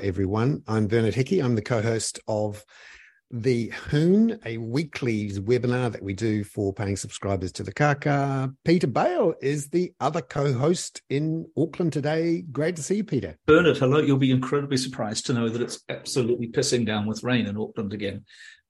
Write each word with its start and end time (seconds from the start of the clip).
everyone. 0.00 0.62
I'm 0.66 0.86
Bernard 0.86 1.14
Hickey. 1.14 1.40
I'm 1.40 1.54
the 1.54 1.60
co 1.60 1.82
host 1.82 2.18
of 2.26 2.64
the 3.30 3.68
Hoon, 3.68 4.38
a 4.46 4.56
weekly 4.56 5.30
webinar 5.32 5.92
that 5.92 6.02
we 6.02 6.14
do 6.14 6.44
for 6.44 6.72
paying 6.72 6.96
subscribers 6.96 7.52
to 7.52 7.62
the 7.62 7.72
Kaka. 7.72 8.52
Peter 8.64 8.86
Bale 8.86 9.34
is 9.42 9.68
the 9.68 9.92
other 10.00 10.22
co 10.22 10.54
host 10.54 11.02
in 11.10 11.46
Auckland 11.58 11.92
today. 11.92 12.42
Great 12.52 12.76
to 12.76 12.82
see 12.82 12.96
you, 12.96 13.04
Peter. 13.04 13.36
Bernard, 13.46 13.76
hello. 13.76 13.98
You'll 13.98 14.16
be 14.16 14.30
incredibly 14.30 14.78
surprised 14.78 15.26
to 15.26 15.34
know 15.34 15.50
that 15.50 15.60
it's 15.60 15.80
absolutely 15.90 16.48
pissing 16.48 16.86
down 16.86 17.06
with 17.06 17.22
rain 17.22 17.46
in 17.46 17.58
Auckland 17.58 17.92
again. 17.92 18.24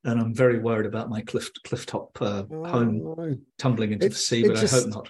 And 0.05 0.21
I'm 0.21 0.35
very 0.35 0.59
worried 0.59 0.87
about 0.87 1.09
my 1.09 1.21
cliff 1.21 1.51
cliff 1.65 1.87
top 1.87 2.21
uh, 2.21 2.43
oh, 2.51 2.65
home 2.65 3.15
no. 3.17 3.37
tumbling 3.59 3.93
into 3.93 4.07
it, 4.07 4.09
the 4.09 4.15
sea, 4.17 4.49
but 4.49 4.57
just, 4.57 4.75
I 4.75 4.79
hope 4.79 4.89
not. 4.89 5.09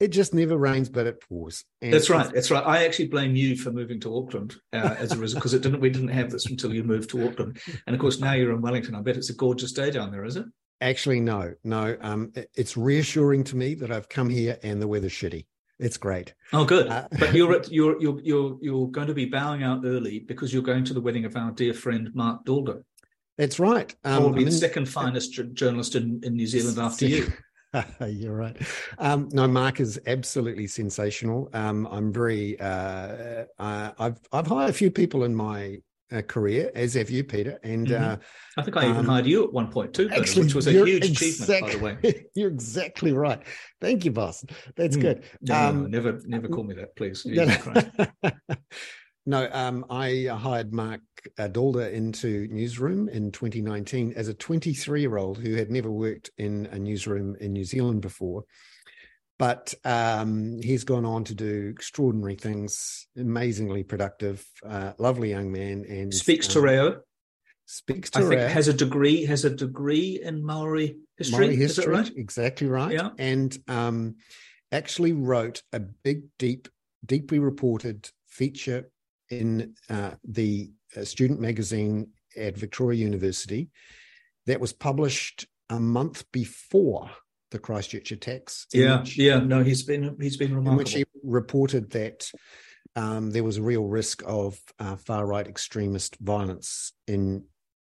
It 0.00 0.08
just 0.08 0.32
never 0.32 0.56
rains, 0.56 0.88
but 0.88 1.06
it 1.06 1.20
pours. 1.20 1.62
And 1.82 1.92
that's 1.92 2.08
right. 2.08 2.32
That's 2.32 2.50
right. 2.50 2.66
I 2.66 2.86
actually 2.86 3.08
blame 3.08 3.36
you 3.36 3.54
for 3.54 3.70
moving 3.70 4.00
to 4.00 4.16
Auckland 4.16 4.56
uh, 4.72 4.96
as 4.98 5.12
a 5.12 5.18
result 5.18 5.40
because 5.40 5.52
it 5.52 5.62
didn't. 5.62 5.80
We 5.80 5.90
didn't 5.90 6.08
have 6.08 6.30
this 6.30 6.46
until 6.46 6.74
you 6.74 6.82
moved 6.82 7.10
to 7.10 7.28
Auckland, 7.28 7.60
and 7.86 7.94
of 7.94 8.00
course 8.00 8.18
now 8.18 8.32
you're 8.32 8.52
in 8.52 8.62
Wellington. 8.62 8.94
I 8.94 9.02
bet 9.02 9.18
it's 9.18 9.28
a 9.28 9.34
gorgeous 9.34 9.72
day 9.72 9.90
down 9.90 10.10
there, 10.10 10.24
is 10.24 10.36
it? 10.36 10.46
Actually, 10.80 11.20
no, 11.20 11.52
no. 11.62 11.98
Um, 12.00 12.32
it's 12.54 12.78
reassuring 12.78 13.44
to 13.44 13.56
me 13.56 13.74
that 13.74 13.90
I've 13.90 14.08
come 14.08 14.30
here 14.30 14.58
and 14.62 14.80
the 14.80 14.88
weather's 14.88 15.12
shitty. 15.12 15.44
It's 15.78 15.98
great. 15.98 16.34
Oh, 16.54 16.64
good. 16.64 16.88
Uh, 16.88 17.08
but 17.18 17.34
you're, 17.34 17.54
at, 17.54 17.70
you're 17.70 18.00
you're 18.00 18.20
you're 18.22 18.58
you're 18.62 18.88
going 18.88 19.08
to 19.08 19.14
be 19.14 19.26
bowing 19.26 19.62
out 19.62 19.84
early 19.84 20.20
because 20.20 20.52
you're 20.52 20.62
going 20.62 20.84
to 20.84 20.94
the 20.94 21.00
wedding 21.02 21.26
of 21.26 21.36
our 21.36 21.50
dear 21.50 21.74
friend 21.74 22.10
Mark 22.14 22.46
Daalder. 22.46 22.84
That's 23.36 23.58
right. 23.58 23.94
Um, 24.04 24.22
Probably 24.22 24.44
the 24.44 24.52
second 24.52 24.86
finest 24.86 25.32
journalist 25.54 25.94
in, 25.94 26.20
in 26.22 26.34
New 26.34 26.46
Zealand 26.46 26.78
after 26.78 27.06
you. 27.06 27.32
You're 28.06 28.34
right. 28.34 28.56
Um, 28.98 29.28
no, 29.32 29.46
Mark 29.46 29.80
is 29.80 30.00
absolutely 30.06 30.66
sensational. 30.66 31.48
Um, 31.52 31.86
I'm 31.90 32.12
very. 32.12 32.58
Uh, 32.60 33.44
uh, 33.58 33.92
I've 33.98 34.20
I've 34.32 34.46
hired 34.46 34.70
a 34.70 34.72
few 34.72 34.90
people 34.90 35.24
in 35.24 35.34
my 35.34 35.78
uh, 36.12 36.22
career, 36.22 36.70
as 36.74 36.94
have 36.94 37.10
you, 37.10 37.24
Peter. 37.24 37.58
And 37.62 37.86
mm-hmm. 37.86 38.02
Uh, 38.02 38.16
I 38.56 38.62
think 38.62 38.76
I 38.76 38.84
even 38.84 38.96
um, 38.98 39.06
hired 39.06 39.26
you 39.26 39.44
at 39.44 39.52
one 39.52 39.70
point 39.70 39.94
too, 39.94 40.10
actually, 40.10 40.44
which 40.44 40.54
was 40.54 40.66
a 40.66 40.72
huge 40.72 41.10
achievement, 41.10 41.60
by 41.62 41.70
the 41.70 41.78
way. 41.78 42.24
You're 42.34 42.50
exactly 42.50 43.12
right. 43.12 43.40
Thank 43.80 44.04
you, 44.04 44.10
boss. 44.10 44.44
That's 44.76 44.96
mm. 44.96 45.00
good. 45.00 45.24
No, 45.42 45.54
um, 45.54 45.82
no, 45.82 45.88
never, 45.88 46.20
never 46.26 46.48
call 46.48 46.64
me 46.64 46.74
that, 46.74 46.96
please. 46.96 47.24
No, 49.26 49.48
um, 49.52 49.86
I 49.88 50.26
hired 50.30 50.72
Mark 50.72 51.00
Daalder 51.38 51.92
into 51.92 52.48
Newsroom 52.50 53.08
in 53.08 53.32
2019 53.32 54.14
as 54.16 54.28
a 54.28 54.34
23 54.34 55.00
year 55.00 55.16
old 55.16 55.38
who 55.38 55.54
had 55.54 55.70
never 55.70 55.90
worked 55.90 56.30
in 56.38 56.66
a 56.66 56.78
newsroom 56.78 57.36
in 57.40 57.52
New 57.52 57.64
Zealand 57.64 58.02
before. 58.02 58.44
But 59.38 59.72
um, 59.86 60.60
he's 60.62 60.84
gone 60.84 61.06
on 61.06 61.24
to 61.24 61.34
do 61.34 61.72
extraordinary 61.74 62.34
things, 62.34 63.06
amazingly 63.16 63.82
productive, 63.84 64.46
uh, 64.66 64.92
lovely 64.98 65.30
young 65.30 65.50
man, 65.50 65.86
and 65.88 66.12
speaks 66.12 66.46
um, 66.48 66.62
Te 66.62 66.68
Reo. 66.68 67.00
Speaks 67.64 68.10
to 68.10 68.18
I 68.18 68.22
think 68.28 68.40
has 68.42 68.68
a 68.68 68.74
degree 68.74 69.24
has 69.24 69.44
a 69.44 69.50
degree 69.50 70.20
in 70.22 70.44
Maori 70.44 70.98
history. 71.16 71.46
Maori 71.46 71.56
history, 71.56 71.86
right? 71.86 72.10
exactly 72.16 72.66
right. 72.66 72.92
Yeah. 72.92 73.10
And 73.16 73.56
um, 73.68 74.16
actually 74.72 75.12
wrote 75.12 75.62
a 75.72 75.80
big, 75.80 76.24
deep, 76.38 76.68
deeply 77.06 77.38
reported 77.38 78.10
feature 78.26 78.90
in 79.30 79.74
uh, 79.88 80.12
the 80.24 80.72
uh, 80.96 81.04
student 81.04 81.40
magazine 81.40 82.08
at 82.36 82.56
Victoria 82.56 82.98
University 82.98 83.70
that 84.46 84.60
was 84.60 84.72
published 84.72 85.46
a 85.68 85.80
month 85.80 86.24
before 86.32 87.10
the 87.50 87.58
Christchurch 87.58 88.12
attacks. 88.12 88.66
Yeah, 88.72 89.00
which, 89.00 89.18
yeah. 89.18 89.38
No, 89.38 89.62
he's 89.62 89.82
been 89.82 90.16
he's 90.20 90.36
been 90.36 90.54
remarkable. 90.54 90.72
In 90.72 90.78
which 90.78 90.92
he 90.92 91.04
reported 91.22 91.90
that 91.90 92.30
um, 92.96 93.30
there 93.30 93.44
was 93.44 93.56
a 93.56 93.62
real 93.62 93.84
risk 93.84 94.22
of 94.26 94.58
uh, 94.78 94.96
far 94.96 95.26
right 95.26 95.46
extremist 95.46 96.16
violence 96.20 96.92
in 97.06 97.44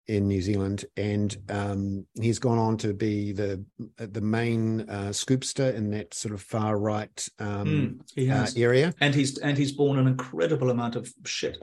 in 0.07 0.27
New 0.27 0.43
Zealand, 0.43 0.87
and 0.97 1.37
um, 1.49 2.07
he's 2.21 2.41
gone 2.41 2.59
on 2.59 2.77
to 2.79 2.93
be 2.93 3.33
the 3.33 3.65
the 3.97 4.21
main 4.21 4.89
uh, 4.89 5.11
scoopster 5.11 5.73
in 5.75 5.91
that 5.91 6.15
sort 6.15 6.35
of 6.35 6.43
far 6.43 6.79
right 6.79 7.29
um, 7.39 8.03
mm, 8.17 8.31
uh, 8.31 8.51
area. 8.61 8.93
And 9.01 9.15
he's 9.15 9.39
and 9.39 9.57
he's 9.57 9.73
borne 9.73 9.99
an 9.99 10.07
incredible 10.07 10.71
amount 10.71 10.97
of 10.97 11.13
shit 11.25 11.59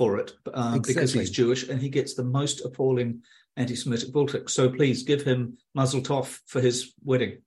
for 0.00 0.16
it 0.16 0.32
uh, 0.46 0.72
exactly. 0.76 0.94
because 0.94 1.12
he's 1.12 1.30
Jewish, 1.30 1.68
and 1.68 1.78
he 1.78 1.90
gets 1.90 2.14
the 2.14 2.24
most 2.24 2.64
appalling 2.64 3.20
anti-Semitic 3.58 4.10
bullshit. 4.14 4.48
So 4.48 4.70
please 4.70 5.02
give 5.02 5.22
him 5.22 5.58
Mazel 5.74 6.00
Tov 6.00 6.38
for 6.46 6.58
his 6.58 6.94
wedding. 7.04 7.42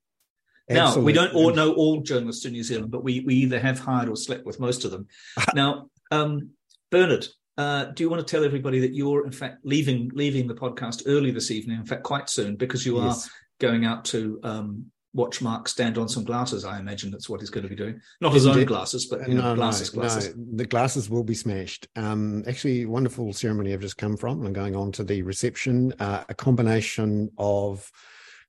Absolutely. 0.70 1.02
Now 1.02 1.04
we 1.04 1.14
don't 1.14 1.34
all 1.34 1.52
know 1.52 1.74
all 1.74 2.02
journalists 2.02 2.46
in 2.46 2.52
New 2.52 2.62
Zealand, 2.62 2.92
but 2.92 3.04
we 3.04 3.22
we 3.22 3.34
either 3.38 3.60
have 3.60 3.80
hired 3.80 4.08
or 4.08 4.16
slept 4.16 4.46
with 4.46 4.60
most 4.60 4.86
of 4.86 4.92
them. 4.92 5.08
now, 5.56 5.90
um, 6.12 6.52
Bernard, 6.92 7.26
uh, 7.58 7.86
do 7.86 8.04
you 8.04 8.10
want 8.12 8.26
to 8.26 8.32
tell 8.32 8.46
everybody 8.46 8.80
that 8.82 8.94
you're 8.94 9.26
in 9.26 9.32
fact 9.32 9.66
leaving 9.66 10.12
leaving 10.14 10.46
the 10.46 10.54
podcast 10.54 11.02
early 11.08 11.32
this 11.32 11.50
evening? 11.50 11.80
In 11.80 11.88
fact, 11.88 12.04
quite 12.04 12.30
soon 12.30 12.56
because 12.56 12.86
you 12.86 13.02
yes. 13.02 13.26
are 13.26 13.30
going 13.60 13.84
out 13.84 14.06
to 14.06 14.40
um, 14.44 14.92
watch 15.14 15.42
Mark 15.42 15.68
stand 15.68 15.98
on 15.98 16.10
some 16.10 16.24
glasses. 16.24 16.66
I 16.66 16.80
imagine 16.80 17.12
that's 17.12 17.30
what 17.30 17.40
he's 17.40 17.50
going 17.50 17.64
to 17.64 17.70
be 17.70 17.76
doing. 17.76 18.02
Not 18.20 18.34
his 18.34 18.48
own 18.48 18.64
glasses, 18.66 19.06
but 19.06 19.28
you 19.28 19.36
know, 19.36 19.50
no, 19.50 19.56
glasses, 19.56 19.94
no, 19.94 20.02
glasses. 20.02 20.36
No, 20.36 20.58
the 20.58 20.66
glasses 20.66 21.10
will 21.10 21.24
be 21.24 21.36
smashed. 21.36 21.88
Um, 21.96 22.44
actually, 22.48 22.86
wonderful 22.86 23.32
ceremony 23.34 23.74
I've 23.74 23.82
just 23.82 23.98
come 23.98 24.18
from. 24.18 24.46
I'm 24.46 24.54
going 24.54 24.76
on 24.76 24.92
to 24.94 25.04
the 25.04 25.22
reception. 25.22 25.94
Uh, 26.00 26.24
a 26.30 26.34
combination 26.34 27.30
of 27.38 27.90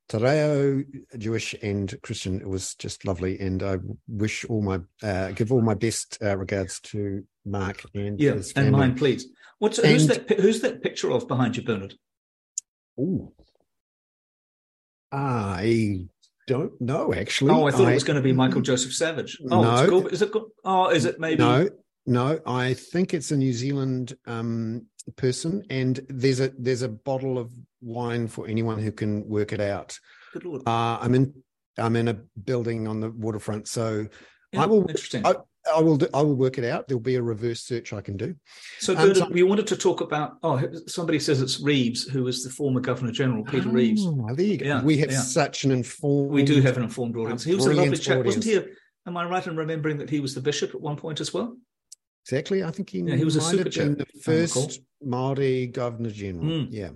Te 0.09 0.19
Reo, 0.19 0.85
Jewish 1.19 1.55
and 1.63 1.95
Christian. 2.03 2.41
It 2.41 2.49
was 2.49 2.75
just 2.75 3.05
lovely, 3.05 3.39
and 3.41 3.63
I 3.63 3.79
wish 4.09 4.45
all 4.47 4.63
my 4.63 4.81
uh, 5.03 5.33
give 5.33 5.53
all 5.53 5.63
my 5.63 5.75
best 5.75 6.19
uh, 6.23 6.37
regards 6.37 6.81
to 6.81 7.25
Mark 7.45 7.85
and 7.95 8.19
yeah, 8.19 8.37
and 8.57 8.73
mine, 8.73 8.95
please. 8.95 9.29
What's 9.59 9.79
and, 9.79 9.89
who's 9.93 10.07
that? 10.09 10.31
Who's 10.31 10.61
that 10.61 10.83
picture 10.83 11.11
of 11.11 11.29
behind 11.29 11.57
you, 11.57 11.63
Bernard? 11.63 11.95
Oh, 12.99 13.33
I 15.11 16.09
don't 16.47 16.79
know 16.81 17.15
actually. 17.15 17.53
Oh, 17.53 17.67
I 17.67 17.71
thought 17.71 17.89
I, 17.89 17.93
it 17.93 17.95
was 17.95 18.05
going 18.05 18.17
to 18.17 18.23
be 18.23 18.33
Michael 18.33 18.61
Joseph 18.61 18.93
Savage. 18.93 19.39
Oh, 19.51 19.63
no, 19.63 19.89
cool. 19.89 20.07
is 20.09 20.23
it? 20.23 20.31
Oh, 20.65 20.89
is 20.89 21.05
it 21.05 21.19
maybe? 21.19 21.39
No, 21.39 21.69
no. 22.07 22.41
I 22.47 22.75
think 22.75 23.15
it's 23.15 23.31
a 23.31 23.37
New 23.37 23.53
Zealand 23.53 24.17
um, 24.27 24.87
person, 25.17 25.63
and 25.71 26.01
there's 26.09 26.41
a 26.41 26.53
there's 26.59 26.83
a 26.83 26.89
bottle 26.89 27.39
of 27.39 27.53
wine 27.81 28.29
for 28.29 28.47
anyone 28.47 28.79
who 28.79 28.93
can 28.93 29.27
work 29.29 29.53
it 29.53 29.61
out. 29.61 29.99
Uh, 30.35 30.99
I'm 31.01 31.15
in 31.15 31.35
I'm 31.79 31.97
in 31.97 32.09
a 32.09 32.15
building 32.15 32.89
on 32.89 33.01
the 33.01 33.11
waterfront, 33.11 33.69
so 33.69 34.07
yeah, 34.53 34.63
I 34.63 34.67
will. 34.67 34.83
Interesting. 34.83 35.27
I, 35.27 35.35
I 35.73 35.81
will. 35.81 35.97
Do, 35.97 36.09
I 36.13 36.21
will 36.23 36.35
work 36.35 36.59
it 36.59 36.65
out. 36.65 36.89
There'll 36.89 37.01
be 37.01 37.15
a 37.15 37.23
reverse 37.23 37.63
search 37.63 37.93
I 37.93 38.01
can 38.01 38.17
do. 38.17 38.35
So, 38.81 38.97
um, 38.97 39.15
so 39.15 39.29
we 39.29 39.43
wanted 39.43 39.67
to 39.69 39.77
talk 39.77 40.01
about. 40.01 40.39
Oh, 40.43 40.63
somebody 40.87 41.19
says 41.19 41.41
it's 41.41 41.61
Reeves, 41.61 42.05
who 42.05 42.25
was 42.25 42.43
the 42.45 42.51
former 42.51 42.81
Governor 42.81 43.13
General, 43.13 43.45
Peter 43.45 43.69
oh, 43.69 43.73
Reeves. 43.73 44.05
There 44.05 44.47
you 44.47 44.59
go. 44.59 44.67
Yeah, 44.67 44.83
we 44.83 44.99
have 44.99 45.11
yeah. 45.11 45.21
such 45.21 45.65
an 45.65 45.71
informed. 45.71 46.31
We 46.33 46.43
do 46.43 46.61
have 46.61 46.77
an 46.77 46.83
informed 46.83 47.17
audience. 47.17 47.45
He 47.45 47.55
was 47.55 47.67
a 47.67 47.73
lovely 47.73 47.97
chap, 47.97 48.25
wasn't 48.25 48.45
he? 48.45 48.57
A, 48.57 48.65
am 49.07 49.17
I 49.17 49.25
right 49.25 49.47
in 49.47 49.57
remembering 49.57 49.99
that 49.99 50.11
he 50.11 50.21
was 50.21 50.35
the 50.35 50.41
bishop 50.41 50.75
at 50.75 50.81
one 50.81 50.97
point 50.97 51.21
as 51.21 51.33
well? 51.33 51.57
Exactly. 52.25 52.65
I 52.65 52.71
think 52.71 52.91
he, 52.91 53.01
yeah, 53.01 53.17
he 53.17 53.25
was 53.25 53.37
a 53.37 53.41
super 53.41 53.69
been 53.69 53.97
the 53.97 54.07
first 54.23 54.81
Maori 55.03 55.67
Governor 55.67 56.11
General. 56.11 56.45
Mm. 56.45 56.69
Yeah. 56.71 56.91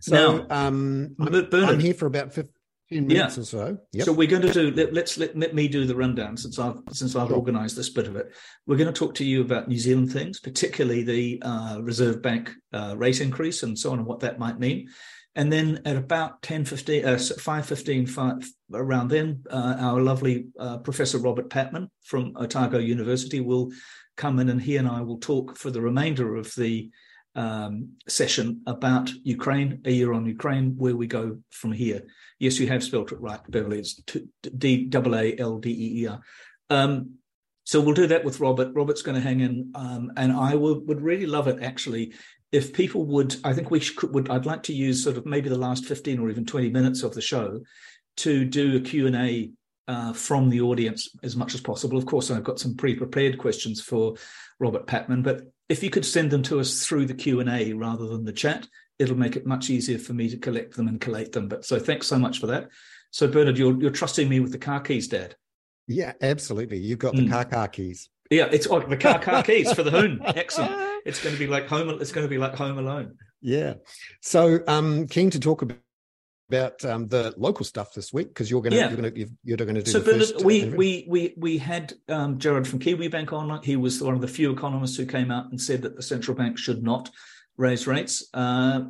So 0.00 0.14
now, 0.14 0.46
um, 0.50 1.14
I'm, 1.20 1.48
Bernard, 1.48 1.54
I'm, 1.54 1.80
here 1.80 1.94
for 1.94 2.06
about 2.06 2.32
15 2.32 2.52
minutes 3.00 3.36
yeah. 3.36 3.42
or 3.42 3.44
so. 3.44 3.78
Yep. 3.92 4.04
So 4.04 4.12
we're 4.12 4.28
going 4.28 4.42
to 4.42 4.52
do. 4.52 4.70
Let, 4.70 5.04
us 5.04 5.18
let, 5.18 5.36
let 5.36 5.54
me 5.54 5.68
do 5.68 5.84
the 5.84 5.96
rundown 5.96 6.36
since 6.36 6.58
I've 6.58 6.78
since 6.92 7.16
I've 7.16 7.28
sure. 7.28 7.36
organised 7.36 7.76
this 7.76 7.90
bit 7.90 8.06
of 8.06 8.16
it. 8.16 8.34
We're 8.66 8.76
going 8.76 8.92
to 8.92 8.98
talk 8.98 9.14
to 9.16 9.24
you 9.24 9.40
about 9.40 9.68
New 9.68 9.78
Zealand 9.78 10.12
things, 10.12 10.40
particularly 10.40 11.02
the 11.02 11.42
uh, 11.42 11.78
Reserve 11.82 12.22
Bank 12.22 12.50
uh, 12.72 12.94
rate 12.96 13.20
increase 13.20 13.62
and 13.62 13.78
so 13.78 13.92
on, 13.92 13.98
and 13.98 14.06
what 14.06 14.20
that 14.20 14.38
might 14.38 14.58
mean. 14.58 14.88
And 15.34 15.50
then 15.50 15.80
at 15.86 15.96
about 15.96 16.42
10, 16.42 16.66
15, 16.66 17.04
uh, 17.06 17.18
5, 17.18 17.66
15, 17.66 18.06
5, 18.06 18.50
around 18.74 19.08
then, 19.08 19.42
uh, 19.50 19.76
our 19.78 20.00
lovely 20.00 20.48
uh, 20.58 20.78
Professor 20.78 21.16
Robert 21.16 21.48
Patman 21.48 21.90
from 22.04 22.34
Otago 22.36 22.78
University 22.78 23.40
will 23.40 23.70
come 24.16 24.38
in 24.38 24.50
and 24.50 24.60
he 24.60 24.76
and 24.76 24.86
I 24.86 25.00
will 25.00 25.18
talk 25.18 25.56
for 25.56 25.70
the 25.70 25.80
remainder 25.80 26.36
of 26.36 26.52
the 26.54 26.90
um, 27.34 27.92
session 28.08 28.62
about 28.66 29.10
Ukraine, 29.24 29.80
a 29.84 29.90
year 29.90 30.12
on 30.12 30.26
Ukraine, 30.26 30.74
where 30.76 30.96
we 30.96 31.06
go 31.06 31.38
from 31.50 31.72
here. 31.72 32.02
Yes, 32.38 32.58
you 32.58 32.66
have 32.68 32.82
spelt 32.84 33.12
it 33.12 33.20
right, 33.20 33.40
Beverly. 33.48 33.78
It's 33.78 33.94
D 34.58 34.90
A 34.92 34.98
A 34.98 35.38
L 35.38 35.58
D 35.58 35.70
E 35.70 36.02
E 36.02 36.06
R. 36.08 36.20
Um, 36.70 37.14
so 37.64 37.80
we'll 37.80 37.94
do 37.94 38.08
that 38.08 38.24
with 38.24 38.40
Robert. 38.40 38.74
Robert's 38.74 39.02
going 39.02 39.14
to 39.14 39.20
hang 39.20 39.40
in, 39.40 39.72
um, 39.74 40.12
and 40.16 40.32
I 40.32 40.54
would, 40.56 40.88
would 40.88 41.00
really 41.00 41.26
love 41.26 41.46
it 41.46 41.62
actually 41.62 42.14
if 42.50 42.72
people 42.72 43.06
would. 43.06 43.36
I 43.44 43.52
think 43.52 43.70
we 43.70 43.80
should. 43.80 44.12
Would 44.12 44.28
I'd 44.30 44.46
like 44.46 44.64
to 44.64 44.74
use 44.74 45.04
sort 45.04 45.16
of 45.16 45.26
maybe 45.26 45.48
the 45.48 45.56
last 45.56 45.84
fifteen 45.86 46.18
or 46.18 46.28
even 46.28 46.44
twenty 46.44 46.70
minutes 46.70 47.02
of 47.02 47.14
the 47.14 47.20
show 47.20 47.60
to 48.18 48.44
do 48.44 48.76
a 48.76 48.80
Q 48.80 49.06
and 49.06 49.16
A 49.16 49.50
uh, 49.88 50.12
from 50.12 50.50
the 50.50 50.60
audience 50.60 51.08
as 51.22 51.36
much 51.36 51.54
as 51.54 51.60
possible. 51.60 51.96
Of 51.96 52.06
course, 52.06 52.30
I've 52.30 52.44
got 52.44 52.58
some 52.58 52.74
pre-prepared 52.74 53.38
questions 53.38 53.80
for 53.80 54.16
Robert 54.58 54.86
Patman, 54.86 55.22
but 55.22 55.42
if 55.68 55.82
you 55.82 55.90
could 55.90 56.04
send 56.04 56.30
them 56.30 56.42
to 56.44 56.60
us 56.60 56.84
through 56.84 57.06
the 57.06 57.14
Q&A 57.14 57.72
rather 57.72 58.06
than 58.06 58.24
the 58.24 58.32
chat, 58.32 58.66
it'll 58.98 59.16
make 59.16 59.36
it 59.36 59.46
much 59.46 59.70
easier 59.70 59.98
for 59.98 60.12
me 60.12 60.28
to 60.28 60.36
collect 60.36 60.76
them 60.76 60.88
and 60.88 61.00
collate 61.00 61.32
them. 61.32 61.48
But 61.48 61.64
so 61.64 61.78
thanks 61.78 62.06
so 62.06 62.18
much 62.18 62.38
for 62.38 62.46
that. 62.48 62.68
So 63.10 63.28
Bernard, 63.28 63.58
you're, 63.58 63.78
you're 63.80 63.90
trusting 63.90 64.28
me 64.28 64.40
with 64.40 64.52
the 64.52 64.58
car 64.58 64.80
keys, 64.80 65.08
Dad. 65.08 65.36
Yeah, 65.88 66.12
absolutely. 66.20 66.78
You've 66.78 66.98
got 66.98 67.14
the 67.14 67.22
mm. 67.22 67.30
car 67.30 67.44
car 67.44 67.68
keys. 67.68 68.08
Yeah, 68.30 68.48
it's 68.50 68.66
like 68.66 68.88
the 68.88 68.96
car 68.96 69.18
car 69.18 69.42
keys 69.42 69.72
for 69.72 69.82
the 69.82 69.90
Hoon. 69.90 70.20
Excellent. 70.24 71.02
It's 71.04 71.22
going 71.22 71.34
to 71.34 71.38
be 71.38 71.46
like 71.46 71.66
home. 71.66 71.90
It's 72.00 72.12
going 72.12 72.24
to 72.24 72.30
be 72.30 72.38
like 72.38 72.54
Home 72.54 72.78
Alone. 72.78 73.18
Yeah. 73.42 73.74
So, 74.20 74.60
um, 74.68 75.06
keen 75.08 75.30
to 75.30 75.40
talk 75.40 75.62
about 75.62 75.78
about 76.52 76.84
um, 76.84 77.08
the 77.08 77.32
local 77.36 77.64
stuff 77.64 77.94
this 77.94 78.12
week 78.12 78.28
because 78.28 78.50
you're 78.50 78.60
going 78.60 78.72
to 78.72 78.76
yeah. 78.76 78.88
you're 78.88 79.00
going 79.00 79.14
to 79.14 79.30
you're 79.42 79.56
going 79.56 79.74
to 79.74 79.82
do. 79.82 79.90
So, 79.90 80.00
Bernard, 80.00 80.44
we 80.44 80.66
we 80.66 81.06
we 81.08 81.34
we 81.36 81.58
had 81.58 81.94
um, 82.08 82.38
Jarrod 82.38 82.66
from 82.66 82.78
Kiwibank 82.78 83.32
on. 83.32 83.62
He 83.62 83.76
was 83.76 84.02
one 84.02 84.14
of 84.14 84.20
the 84.20 84.28
few 84.28 84.52
economists 84.52 84.96
who 84.96 85.06
came 85.06 85.30
out 85.30 85.50
and 85.50 85.60
said 85.60 85.82
that 85.82 85.96
the 85.96 86.02
central 86.02 86.36
bank 86.36 86.58
should 86.58 86.82
not 86.82 87.10
raise 87.56 87.86
rates. 87.86 88.28
Uh, 88.34 88.82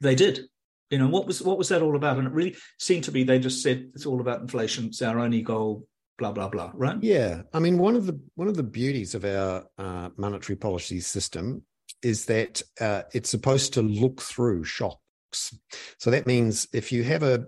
they 0.00 0.14
did. 0.14 0.46
You 0.90 0.98
know 0.98 1.08
what 1.08 1.26
was 1.26 1.42
what 1.42 1.58
was 1.58 1.68
that 1.68 1.82
all 1.82 1.96
about? 1.96 2.18
And 2.18 2.26
it 2.26 2.32
really 2.32 2.56
seemed 2.78 3.04
to 3.04 3.12
be 3.12 3.24
they 3.24 3.38
just 3.38 3.62
said 3.62 3.90
it's 3.94 4.06
all 4.06 4.20
about 4.20 4.40
inflation. 4.40 4.86
It's 4.86 5.02
our 5.02 5.18
only 5.18 5.42
goal. 5.42 5.86
Blah 6.18 6.32
blah 6.32 6.48
blah. 6.48 6.70
Right? 6.74 6.98
Yeah. 7.02 7.42
I 7.52 7.60
mean, 7.60 7.78
one 7.78 7.96
of 7.96 8.06
the 8.06 8.20
one 8.34 8.48
of 8.48 8.56
the 8.56 8.62
beauties 8.62 9.14
of 9.14 9.24
our 9.24 9.64
uh, 9.78 10.10
monetary 10.16 10.56
policy 10.56 11.00
system 11.00 11.62
is 12.02 12.26
that 12.26 12.62
uh, 12.80 13.02
it's 13.12 13.30
supposed 13.30 13.74
to 13.74 13.82
look 13.82 14.20
through 14.20 14.64
shocks. 14.64 14.99
So 15.32 16.10
that 16.10 16.26
means 16.26 16.68
if 16.72 16.92
you 16.92 17.04
have 17.04 17.22
a 17.22 17.46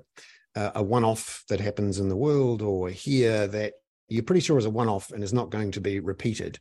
a 0.55 0.82
one-off 0.82 1.44
that 1.49 1.61
happens 1.61 1.99
in 1.99 2.08
the 2.08 2.17
world 2.17 2.62
or 2.62 2.90
here 2.90 3.46
that 3.49 3.75
you're 4.08 4.23
pretty 4.23 4.40
sure 4.40 4.58
is 4.58 4.67
a 4.67 4.70
one-off 4.70 5.11
and 5.11 5.25
is 5.25 5.32
not 5.32 5.50
going 5.50 5.70
to 5.73 5.81
be 5.81 6.00
repeated, 6.00 6.58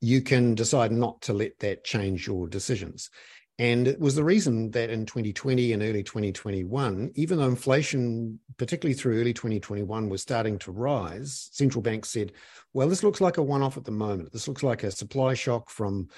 you 0.00 0.22
can 0.22 0.54
decide 0.54 0.92
not 0.92 1.20
to 1.22 1.32
let 1.32 1.58
that 1.58 1.84
change 1.84 2.26
your 2.26 2.46
decisions. 2.46 3.10
And 3.58 3.86
it 3.86 3.98
was 3.98 4.14
the 4.14 4.24
reason 4.24 4.70
that 4.70 4.90
in 4.90 5.04
2020 5.04 5.72
and 5.72 5.82
early 5.82 6.02
2021, 6.02 7.12
even 7.14 7.38
though 7.38 7.44
inflation, 7.44 8.38
particularly 8.56 8.94
through 8.94 9.20
early 9.20 9.32
2021, 9.32 10.08
was 10.08 10.22
starting 10.22 10.58
to 10.60 10.72
rise, 10.72 11.48
central 11.52 11.82
banks 11.82 12.10
said, 12.10 12.32
well, 12.72 12.88
this 12.88 13.02
looks 13.02 13.20
like 13.20 13.36
a 13.36 13.42
one 13.42 13.62
off 13.62 13.76
at 13.76 13.84
the 13.84 13.90
moment. 13.90 14.32
This 14.32 14.48
looks 14.48 14.62
like 14.62 14.84
a 14.84 14.90
supply 14.90 15.34
shock 15.34 15.68
from 15.70 16.08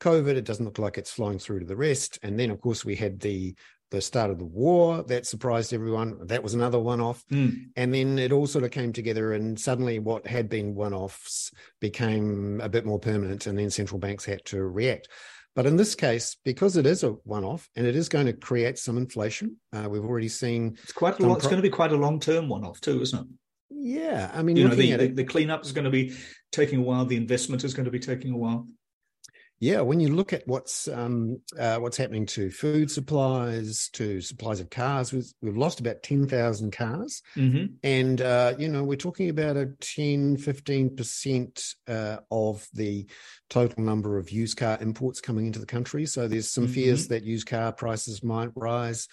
COVID. 0.00 0.34
It 0.36 0.44
doesn't 0.44 0.64
look 0.64 0.78
like 0.78 0.98
it's 0.98 1.10
flowing 1.12 1.38
through 1.38 1.60
to 1.60 1.66
the 1.66 1.76
rest. 1.76 2.18
And 2.22 2.38
then, 2.38 2.50
of 2.50 2.60
course, 2.60 2.84
we 2.84 2.96
had 2.96 3.20
the 3.20 3.54
the 3.92 4.00
start 4.00 4.30
of 4.30 4.38
the 4.38 4.44
war 4.44 5.04
that 5.04 5.26
surprised 5.26 5.72
everyone. 5.72 6.26
That 6.26 6.42
was 6.42 6.54
another 6.54 6.80
one 6.80 7.00
off. 7.00 7.22
Mm. 7.30 7.66
And 7.76 7.94
then 7.94 8.18
it 8.18 8.32
all 8.32 8.46
sort 8.48 8.64
of 8.64 8.72
came 8.72 8.92
together, 8.92 9.34
and 9.34 9.60
suddenly 9.60 10.00
what 10.00 10.26
had 10.26 10.48
been 10.48 10.74
one 10.74 10.94
offs 10.94 11.52
became 11.80 12.60
a 12.60 12.68
bit 12.68 12.84
more 12.84 12.98
permanent, 12.98 13.46
and 13.46 13.56
then 13.56 13.70
central 13.70 14.00
banks 14.00 14.24
had 14.24 14.44
to 14.46 14.62
react. 14.62 15.08
But 15.54 15.66
in 15.66 15.76
this 15.76 15.94
case, 15.94 16.38
because 16.44 16.78
it 16.78 16.86
is 16.86 17.04
a 17.04 17.10
one-off 17.10 17.68
and 17.76 17.86
it 17.86 17.94
is 17.94 18.08
going 18.08 18.24
to 18.24 18.32
create 18.32 18.78
some 18.78 18.96
inflation, 18.96 19.58
uh, 19.74 19.86
we've 19.88 20.04
already 20.04 20.30
seen 20.30 20.78
it's 20.82 20.92
quite 20.92 21.18
a 21.18 21.22
lot. 21.22 21.28
Pro- 21.28 21.36
it's 21.36 21.44
going 21.44 21.56
to 21.56 21.62
be 21.62 21.68
quite 21.68 21.92
a 21.92 21.96
long-term 21.96 22.48
one-off 22.48 22.80
too, 22.80 23.02
isn't 23.02 23.20
it? 23.20 23.26
Yeah, 23.68 24.30
I 24.32 24.42
mean, 24.42 24.56
you 24.56 24.68
know, 24.68 24.74
the, 24.74 24.96
the, 24.96 25.08
the 25.08 25.24
cleanup 25.24 25.64
is 25.64 25.72
going 25.72 25.84
to 25.84 25.90
be 25.90 26.14
taking 26.52 26.78
a 26.78 26.82
while. 26.82 27.04
The 27.04 27.16
investment 27.16 27.64
is 27.64 27.74
going 27.74 27.84
to 27.84 27.90
be 27.90 27.98
taking 27.98 28.32
a 28.32 28.36
while. 28.36 28.66
Yeah, 29.62 29.82
when 29.82 30.00
you 30.00 30.08
look 30.08 30.32
at 30.32 30.42
what's 30.48 30.88
um, 30.88 31.40
uh, 31.56 31.76
what's 31.76 31.96
happening 31.96 32.26
to 32.26 32.50
food 32.50 32.90
supplies, 32.90 33.90
to 33.92 34.20
supplies 34.20 34.58
of 34.58 34.70
cars, 34.70 35.12
we've, 35.12 35.32
we've 35.40 35.56
lost 35.56 35.78
about 35.78 36.02
10,000 36.02 36.72
cars. 36.72 37.22
Mm-hmm. 37.36 37.66
And, 37.84 38.20
uh, 38.20 38.54
you 38.58 38.66
know, 38.66 38.82
we're 38.82 38.96
talking 38.96 39.30
about 39.30 39.56
a 39.56 39.66
10, 39.66 40.38
15% 40.38 41.74
uh, 41.86 42.16
of 42.32 42.66
the 42.74 43.06
total 43.50 43.84
number 43.84 44.18
of 44.18 44.32
used 44.32 44.56
car 44.56 44.78
imports 44.80 45.20
coming 45.20 45.46
into 45.46 45.60
the 45.60 45.66
country. 45.66 46.06
So 46.06 46.26
there's 46.26 46.50
some 46.50 46.64
mm-hmm. 46.64 46.72
fears 46.72 47.06
that 47.06 47.22
used 47.22 47.46
car 47.46 47.70
prices 47.70 48.24
might 48.24 48.50
rise. 48.56 49.06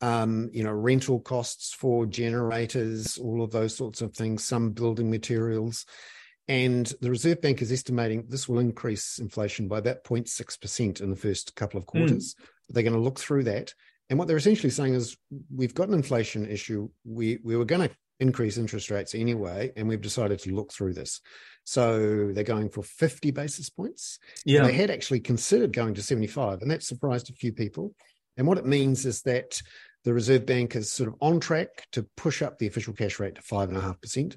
Um, 0.00 0.48
you 0.50 0.64
know, 0.64 0.72
rental 0.72 1.20
costs 1.20 1.74
for 1.74 2.06
generators, 2.06 3.18
all 3.18 3.42
of 3.42 3.50
those 3.50 3.76
sorts 3.76 4.00
of 4.00 4.14
things, 4.14 4.46
some 4.46 4.70
building 4.70 5.10
materials. 5.10 5.84
And 6.50 6.92
the 7.00 7.10
Reserve 7.10 7.40
Bank 7.40 7.62
is 7.62 7.70
estimating 7.70 8.24
this 8.28 8.48
will 8.48 8.58
increase 8.58 9.20
inflation 9.20 9.68
by 9.68 9.78
about 9.78 10.02
0.6% 10.02 11.00
in 11.00 11.08
the 11.08 11.14
first 11.14 11.54
couple 11.54 11.78
of 11.78 11.86
quarters. 11.86 12.34
Mm. 12.34 12.44
They're 12.70 12.82
going 12.82 12.92
to 12.92 12.98
look 12.98 13.20
through 13.20 13.44
that. 13.44 13.72
And 14.08 14.18
what 14.18 14.26
they're 14.26 14.36
essentially 14.36 14.70
saying 14.70 14.94
is 14.94 15.16
we've 15.54 15.76
got 15.76 15.86
an 15.86 15.94
inflation 15.94 16.50
issue. 16.50 16.88
We, 17.04 17.38
we 17.44 17.56
were 17.56 17.64
going 17.64 17.88
to 17.88 17.94
increase 18.18 18.58
interest 18.58 18.90
rates 18.90 19.14
anyway, 19.14 19.72
and 19.76 19.86
we've 19.86 20.00
decided 20.00 20.40
to 20.40 20.52
look 20.52 20.72
through 20.72 20.94
this. 20.94 21.20
So 21.62 22.32
they're 22.32 22.42
going 22.42 22.70
for 22.70 22.82
50 22.82 23.30
basis 23.30 23.70
points. 23.70 24.18
Yeah. 24.44 24.64
They 24.64 24.72
had 24.72 24.90
actually 24.90 25.20
considered 25.20 25.72
going 25.72 25.94
to 25.94 26.02
75, 26.02 26.62
and 26.62 26.70
that 26.72 26.82
surprised 26.82 27.30
a 27.30 27.34
few 27.34 27.52
people. 27.52 27.94
And 28.36 28.48
what 28.48 28.58
it 28.58 28.66
means 28.66 29.06
is 29.06 29.22
that 29.22 29.62
the 30.04 30.14
Reserve 30.14 30.46
Bank 30.46 30.74
is 30.74 30.92
sort 30.92 31.08
of 31.08 31.14
on 31.20 31.38
track 31.38 31.68
to 31.92 32.06
push 32.16 32.42
up 32.42 32.58
the 32.58 32.66
official 32.66 32.94
cash 32.94 33.20
rate 33.20 33.36
to 33.36 33.42
5.5%. 33.42 34.36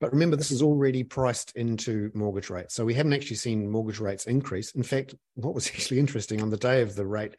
But 0.00 0.12
remember, 0.12 0.36
this 0.36 0.50
is 0.50 0.62
already 0.62 1.04
priced 1.04 1.54
into 1.56 2.10
mortgage 2.14 2.48
rates. 2.48 2.74
So 2.74 2.84
we 2.84 2.94
haven't 2.94 3.12
actually 3.12 3.36
seen 3.36 3.70
mortgage 3.70 4.00
rates 4.00 4.26
increase. 4.26 4.72
In 4.72 4.82
fact, 4.82 5.14
what 5.34 5.54
was 5.54 5.66
actually 5.74 5.98
interesting 5.98 6.40
on 6.40 6.50
the 6.50 6.56
day 6.56 6.82
of 6.82 6.94
the 6.94 7.06
rate 7.06 7.36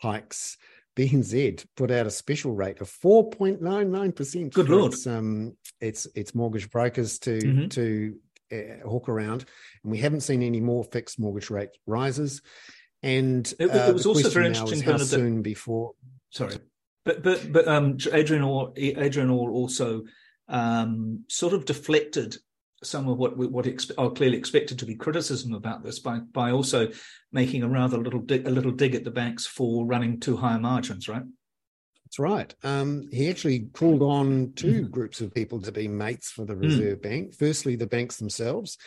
hikes, 0.00 0.56
BNZ 0.96 1.64
put 1.76 1.90
out 1.90 2.06
a 2.06 2.10
special 2.10 2.54
rate 2.54 2.80
of 2.80 2.90
4.99%. 2.90 4.52
Good 4.52 4.68
lord. 4.68 4.94
Its, 4.94 5.06
um, 5.06 5.56
it's, 5.80 6.06
it's 6.14 6.34
mortgage 6.34 6.70
brokers 6.70 7.18
to, 7.20 7.38
mm-hmm. 7.38 7.68
to 7.68 8.16
uh, 8.50 8.88
hawk 8.88 9.08
around. 9.08 9.44
And 9.82 9.92
we 9.92 9.98
haven't 9.98 10.22
seen 10.22 10.42
any 10.42 10.60
more 10.60 10.84
fixed 10.84 11.20
mortgage 11.20 11.50
rate 11.50 11.70
rises. 11.86 12.42
And 13.02 13.46
it, 13.60 13.70
uh, 13.70 13.90
it 13.90 13.94
was 13.94 14.06
also 14.06 14.28
very 14.30 14.46
interesting. 14.46 14.80
How 14.80 14.96
soon 14.96 15.36
that, 15.36 15.42
before? 15.42 15.92
Sorry, 16.30 16.56
but 17.04 17.22
but 17.22 17.52
but 17.52 17.68
um, 17.68 17.96
Adrian 18.12 18.42
Orr 18.42 18.72
Adrian 18.76 19.30
Orr 19.30 19.52
also 19.52 20.02
um, 20.48 21.24
sort 21.28 21.52
of 21.52 21.64
deflected 21.64 22.36
some 22.82 23.08
of 23.08 23.18
what 23.18 23.36
what 23.36 23.66
are 23.66 24.10
clearly 24.10 24.36
expected 24.36 24.78
to 24.78 24.86
be 24.86 24.94
criticism 24.94 25.52
about 25.52 25.82
this 25.82 25.98
by 25.98 26.18
by 26.18 26.50
also 26.50 26.88
making 27.32 27.62
a 27.62 27.68
rather 27.68 27.98
little 27.98 28.20
dig, 28.20 28.46
a 28.46 28.50
little 28.50 28.70
dig 28.70 28.94
at 28.94 29.04
the 29.04 29.10
banks 29.10 29.46
for 29.46 29.84
running 29.84 30.20
too 30.20 30.36
high 30.36 30.58
margins, 30.58 31.08
right? 31.08 31.22
That's 32.04 32.18
right. 32.18 32.54
Um, 32.62 33.08
he 33.12 33.28
actually 33.28 33.66
called 33.74 34.00
on 34.00 34.52
two 34.54 34.84
mm. 34.84 34.90
groups 34.90 35.20
of 35.20 35.34
people 35.34 35.60
to 35.60 35.72
be 35.72 35.88
mates 35.88 36.30
for 36.30 36.46
the 36.46 36.54
mm. 36.54 36.62
Reserve 36.62 36.98
mm. 36.98 37.02
Bank. 37.02 37.34
Firstly, 37.34 37.76
the 37.76 37.86
banks 37.86 38.16
themselves. 38.16 38.78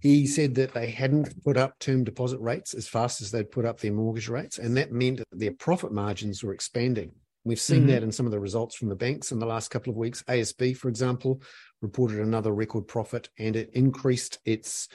He 0.00 0.26
said 0.26 0.54
that 0.54 0.72
they 0.72 0.88
hadn't 0.88 1.44
put 1.44 1.58
up 1.58 1.78
term 1.78 2.04
deposit 2.04 2.40
rates 2.40 2.72
as 2.72 2.88
fast 2.88 3.20
as 3.20 3.30
they'd 3.30 3.50
put 3.50 3.66
up 3.66 3.80
their 3.80 3.92
mortgage 3.92 4.30
rates, 4.30 4.58
and 4.58 4.76
that 4.78 4.92
meant 4.92 5.18
that 5.18 5.26
their 5.30 5.52
profit 5.52 5.92
margins 5.92 6.42
were 6.42 6.54
expanding. 6.54 7.12
We've 7.44 7.60
seen 7.60 7.80
mm-hmm. 7.80 7.86
that 7.88 8.02
in 8.02 8.12
some 8.12 8.26
of 8.26 8.32
the 8.32 8.40
results 8.40 8.76
from 8.76 8.88
the 8.88 8.96
banks 8.96 9.32
in 9.32 9.38
the 9.38 9.46
last 9.46 9.70
couple 9.70 9.90
of 9.90 9.96
weeks. 9.96 10.22
ASB, 10.24 10.76
for 10.76 10.88
example, 10.88 11.42
reported 11.80 12.20
another 12.20 12.52
record 12.52 12.86
profit 12.86 13.30
and 13.38 13.56
it 13.56 13.70
increased 13.72 14.38
its 14.44 14.88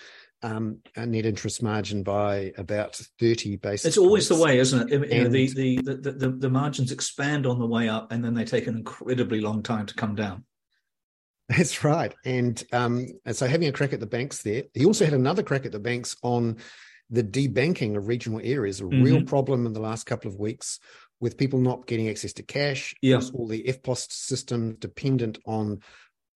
um, 0.44 0.80
net 0.96 1.26
interest 1.26 1.64
margin 1.64 2.04
by 2.04 2.54
about 2.58 2.96
30 3.20 3.56
basis 3.56 3.62
points. 3.62 3.86
It's 3.86 3.98
always 3.98 4.30
the 4.30 4.36
way, 4.36 4.60
isn't 4.60 4.92
it? 4.92 5.12
You 5.12 5.24
know, 5.24 5.30
the, 5.30 5.48
the, 5.48 5.76
the, 5.82 6.12
the, 6.12 6.30
the 6.30 6.50
margins 6.50 6.92
expand 6.92 7.48
on 7.48 7.58
the 7.58 7.66
way 7.66 7.90
up 7.90 8.12
and 8.12 8.24
then 8.24 8.36
they 8.36 8.46
take 8.46 8.68
an 8.68 8.76
incredibly 8.76 9.42
long 9.42 9.64
time 9.64 9.88
to 9.88 9.96
come 9.96 10.14
down. 10.14 10.44
That's 11.50 11.84
right. 11.84 12.14
And, 12.26 12.64
um, 12.72 13.08
and 13.26 13.36
so 13.36 13.48
having 13.48 13.68
a 13.68 13.72
crack 13.72 13.94
at 13.94 14.00
the 14.00 14.08
banks 14.08 14.44
there, 14.44 14.64
he 14.74 14.86
also 14.86 15.06
had 15.06 15.14
another 15.14 15.44
crack 15.44 15.66
at 15.66 15.72
the 15.72 15.80
banks 15.80 16.16
on 16.22 16.58
the 17.10 17.24
debanking 17.24 17.96
of 17.96 18.08
regional 18.08 18.42
areas, 18.44 18.82
a 18.82 18.84
mm-hmm. 18.84 19.04
real 19.04 19.24
problem 19.24 19.66
in 19.66 19.74
the 19.74 19.80
last 19.80 20.06
couple 20.06 20.30
of 20.30 20.40
weeks 20.40 20.80
with 21.20 21.38
people 21.38 21.60
not 21.60 21.88
getting 21.88 22.10
access 22.10 22.34
to 22.34 22.44
cash, 22.44 22.94
yeah. 23.02 23.22
all 23.34 23.48
the 23.48 23.64
EFTPOS 23.64 24.12
systems 24.12 24.76
dependent 24.80 25.40
on 25.46 25.80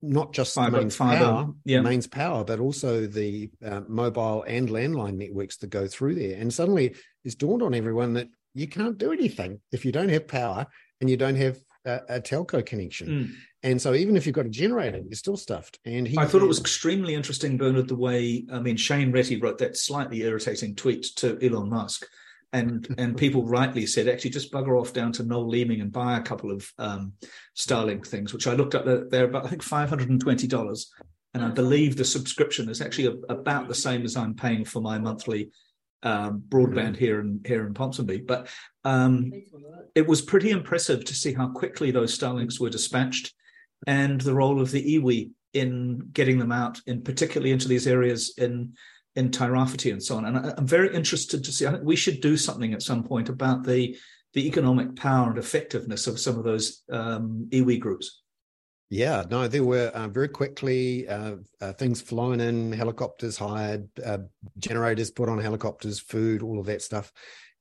not 0.02 0.34
just 0.34 0.56
fiber, 0.56 0.78
mains 0.78 0.96
fiber, 0.96 1.26
power, 1.26 1.48
yeah. 1.66 1.82
mains 1.82 2.08
power, 2.08 2.44
but 2.44 2.60
also 2.60 3.06
the 3.06 3.50
uh, 3.66 3.82
mobile 3.88 4.44
and 4.44 4.70
landline 4.70 5.18
networks 5.18 5.58
that 5.58 5.70
go 5.70 5.88
through 5.88 6.16
there. 6.16 6.40
And 6.40 6.54
suddenly 6.54 6.96
it's 7.26 7.36
dawned 7.36 7.62
on 7.62 7.74
everyone 7.74 8.14
that 8.14 8.30
you 8.54 8.68
can't 8.68 8.98
do 8.98 9.12
anything 9.12 9.60
if 9.72 9.86
you 9.86 9.92
don't 9.92 10.10
have 10.10 10.28
power 10.28 10.66
and 11.02 11.10
you 11.10 11.18
don't 11.18 11.36
have 11.36 11.60
a, 11.86 12.00
a 12.10 12.22
telco 12.22 12.66
connection. 12.66 13.08
Mm. 13.08 13.32
And 13.62 13.82
so 13.82 13.94
even 13.94 14.16
if 14.16 14.26
you've 14.26 14.36
got 14.36 14.46
a 14.46 14.50
generator, 14.50 15.00
you're 15.00 15.16
still 15.16 15.38
stuffed. 15.38 15.80
And 15.86 16.08
he, 16.08 16.18
I 16.18 16.26
thought 16.26 16.42
it 16.42 16.48
was 16.48 16.60
extremely 16.60 17.14
interesting, 17.14 17.58
Bernard, 17.58 17.90
the 17.90 17.96
way 17.96 18.46
I 18.52 18.60
mean 18.60 18.78
Shane 18.78 19.12
Reti 19.12 19.42
wrote 19.42 19.58
that 19.58 19.76
slightly 19.76 20.22
irritating 20.22 20.76
tweet 20.76 21.04
to 21.18 21.38
Elon 21.46 21.70
Musk 21.70 22.06
and 22.54 22.96
and 22.98 23.18
people 23.18 23.46
rightly 23.46 23.86
said 23.86 24.08
actually 24.08 24.32
just 24.32 24.52
bugger 24.52 24.80
off 24.80 24.94
down 24.94 25.12
to 25.14 25.24
Noel 25.24 25.48
Leeming 25.48 25.82
and 25.82 25.92
buy 25.92 26.18
a 26.18 26.22
couple 26.22 26.52
of 26.52 26.72
um, 26.78 27.14
Starlink 27.56 28.08
things, 28.08 28.34
which 28.34 28.48
I 28.48 28.54
looked 28.54 28.76
up. 28.76 28.86
They're 28.86 29.26
about 29.26 29.46
I 29.46 29.50
think 29.50 29.64
five 29.64 29.90
hundred 29.90 30.10
and 30.10 30.20
twenty 30.20 30.48
dollars, 30.48 30.92
and 31.34 31.44
I 31.44 31.50
believe 31.50 31.96
the 31.96 32.06
subscription 32.06 32.70
is 32.70 32.82
actually 32.82 33.08
a, 33.08 33.34
about 33.34 33.68
the 33.68 33.76
same 33.76 34.04
as 34.04 34.16
I'm 34.16 34.36
paying 34.36 34.66
for 34.66 34.82
my 34.82 34.98
monthly 34.98 35.52
um, 36.02 36.44
broadband 36.48 36.98
here 36.98 37.20
in 37.20 37.42
here 37.46 37.68
in 37.68 37.74
Ponsonby. 37.74 38.26
But 38.26 38.48
um, 38.84 39.32
it 39.94 40.08
was 40.08 40.22
pretty 40.22 40.50
impressive 40.50 41.06
to 41.06 41.14
see 41.14 41.34
how 41.34 41.50
quickly 41.50 41.92
those 41.92 42.18
Starlinks 42.18 42.60
were 42.60 42.70
dispatched, 42.70 43.34
and 43.86 44.20
the 44.22 44.34
role 44.34 44.60
of 44.60 44.72
the 44.72 44.98
iwi 44.98 45.32
in 45.54 46.10
getting 46.14 46.40
them 46.40 46.52
out, 46.52 46.80
in 46.88 47.02
particularly 47.02 47.52
into 47.52 47.68
these 47.68 47.88
areas 47.88 48.34
in 48.38 48.74
in 49.16 49.30
Tairāwhiti 49.30 49.92
and 49.92 50.02
so 50.02 50.18
on. 50.18 50.26
And 50.26 50.38
I, 50.38 50.54
am 50.58 50.68
very 50.68 50.94
interested 50.94 51.44
to 51.44 51.52
see. 51.52 51.66
I 51.66 51.72
think 51.72 51.84
we 51.84 51.96
should 51.96 52.22
do 52.22 52.38
something 52.38 52.74
at 52.74 52.82
some 52.82 53.04
point 53.04 53.30
about 53.30 53.64
the 53.64 53.98
the 54.34 54.48
economic 54.48 54.96
power 54.96 55.30
and 55.30 55.40
effectiveness 55.40 56.06
of 56.06 56.20
some 56.20 56.38
of 56.38 56.44
those 56.44 56.84
um, 56.92 57.48
iwi 57.52 57.80
groups. 57.80 58.22
Yeah, 58.92 59.24
no, 59.30 59.48
there 59.48 59.64
were 59.64 59.88
uh, 59.88 60.08
very 60.08 60.30
quickly 60.30 61.08
uh, 61.08 61.36
uh, 61.62 61.74
things 61.74 62.02
flown 62.02 62.40
in, 62.40 62.72
helicopters 62.72 63.38
hired, 63.38 63.88
uh, 64.04 64.20
generators 64.58 65.12
put 65.12 65.30
on 65.30 65.40
helicopters, 65.40 66.00
food, 66.00 66.42
all 66.42 66.60
of 66.60 66.66
that 66.68 66.82
stuff. 66.82 67.12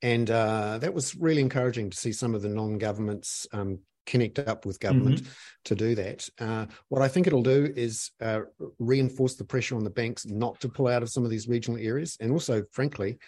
And 0.00 0.30
uh, 0.30 0.78
that 0.78 0.94
was 0.94 1.16
really 1.16 1.42
encouraging 1.42 1.90
to 1.90 1.96
see 1.96 2.12
some 2.12 2.34
of 2.34 2.40
the 2.40 2.48
non 2.48 2.78
governments 2.78 3.46
um, 3.52 3.80
connect 4.08 4.38
up 4.38 4.66
with 4.66 4.80
government 4.80 5.22
mm-hmm. 5.22 5.32
to 5.64 5.74
do 5.74 5.94
that. 5.94 6.28
Uh, 6.40 6.66
what 6.88 7.02
I 7.02 7.08
think 7.08 7.26
it'll 7.26 7.42
do 7.42 7.72
is 7.76 8.10
reinforce 8.78 9.36
the 9.36 9.44
pressure 9.44 9.76
on 9.76 9.84
the 9.84 9.90
banks 9.90 10.26
not 10.26 10.58
to 10.60 10.68
pull 10.68 10.88
out 10.88 11.02
of 11.02 11.10
some 11.10 11.24
of 11.24 11.30
these 11.30 11.46
regional 11.46 11.78
areas. 11.78 12.16
And 12.20 12.32
also, 12.32 12.64
frankly, 12.72 13.18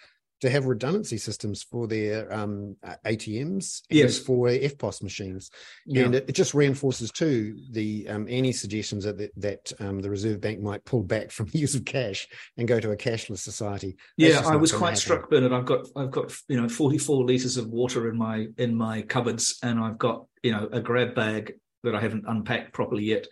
to 0.41 0.49
have 0.49 0.65
redundancy 0.65 1.17
systems 1.17 1.61
for 1.61 1.87
their 1.87 2.31
um, 2.33 2.75
ATMs 3.05 3.83
yes. 3.89 4.17
for 4.17 4.47
EFTPOS 4.47 5.03
machines. 5.03 5.51
Yeah. 5.85 6.03
And 6.03 6.15
it, 6.15 6.29
it, 6.29 6.33
just 6.33 6.55
reinforces 6.55 7.11
too 7.11 7.57
the 7.71 8.07
um, 8.09 8.25
any 8.27 8.51
suggestions 8.51 9.03
that 9.05 9.31
that 9.37 9.71
um, 9.79 9.99
the 9.99 10.09
Reserve 10.09 10.41
Bank 10.41 10.59
might 10.59 10.83
pull 10.83 11.03
back 11.03 11.29
from 11.31 11.45
the 11.47 11.59
use 11.65 11.75
of 11.75 11.85
cash 11.85 12.27
and 12.57 12.67
go 12.67 12.79
to 12.79 12.91
a 12.91 12.97
cashless 12.97 13.39
society. 13.39 13.95
That's 14.17 14.33
yeah, 14.33 14.47
I 14.47 14.55
was 14.55 14.71
quite 14.71 14.89
happen. 14.89 15.01
struck, 15.01 15.29
Bernard. 15.29 15.53
I've 15.53 15.65
got 15.65 15.87
I've 15.95 16.11
got 16.11 16.33
you 16.49 16.59
know 16.59 16.67
44 16.67 17.23
liters 17.23 17.57
of 17.57 17.67
water 17.67 18.09
in 18.09 18.17
my 18.17 18.47
in 18.57 18.75
my 18.75 19.03
cupboards, 19.03 19.59
and 19.61 19.79
I've 19.79 19.99
got 19.99 20.25
you 20.41 20.51
know 20.51 20.67
a 20.71 20.81
grab 20.81 21.13
bag 21.13 21.53
that 21.83 21.95
I 21.95 22.01
haven't 22.01 22.25
unpacked 22.27 22.73
properly 22.73 23.03
yet. 23.03 23.27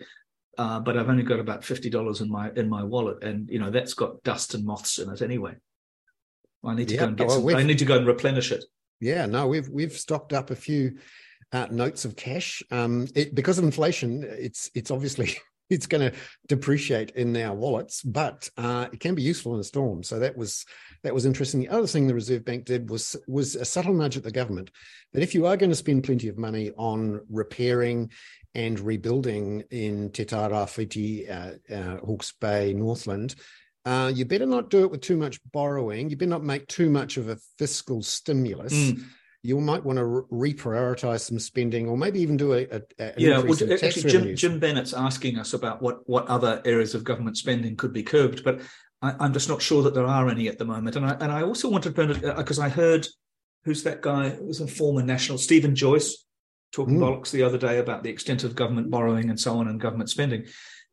Uh, 0.58 0.80
but 0.80 0.98
I've 0.98 1.10
only 1.10 1.24
got 1.24 1.40
about 1.40 1.64
fifty 1.64 1.90
dollars 1.90 2.22
in 2.22 2.30
my 2.30 2.52
in 2.56 2.70
my 2.70 2.84
wallet, 2.84 3.24
and 3.24 3.50
you 3.50 3.60
know 3.60 3.72
that's 3.72 3.94
got 3.94 4.22
dust 4.24 4.54
and 4.54 4.66
moths 4.66 5.00
in 5.00 5.10
it 5.10 5.22
anyway. 5.22 5.56
I 6.64 6.76
need 6.76 6.90
to 6.90 6.96
yeah, 6.96 7.02
go 7.02 7.08
and 7.08 7.18
get. 7.18 7.28
Well, 7.28 7.42
some, 7.42 7.56
I 7.56 7.64
need 7.64 7.80
to 7.80 7.86
go 7.86 7.98
and 7.98 8.08
replenish 8.08 8.52
it. 8.52 8.66
Yeah, 9.00 9.26
no, 9.26 9.48
we've 9.48 9.70
we've 9.70 9.94
stocked 9.94 10.34
up 10.34 10.52
a 10.52 10.56
few 10.56 10.98
uh, 11.52 11.68
notes 11.72 12.06
of 12.06 12.16
cash. 12.16 12.62
Um, 12.72 13.08
it, 13.16 13.34
because 13.34 13.58
of 13.58 13.64
inflation, 13.64 14.24
it's 14.24 14.70
it's 14.76 14.92
obviously 14.92 15.38
it's 15.70 15.88
going 15.88 16.12
to 16.12 16.18
depreciate 16.48 17.12
in 17.12 17.36
our 17.38 17.56
wallets, 17.56 18.02
but 18.02 18.50
uh, 18.58 18.88
it 18.92 19.00
can 19.00 19.16
be 19.16 19.22
useful 19.22 19.54
in 19.54 19.60
a 19.60 19.64
storm. 19.64 20.04
So 20.04 20.20
that 20.20 20.36
was 20.36 20.66
that 21.04 21.14
was 21.14 21.26
interesting. 21.26 21.62
The 21.62 21.70
other 21.70 21.88
thing 21.88 22.08
the 22.08 22.14
Reserve 22.14 22.44
Bank 22.44 22.66
did 22.66 22.90
was 22.90 23.16
was 23.28 23.56
a 23.56 23.66
subtle 23.66 23.94
nudge 23.94 24.18
at 24.18 24.24
the 24.24 24.32
government 24.32 24.72
that 25.14 25.24
if 25.24 25.34
you 25.34 25.46
are 25.46 25.58
going 25.58 25.72
to 25.72 25.76
spend 25.76 26.04
plenty 26.04 26.28
of 26.28 26.38
money 26.38 26.72
on 26.78 27.22
repairing 27.30 28.12
and 28.56 28.80
rebuilding 28.80 29.64
in 29.70 30.12
Te 30.12 30.26
Tairāwhiti, 30.26 31.30
uh, 31.30 31.74
uh, 31.74 31.98
Hawke's 31.98 32.32
Bay, 32.32 32.74
Northland, 32.74 33.36
uh, 33.86 34.12
you 34.14 34.26
better 34.26 34.46
not 34.46 34.70
do 34.70 34.84
it 34.84 34.92
with 34.92 35.02
too 35.02 35.18
much 35.18 35.40
borrowing. 35.52 36.10
You 36.10 36.18
better 36.18 36.30
not 36.30 36.44
make 36.44 36.68
too 36.68 36.90
much 36.90 37.18
of 37.18 37.30
a 37.30 37.38
fiscal 37.58 38.02
stimulus. 38.02 38.74
Mm. 38.74 39.04
You 39.42 39.60
might 39.62 39.84
want 39.86 39.98
to 39.98 40.06
re- 40.06 40.54
reprioritize 40.54 41.22
some 41.22 41.40
spending, 41.40 41.88
or 41.88 41.98
maybe 41.98 42.20
even 42.20 42.36
do 42.36 42.54
a, 42.54 42.68
a, 43.00 43.14
yeah. 43.18 43.40
Well, 43.40 43.58
actually, 43.72 44.12
Jim, 44.12 44.36
Jim, 44.36 44.60
Bennett's 44.60 44.94
asking 44.94 45.38
us 45.38 45.54
about 45.54 45.82
what 45.82 46.08
what 46.10 46.28
other 46.28 46.62
areas 46.66 46.94
of 46.94 47.06
government 47.06 47.38
spending 47.38 47.78
could 47.78 47.94
be 47.94 48.04
curbed, 48.04 48.44
but 48.44 48.62
I, 49.02 49.26
am 49.26 49.32
just 49.32 49.48
not 49.48 49.62
sure 49.62 49.82
that 49.84 49.94
there 49.94 50.06
are 50.06 50.30
any 50.30 50.50
at 50.50 50.58
the 50.58 50.66
moment. 50.66 50.98
And 50.98 51.06
I 51.06 51.14
and 51.14 51.32
I 51.32 51.44
also 51.44 51.70
wanted 51.70 51.96
to 51.96 52.34
because 52.36 52.60
uh, 52.60 52.64
I 52.64 52.70
heard 52.70 53.08
who's 53.64 53.84
that 53.84 54.02
guy? 54.02 54.28
It 54.28 54.44
was 54.44 54.60
a 54.60 54.68
former 54.68 55.04
national 55.04 55.38
Stephen 55.38 55.74
Joyce 55.74 56.26
talking 56.72 56.98
mm. 56.98 57.00
bollocks 57.00 57.32
the 57.32 57.44
other 57.44 57.58
day 57.58 57.80
about 57.80 58.04
the 58.04 58.10
extent 58.10 58.44
of 58.44 58.56
government 58.56 58.92
borrowing 58.92 59.30
and 59.30 59.40
so 59.40 59.58
on 59.58 59.68
and 59.68 59.80
government 59.80 60.10
spending 60.10 60.46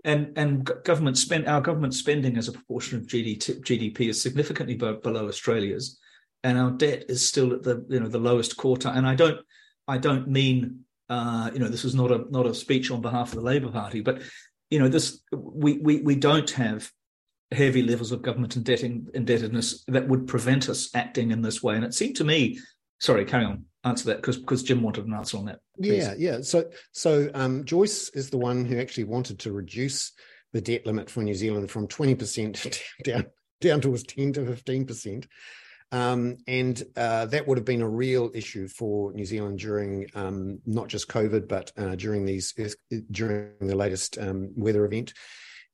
and 0.07 0.33
and 0.37 0.65
government 0.85 1.19
spend 1.19 1.47
our 1.47 1.61
government 1.61 1.93
spending 1.93 2.39
as 2.39 2.49
a 2.49 2.53
proportion 2.53 2.99
of 2.99 3.07
GDP, 3.07 4.09
is 4.09 4.23
significantly 4.23 4.77
below 4.77 5.29
Australia's, 5.29 5.99
and 6.45 6.57
our 6.57 6.71
debt 6.71 7.05
is 7.09 7.27
still 7.27 7.53
at 7.53 7.63
the 7.65 7.85
you 7.89 8.01
know 8.01 8.09
the 8.09 8.19
lowest 8.19 8.57
quarter. 8.57 8.89
And 8.89 9.07
I 9.07 9.17
don't 9.17 9.41
I 9.89 9.99
don't 9.99 10.29
mean 10.29 10.85
uh, 11.11 11.51
you 11.53 11.59
know 11.59 11.69
this 11.69 11.85
is 11.85 11.95
not 11.95 12.13
a 12.13 12.25
not 12.31 12.47
a 12.47 12.55
speech 12.55 12.91
on 12.91 13.03
behalf 13.03 13.31
of 13.31 13.37
the 13.37 13.45
Labor 13.45 13.71
Party, 13.71 14.01
but 14.01 14.23
you 14.71 14.79
know 14.79 14.89
this 14.89 15.21
we 15.33 15.79
we 15.79 16.01
we 16.01 16.15
don't 16.15 16.51
have 16.53 16.91
heavy 17.53 17.83
levels 17.83 18.13
of 18.13 18.23
government 18.23 18.57
indebtedness 18.57 19.85
that 19.87 20.09
would 20.09 20.27
prevent 20.27 20.69
us 20.69 20.91
acting 20.95 21.31
in 21.31 21.43
this 21.43 21.63
way. 21.63 21.77
And 21.77 21.85
it 21.85 21.95
seemed 21.95 22.17
to 22.17 22.25
me, 22.25 22.59
sorry, 22.99 23.25
carry 23.25 23.45
on 23.45 23.65
answer 23.87 24.07
that 24.07 24.17
because 24.17 24.37
because 24.37 24.63
Jim 24.63 24.83
wanted 24.83 25.07
an 25.07 25.15
answer 25.15 25.39
on 25.39 25.47
that. 25.47 25.61
Please. 25.81 26.05
Yeah, 26.05 26.15
yeah. 26.19 26.41
So 26.43 26.65
so 26.93 27.31
um, 27.33 27.65
Joyce 27.65 28.11
is 28.11 28.31
the 28.31 28.39
one 28.39 28.65
who 28.65 28.79
actually 28.79 29.05
wanted 29.05 29.39
to 29.41 29.53
reduce 29.53 30.13
the 30.53 30.61
debt 30.61 30.87
limit 30.87 31.09
for 31.09 31.23
New 31.23 31.35
Zealand 31.35 31.71
from 31.71 31.87
twenty 31.87 32.15
percent 32.15 32.83
down 33.05 33.27
down 33.61 33.81
towards 33.81 34.03
ten 34.03 34.33
to 34.35 34.45
fifteen 34.45 34.85
percent. 34.85 35.27
Um, 35.93 36.39
and 36.49 36.83
uh, 36.97 37.27
that 37.27 37.47
would 37.47 37.59
have 37.59 37.65
been 37.65 37.81
a 37.81 37.89
real 37.89 38.33
issue 38.35 38.67
for 38.67 39.13
New 39.13 39.25
Zealand 39.25 39.61
during 39.61 40.09
um, 40.17 40.59
not 40.67 40.89
just 40.89 41.09
COVID, 41.09 41.47
but 41.47 41.71
uh, 41.77 41.95
during 41.95 42.27
these 42.27 42.53
during 43.11 43.53
the 43.61 43.77
latest 43.77 44.19
um, 44.19 44.51
weather 44.57 44.85
event. 44.85 45.15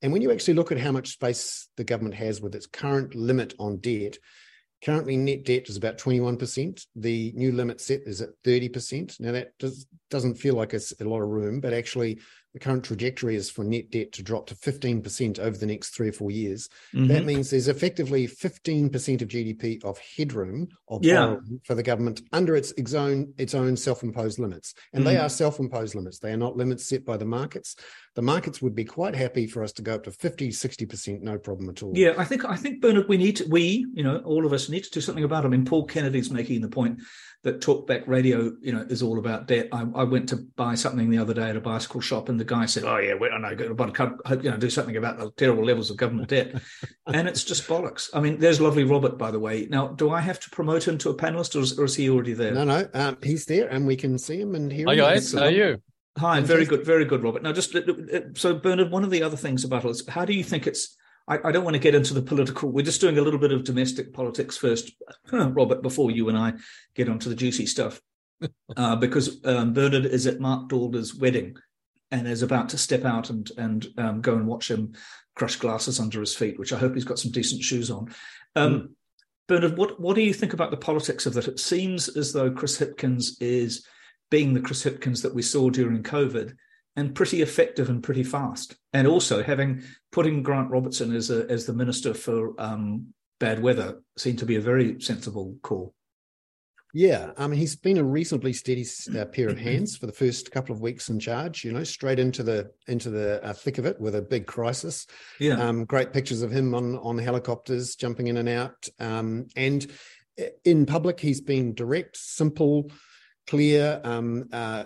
And 0.03 0.11
when 0.11 0.21
you 0.21 0.31
actually 0.31 0.55
look 0.55 0.71
at 0.71 0.77
how 0.77 0.91
much 0.91 1.13
space 1.13 1.67
the 1.77 1.83
government 1.83 2.15
has 2.15 2.41
with 2.41 2.53
its 2.53 2.67
current 2.67 3.15
limit 3.15 3.55
on 3.57 3.77
debt, 3.77 4.17
Currently, 4.83 5.15
net 5.15 5.45
debt 5.45 5.69
is 5.69 5.77
about 5.77 5.97
21%. 5.97 6.85
The 6.95 7.31
new 7.35 7.53
limit 7.53 7.79
set 7.79 8.01
is 8.05 8.21
at 8.21 8.29
30%. 8.43 9.19
Now, 9.19 9.31
that 9.31 9.57
does, 9.57 9.85
doesn't 10.09 10.35
feel 10.35 10.55
like 10.55 10.73
it's 10.73 10.93
a 10.99 11.05
lot 11.05 11.21
of 11.21 11.29
room, 11.29 11.61
but 11.61 11.73
actually, 11.73 12.19
the 12.53 12.59
current 12.59 12.83
trajectory 12.83 13.35
is 13.35 13.49
for 13.49 13.63
net 13.63 13.89
debt 13.89 14.11
to 14.13 14.23
drop 14.23 14.45
to 14.47 14.55
15% 14.55 15.39
over 15.39 15.57
the 15.57 15.65
next 15.65 15.89
three 15.89 16.09
or 16.09 16.13
four 16.13 16.29
years. 16.29 16.69
Mm-hmm. 16.93 17.07
That 17.07 17.25
means 17.25 17.49
there's 17.49 17.67
effectively 17.67 18.27
15% 18.27 19.21
of 19.21 19.27
GDP 19.27 19.83
of 19.83 19.97
headroom 20.17 20.67
of 20.87 21.03
yeah. 21.03 21.37
for 21.65 21.73
the 21.73 21.81
government 21.81 22.21
under 22.31 22.55
its, 22.55 22.71
its 22.73 22.93
own 22.93 23.33
its 23.37 23.55
own 23.55 23.75
self-imposed 23.75 24.37
limits. 24.37 24.75
And 24.93 25.03
mm-hmm. 25.03 25.13
they 25.13 25.19
are 25.19 25.29
self-imposed 25.29 25.95
limits. 25.95 26.19
They 26.19 26.31
are 26.31 26.37
not 26.37 26.55
limits 26.55 26.87
set 26.87 27.03
by 27.03 27.17
the 27.17 27.25
markets. 27.25 27.75
The 28.15 28.21
markets 28.21 28.61
would 28.61 28.75
be 28.75 28.85
quite 28.85 29.15
happy 29.15 29.47
for 29.47 29.63
us 29.63 29.71
to 29.73 29.81
go 29.81 29.95
up 29.95 30.03
to 30.03 30.11
50, 30.11 30.49
60%, 30.49 31.21
no 31.21 31.39
problem 31.39 31.69
at 31.69 31.81
all. 31.81 31.93
Yeah, 31.95 32.13
I 32.17 32.25
think 32.25 32.45
I 32.45 32.55
think 32.55 32.81
Bernard, 32.81 33.09
we 33.09 33.17
need 33.17 33.37
to, 33.37 33.45
we, 33.49 33.87
you 33.93 34.03
know, 34.03 34.17
all 34.19 34.45
of 34.45 34.53
us 34.53 34.69
need 34.69 34.83
to 34.83 34.91
do 34.91 35.01
something 35.01 35.23
about 35.23 35.43
it. 35.43 35.47
I 35.47 35.49
mean, 35.49 35.65
Paul 35.65 35.85
Kennedy's 35.85 36.29
making 36.29 36.61
the 36.61 36.69
point 36.69 36.99
that 37.43 37.59
talkback 37.59 38.07
radio, 38.07 38.53
you 38.61 38.71
know, 38.71 38.85
is 38.89 39.03
all 39.03 39.19
about 39.19 39.47
debt. 39.47 39.67
I, 39.71 39.85
I, 39.95 40.03
went 40.05 40.29
to 40.29 40.37
buy 40.37 40.75
something 40.75 41.09
the 41.09 41.17
other 41.17 41.33
day 41.33 41.49
at 41.49 41.57
a 41.57 41.61
bicycle 41.61 41.99
shop, 41.99 42.29
and 42.29 42.39
the 42.39 42.42
guy 42.43 42.65
said, 42.65 42.83
"Oh 42.83 42.97
yeah, 42.97 43.13
I 43.13 43.37
know, 43.37 43.73
but 43.73 43.99
I 43.99 44.33
you 44.35 44.51
know, 44.51 44.57
do 44.57 44.69
something 44.69 44.97
about 44.97 45.17
the 45.19 45.31
terrible 45.31 45.65
levels 45.65 45.89
of 45.89 45.97
government 45.97 46.29
debt," 46.29 46.53
and 47.07 47.27
it's 47.27 47.43
just 47.43 47.67
bollocks. 47.67 48.09
I 48.13 48.19
mean, 48.19 48.39
there's 48.39 48.61
lovely 48.61 48.83
Robert, 48.83 49.17
by 49.17 49.31
the 49.31 49.39
way. 49.39 49.67
Now, 49.69 49.87
do 49.87 50.11
I 50.11 50.21
have 50.21 50.39
to 50.41 50.49
promote 50.49 50.87
him 50.87 50.97
to 50.99 51.09
a 51.09 51.15
panelist, 51.15 51.55
or 51.55 51.59
is, 51.59 51.77
or 51.79 51.85
is 51.85 51.95
he 51.95 52.09
already 52.09 52.33
there? 52.33 52.53
No, 52.53 52.63
no, 52.63 52.87
um, 52.93 53.17
he's 53.23 53.45
there, 53.45 53.67
and 53.67 53.87
we 53.87 53.95
can 53.95 54.17
see 54.17 54.39
him 54.39 54.55
and 54.55 54.71
hear. 54.71 54.85
Hi 54.87 54.93
him. 54.93 54.99
guys, 54.99 55.33
how 55.33 55.43
are 55.43 55.49
you? 55.49 55.81
Hi, 56.17 56.41
very 56.41 56.65
good, 56.65 56.85
very 56.85 57.05
good, 57.05 57.23
Robert. 57.23 57.41
Now, 57.41 57.53
just 57.53 57.75
so 58.35 58.55
Bernard, 58.55 58.91
one 58.91 59.03
of 59.03 59.09
the 59.09 59.23
other 59.23 59.37
things 59.37 59.63
about 59.63 59.85
it 59.85 59.89
is, 59.89 60.07
how 60.07 60.25
do 60.25 60.33
you 60.33 60.43
think 60.43 60.67
it's 60.67 60.95
I, 61.27 61.39
I, 61.45 61.51
don't 61.51 61.63
want 61.63 61.75
to 61.75 61.79
get 61.79 61.95
into 61.95 62.13
the 62.13 62.21
political. 62.21 62.69
We're 62.69 62.85
just 62.85 63.01
doing 63.01 63.17
a 63.17 63.21
little 63.21 63.39
bit 63.39 63.51
of 63.51 63.63
domestic 63.63 64.13
politics 64.13 64.57
first, 64.57 64.91
Robert, 65.31 65.81
before 65.81 66.11
you 66.11 66.29
and 66.29 66.37
I 66.37 66.53
get 66.95 67.09
onto 67.09 67.29
the 67.29 67.35
juicy 67.35 67.65
stuff. 67.65 68.01
uh, 68.77 68.95
because 68.95 69.43
um, 69.45 69.73
Bernard 69.73 70.05
is 70.05 70.27
at 70.27 70.39
Mark 70.39 70.69
Daalder's 70.69 71.15
wedding 71.15 71.55
and 72.13 72.27
is 72.27 72.43
about 72.43 72.69
to 72.69 72.77
step 72.77 73.03
out 73.03 73.29
and 73.29 73.51
and 73.57 73.87
um, 73.97 74.21
go 74.21 74.35
and 74.35 74.47
watch 74.47 74.71
him 74.71 74.93
crush 75.35 75.57
glasses 75.57 75.99
under 75.99 76.19
his 76.19 76.35
feet, 76.35 76.59
which 76.59 76.71
I 76.71 76.77
hope 76.77 76.93
he's 76.93 77.03
got 77.03 77.19
some 77.19 77.31
decent 77.31 77.63
shoes 77.63 77.89
on. 77.89 78.13
Um, 78.55 78.73
mm. 78.73 78.89
Bernard, 79.47 79.77
what 79.77 79.99
what 79.99 80.15
do 80.15 80.21
you 80.21 80.33
think 80.33 80.53
about 80.53 80.71
the 80.71 80.77
politics 80.77 81.25
of 81.25 81.33
that? 81.33 81.47
It 81.47 81.59
seems 81.59 82.15
as 82.15 82.31
though 82.31 82.51
Chris 82.51 82.79
Hipkins 82.79 83.41
is 83.41 83.85
being 84.29 84.53
the 84.53 84.61
Chris 84.61 84.83
Hipkins 84.83 85.21
that 85.23 85.33
we 85.33 85.41
saw 85.41 85.69
during 85.69 86.03
COVID 86.03 86.55
and 86.95 87.15
pretty 87.15 87.41
effective 87.41 87.89
and 87.89 88.03
pretty 88.03 88.23
fast. 88.23 88.75
And 88.93 89.07
also 89.07 89.41
having 89.41 89.81
putting 90.11 90.43
Grant 90.43 90.69
Robertson 90.69 91.15
as 91.15 91.31
a, 91.31 91.49
as 91.49 91.65
the 91.65 91.73
minister 91.73 92.13
for 92.13 92.53
um, 92.61 93.07
bad 93.39 93.61
weather 93.61 94.01
seemed 94.17 94.39
to 94.39 94.45
be 94.45 94.55
a 94.55 94.61
very 94.61 95.01
sensible 95.01 95.57
call. 95.63 95.95
Yeah, 96.95 97.31
I 97.37 97.47
mean 97.47 97.59
he's 97.59 97.75
been 97.75 97.97
a 97.97 98.03
reasonably 98.03 98.53
steady 98.53 98.85
uh, 99.17 99.25
pair 99.25 99.49
of 99.49 99.57
hands 99.57 99.97
for 99.97 100.05
the 100.05 100.13
first 100.13 100.51
couple 100.51 100.75
of 100.75 100.81
weeks 100.81 101.09
in 101.09 101.19
charge. 101.19 101.65
You 101.65 101.71
know, 101.71 101.83
straight 101.83 102.19
into 102.19 102.43
the 102.43 102.69
into 102.87 103.09
the 103.09 103.43
uh, 103.43 103.53
thick 103.53 103.79
of 103.79 103.85
it 103.85 103.99
with 103.99 104.13
a 104.13 104.21
big 104.21 104.45
crisis. 104.45 105.07
Yeah, 105.39 105.55
um, 105.55 105.85
great 105.85 106.13
pictures 106.13 106.43
of 106.43 106.51
him 106.51 106.75
on 106.75 106.97
on 106.97 107.17
helicopters 107.17 107.95
jumping 107.95 108.27
in 108.27 108.37
and 108.37 108.47
out. 108.47 108.87
Um, 108.99 109.47
and 109.55 109.87
in 110.63 110.85
public, 110.85 111.19
he's 111.19 111.41
been 111.41 111.73
direct, 111.73 112.15
simple, 112.15 112.91
clear. 113.47 113.99
Um, 114.03 114.49
uh, 114.53 114.85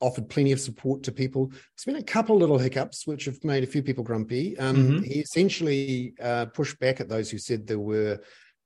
offered 0.00 0.28
plenty 0.28 0.50
of 0.52 0.58
support 0.58 1.04
to 1.04 1.12
people. 1.12 1.46
There's 1.46 1.84
been 1.86 1.96
a 1.96 2.02
couple 2.02 2.36
little 2.36 2.58
hiccups 2.58 3.06
which 3.06 3.26
have 3.26 3.44
made 3.44 3.62
a 3.62 3.68
few 3.68 3.82
people 3.84 4.02
grumpy. 4.02 4.58
Um, 4.58 4.76
mm-hmm. 4.76 5.02
He 5.04 5.20
essentially 5.20 6.14
uh, 6.20 6.46
pushed 6.46 6.80
back 6.80 7.00
at 7.00 7.08
those 7.08 7.30
who 7.30 7.38
said 7.38 7.66
there 7.66 7.78
were 7.78 8.18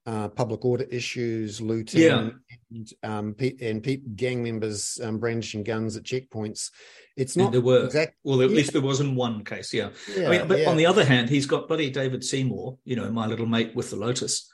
uh, 0.07 0.29
public 0.29 0.63
order 0.63 0.85
issues, 0.85 1.59
looting, 1.59 2.01
yeah. 2.01 2.29
and, 2.71 2.93
um, 3.03 3.35
and 3.61 4.15
gang 4.15 4.41
members 4.41 4.99
um, 5.03 5.19
brandishing 5.19 5.63
guns 5.63 5.97
at 5.97 6.03
checkpoints. 6.03 6.71
It's 7.17 7.35
not 7.35 7.45
and 7.45 7.55
there 7.55 7.61
were 7.61 7.85
exact, 7.85 8.15
well, 8.23 8.41
at 8.41 8.49
yeah. 8.49 8.55
least 8.55 8.71
there 8.71 8.81
was 8.81 9.01
in 9.01 9.15
one 9.15 9.43
case. 9.43 9.73
Yeah, 9.73 9.89
yeah 10.15 10.29
I 10.29 10.37
mean, 10.37 10.47
but 10.47 10.65
on 10.65 10.77
the 10.77 10.85
other 10.85 11.03
hand, 11.03 11.29
he's 11.29 11.45
got 11.45 11.67
buddy 11.67 11.89
David 11.89 12.23
Seymour, 12.23 12.77
you 12.85 12.95
know, 12.95 13.11
my 13.11 13.27
little 13.27 13.45
mate 13.45 13.75
with 13.75 13.89
the 13.89 13.97
Lotus, 13.97 14.49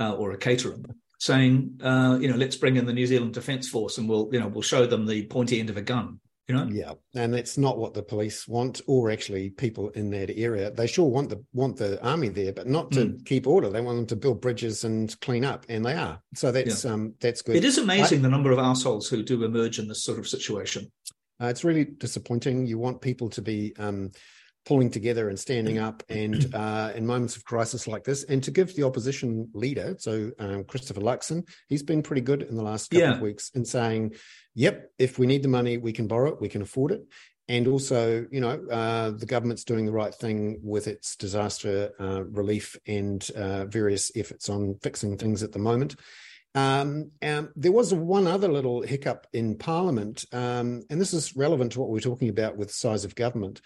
uh, 0.00 0.14
or 0.14 0.32
a 0.32 0.38
caterer, 0.38 0.76
saying, 1.18 1.78
uh, 1.82 2.16
you 2.18 2.28
know, 2.28 2.36
let's 2.36 2.56
bring 2.56 2.76
in 2.76 2.86
the 2.86 2.92
New 2.94 3.06
Zealand 3.06 3.34
Defence 3.34 3.68
Force 3.68 3.98
and 3.98 4.08
we'll, 4.08 4.30
you 4.32 4.40
know, 4.40 4.48
we'll 4.48 4.62
show 4.62 4.86
them 4.86 5.04
the 5.04 5.26
pointy 5.26 5.60
end 5.60 5.68
of 5.68 5.76
a 5.76 5.82
gun. 5.82 6.20
You 6.48 6.54
know? 6.54 6.68
Yeah, 6.70 6.92
and 7.16 7.34
that's 7.34 7.58
not 7.58 7.76
what 7.76 7.92
the 7.92 8.02
police 8.02 8.46
want, 8.46 8.80
or 8.86 9.10
actually 9.10 9.50
people 9.50 9.88
in 9.90 10.10
that 10.10 10.30
area. 10.36 10.70
They 10.70 10.86
sure 10.86 11.10
want 11.10 11.28
the 11.28 11.44
want 11.52 11.76
the 11.76 12.02
army 12.04 12.28
there, 12.28 12.52
but 12.52 12.68
not 12.68 12.92
to 12.92 13.06
mm. 13.06 13.26
keep 13.26 13.48
order. 13.48 13.68
They 13.68 13.80
want 13.80 13.98
them 13.98 14.06
to 14.06 14.16
build 14.16 14.40
bridges 14.40 14.84
and 14.84 15.18
clean 15.20 15.44
up, 15.44 15.66
and 15.68 15.84
they 15.84 15.94
are. 15.94 16.20
So 16.34 16.52
that's 16.52 16.84
yeah. 16.84 16.92
um 16.92 17.14
that's 17.20 17.42
good. 17.42 17.56
It 17.56 17.64
is 17.64 17.78
amazing 17.78 18.20
I, 18.20 18.22
the 18.22 18.28
number 18.28 18.52
of 18.52 18.60
assholes 18.60 19.08
who 19.08 19.24
do 19.24 19.42
emerge 19.42 19.80
in 19.80 19.88
this 19.88 20.04
sort 20.04 20.20
of 20.20 20.28
situation. 20.28 20.90
Uh, 21.40 21.46
it's 21.46 21.64
really 21.64 21.84
disappointing. 21.84 22.66
You 22.66 22.78
want 22.78 23.00
people 23.00 23.28
to 23.30 23.42
be 23.42 23.74
um, 23.78 24.10
pulling 24.66 24.90
together 24.90 25.28
and 25.28 25.38
standing 25.38 25.78
up 25.78 26.02
and 26.08 26.54
uh, 26.54 26.92
in 26.94 27.06
moments 27.06 27.36
of 27.36 27.44
crisis 27.44 27.86
like 27.86 28.04
this 28.04 28.24
and 28.24 28.42
to 28.42 28.50
give 28.50 28.74
the 28.76 28.82
opposition 28.82 29.48
leader 29.54 29.94
so 29.98 30.30
um, 30.38 30.64
christopher 30.64 31.00
luxon 31.00 31.46
he's 31.68 31.82
been 31.82 32.02
pretty 32.02 32.22
good 32.22 32.42
in 32.42 32.56
the 32.56 32.62
last 32.62 32.90
couple 32.90 33.08
yeah. 33.08 33.14
of 33.14 33.20
weeks 33.20 33.50
in 33.54 33.64
saying 33.64 34.12
yep 34.54 34.90
if 34.98 35.18
we 35.18 35.26
need 35.26 35.42
the 35.42 35.48
money 35.48 35.78
we 35.78 35.92
can 35.92 36.06
borrow 36.06 36.30
it 36.32 36.40
we 36.40 36.48
can 36.48 36.62
afford 36.62 36.92
it 36.92 37.02
and 37.48 37.68
also 37.68 38.26
you 38.30 38.40
know 38.40 38.60
uh, 38.70 39.10
the 39.10 39.26
government's 39.26 39.64
doing 39.64 39.86
the 39.86 39.92
right 39.92 40.14
thing 40.14 40.58
with 40.62 40.88
its 40.88 41.16
disaster 41.16 41.92
uh, 42.00 42.24
relief 42.24 42.76
and 42.86 43.30
uh, 43.36 43.64
various 43.66 44.10
efforts 44.16 44.48
on 44.48 44.76
fixing 44.82 45.16
things 45.16 45.42
at 45.42 45.52
the 45.52 45.58
moment 45.58 45.96
um, 46.56 47.10
um, 47.20 47.50
there 47.54 47.70
was 47.70 47.92
one 47.92 48.26
other 48.26 48.48
little 48.48 48.80
hiccup 48.80 49.26
in 49.34 49.58
Parliament, 49.58 50.24
um, 50.32 50.84
and 50.88 50.98
this 50.98 51.12
is 51.12 51.36
relevant 51.36 51.72
to 51.72 51.80
what 51.80 51.90
we're 51.90 52.00
talking 52.00 52.30
about 52.30 52.56
with 52.56 52.72
size 52.72 53.04
of 53.04 53.14
government. 53.14 53.60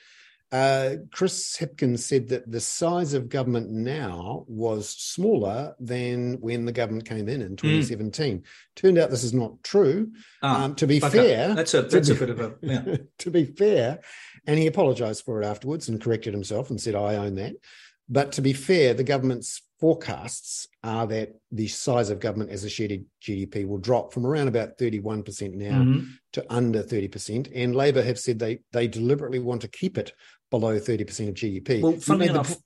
Uh, 0.52 0.96
Chris 1.12 1.56
Hipkins 1.56 2.00
said 2.00 2.28
that 2.28 2.50
the 2.50 2.60
size 2.60 3.14
of 3.14 3.28
government 3.28 3.70
now 3.70 4.44
was 4.48 4.88
smaller 4.88 5.76
than 5.78 6.40
when 6.40 6.64
the 6.64 6.72
government 6.72 7.08
came 7.08 7.28
in 7.28 7.40
in 7.40 7.54
2017. 7.56 8.38
Mm. 8.38 8.42
Turned 8.74 8.98
out 8.98 9.10
this 9.10 9.22
is 9.22 9.32
not 9.32 9.62
true. 9.62 10.10
Ah, 10.42 10.64
um, 10.64 10.74
to 10.74 10.88
be 10.88 10.98
fair, 10.98 11.54
that's 11.54 11.74
a 11.74 11.82
that's 11.82 12.08
a 12.08 12.16
bit 12.16 12.30
of 12.30 12.40
a 12.40 12.54
yeah. 12.62 12.96
to 13.18 13.30
be 13.30 13.44
fair, 13.44 14.00
and 14.46 14.58
he 14.58 14.66
apologised 14.66 15.24
for 15.24 15.40
it 15.40 15.46
afterwards 15.46 15.88
and 15.88 16.00
corrected 16.00 16.34
himself 16.34 16.70
and 16.70 16.80
said, 16.80 16.96
"I 16.96 17.14
own 17.14 17.36
that." 17.36 17.54
But 18.08 18.32
to 18.32 18.42
be 18.42 18.52
fair, 18.52 18.92
the 18.92 19.04
government's 19.04 19.62
forecasts 19.80 20.68
are 20.84 21.06
that 21.06 21.32
the 21.52 21.68
size 21.68 22.10
of 22.10 22.20
government 22.20 22.50
as 22.50 22.64
a 22.64 22.68
shared 22.68 23.04
GDP 23.22 23.66
will 23.66 23.78
drop 23.78 24.12
from 24.12 24.26
around 24.26 24.48
about 24.48 24.76
31% 24.78 25.54
now 25.54 25.70
mm-hmm. 25.70 26.06
to 26.32 26.44
under 26.52 26.82
30%. 26.82 27.50
And 27.54 27.74
Labor 27.74 28.02
have 28.02 28.18
said 28.18 28.38
they 28.38 28.60
they 28.72 28.88
deliberately 28.88 29.38
want 29.38 29.62
to 29.62 29.68
keep 29.68 29.96
it 29.96 30.12
below 30.50 30.78
30% 30.78 31.28
of 31.28 31.34
GDP. 31.34 31.80
Well, 31.80 31.92
funny 31.92 32.28
enough, 32.28 32.50
po- 32.50 32.62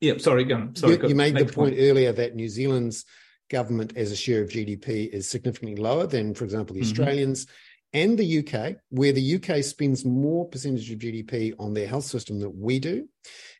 yeah, 0.00 0.18
sorry, 0.18 0.44
go 0.44 0.56
on. 0.56 0.76
Sorry, 0.76 0.96
you, 0.96 1.08
you 1.08 1.14
made 1.14 1.34
the 1.34 1.44
point, 1.44 1.54
point 1.54 1.76
earlier 1.78 2.12
that 2.12 2.34
New 2.34 2.48
Zealand's 2.48 3.04
government 3.50 3.92
as 3.96 4.12
a 4.12 4.16
share 4.16 4.42
of 4.42 4.48
GDP 4.48 5.08
is 5.08 5.28
significantly 5.28 5.76
lower 5.76 6.06
than, 6.06 6.34
for 6.34 6.44
example, 6.44 6.74
the 6.74 6.80
mm-hmm. 6.80 6.90
Australians 6.90 7.46
and 7.92 8.16
the 8.16 8.38
UK, 8.38 8.76
where 8.90 9.12
the 9.12 9.34
UK 9.34 9.64
spends 9.64 10.04
more 10.04 10.48
percentage 10.48 10.90
of 10.90 10.98
GDP 10.98 11.54
on 11.58 11.74
their 11.74 11.88
health 11.88 12.04
system 12.04 12.38
than 12.38 12.58
we 12.58 12.78
do. 12.78 13.08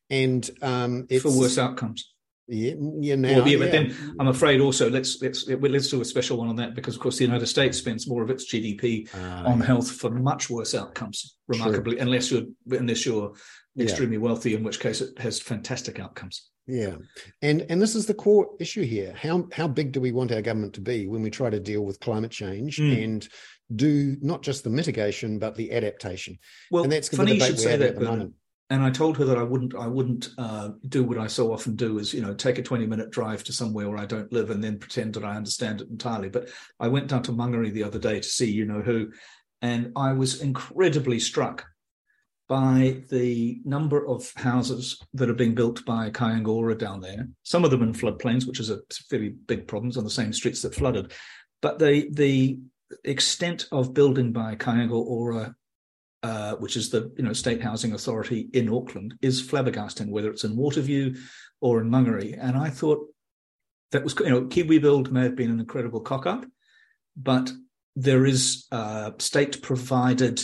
And 0.09 0.49
um, 0.63 1.07
it's 1.09 1.23
for 1.23 1.37
worse 1.37 1.59
outcomes. 1.59 2.13
Yeah, 2.53 2.75
yeah, 2.99 3.15
now, 3.15 3.29
well, 3.37 3.49
yeah, 3.49 3.59
but 3.59 3.71
then 3.71 3.95
I'm 4.19 4.27
afraid 4.27 4.61
also 4.61 4.91
let's 4.91 5.23
let's 5.23 5.47
let's 5.47 5.89
do 5.89 6.01
a 6.01 6.05
special 6.05 6.37
one 6.37 6.49
on 6.49 6.57
that 6.57 6.75
because 6.75 6.97
of 6.97 7.01
course 7.01 7.17
the 7.17 7.25
United 7.25 7.47
States 7.47 7.79
spends 7.79 8.09
more 8.09 8.25
of 8.25 8.31
its 8.31 8.53
GDP 8.53 9.09
uh, 9.15 9.49
on 9.49 9.61
health 9.61 9.89
for 9.89 10.11
much 10.11 10.51
worse 10.51 10.75
outcomes, 10.75 11.37
remarkably, 11.47 11.95
true. 11.95 12.03
unless 12.03 12.33
you're 12.33 12.47
unless 12.73 13.07
you're 13.07 13.35
extremely 13.79 14.17
yeah. 14.17 14.23
wealthy, 14.23 14.55
in 14.55 14.63
which 14.63 14.81
case 14.81 15.01
it 15.01 15.19
has 15.19 15.41
fantastic 15.41 15.99
outcomes. 16.01 16.51
Yeah, 16.67 16.97
and 17.43 17.67
and 17.69 17.81
this 17.81 17.95
is 17.95 18.07
the 18.07 18.15
core 18.15 18.49
issue 18.61 18.83
here. 18.83 19.15
How 19.21 19.49
how 19.53 19.69
big 19.69 19.93
do 19.93 20.01
we 20.01 20.13
want 20.13 20.33
our 20.33 20.43
government 20.43 20.75
to 20.75 20.81
be 20.81 21.07
when 21.07 21.23
we 21.23 21.31
try 21.31 21.51
to 21.51 21.61
deal 21.61 21.83
with 21.83 22.01
climate 22.01 22.31
change 22.31 22.79
mm. 22.79 23.03
and 23.03 23.29
do 23.75 24.17
not 24.21 24.43
just 24.43 24.65
the 24.65 24.71
mitigation 24.71 25.39
but 25.39 25.57
the 25.57 25.73
adaptation? 25.73 26.39
Well, 26.71 26.85
and 26.85 26.93
that's 26.93 27.09
funny 27.09 27.35
you 27.35 27.41
should 27.41 27.59
say 27.59 27.77
that, 27.77 27.89
at 27.91 27.95
the 27.97 28.05
moment 28.05 28.35
and 28.71 28.85
I 28.85 28.91
told 28.91 29.17
her 29.19 29.25
that 29.25 29.37
I 29.37 29.43
wouldn't 29.43 29.75
I 29.75 29.89
wouldn't 29.89 30.29
uh, 30.39 30.71
do 30.89 31.03
what 31.03 31.19
I 31.19 31.27
so 31.27 31.53
often 31.53 31.75
do 31.75 31.99
is 31.99 32.15
you 32.15 32.23
know 32.23 32.33
take 32.33 32.59
a 32.59 32.63
20 32.63 32.87
minute 32.87 33.11
drive 33.11 33.43
to 33.45 33.53
somewhere 33.53 33.89
where 33.89 33.99
I 33.99 34.07
don't 34.07 34.33
live 34.33 34.51
and 34.51 34.63
then 34.63 34.79
pretend 34.79 35.15
that 35.15 35.25
I 35.25 35.37
understand 35.37 35.81
it 35.81 35.91
entirely. 35.91 36.29
But 36.29 36.49
I 36.79 36.89
went 36.89 37.09
down 37.09 37.25
to 37.25 37.33
Mangere 37.33 37.73
the 37.73 37.83
other 37.83 37.99
day 37.99 38.21
to 38.21 38.29
see 38.29 38.51
you 38.51 38.65
know 38.65 38.81
who, 38.81 39.11
and 39.61 39.93
I 39.97 40.13
was 40.13 40.41
incredibly 40.41 41.19
struck 41.19 41.67
by 42.51 43.01
the 43.11 43.61
number 43.65 44.05
of 44.09 44.33
houses 44.35 45.01
that 45.15 45.31
are 45.31 45.35
being 45.35 45.55
built 45.55 45.85
by 45.85 46.11
Kāinga 46.11 46.49
Ora 46.49 46.77
down 46.77 47.01
there. 47.01 47.29
Some 47.45 47.65
of 47.65 47.71
them 47.71 47.85
in 47.85 47.93
floodplains, 47.93 48.45
which 48.45 48.59
is 48.59 48.71
a 48.71 48.81
fairly 49.09 49.29
big 49.29 49.69
problem 49.69 49.93
on 49.97 50.03
the 50.03 50.11
same 50.11 50.33
streets 50.33 50.61
that 50.63 50.75
flooded. 50.75 51.13
But 51.63 51.79
the 51.79 52.11
the 52.11 52.59
extent 53.05 53.67
of 53.71 53.95
building 53.95 54.33
by 54.33 54.57
Kāinga 54.57 55.01
Ora 55.01 55.55
uh, 56.25 56.57
which 56.57 56.77
is 56.77 56.91
the 56.91 57.13
you 57.17 57.23
know 57.23 57.33
state 57.33 57.63
housing 57.63 57.93
authority 57.95 58.49
in 58.53 58.69
Auckland, 58.69 59.15
is 59.23 59.41
flabbergasting, 59.41 60.11
whether 60.11 60.31
it's 60.31 60.45
in 60.45 60.57
Waterview 60.57 61.17
or 61.61 61.81
in 61.81 61.89
Mangere. 61.89 62.37
And 62.39 62.57
I 62.59 62.69
thought 62.69 63.07
that 63.93 64.03
was 64.03 64.15
you 64.19 64.29
know 64.29 64.47
Kiwi 64.47 64.79
Build 64.79 65.13
may 65.13 65.23
have 65.23 65.37
been 65.37 65.53
an 65.53 65.61
incredible 65.61 66.01
cock 66.01 66.27
up, 66.27 66.45
but 67.17 67.51
there 67.97 68.27
is 68.27 68.67
uh, 68.73 69.13
state 69.19 69.63
provided 69.63 70.43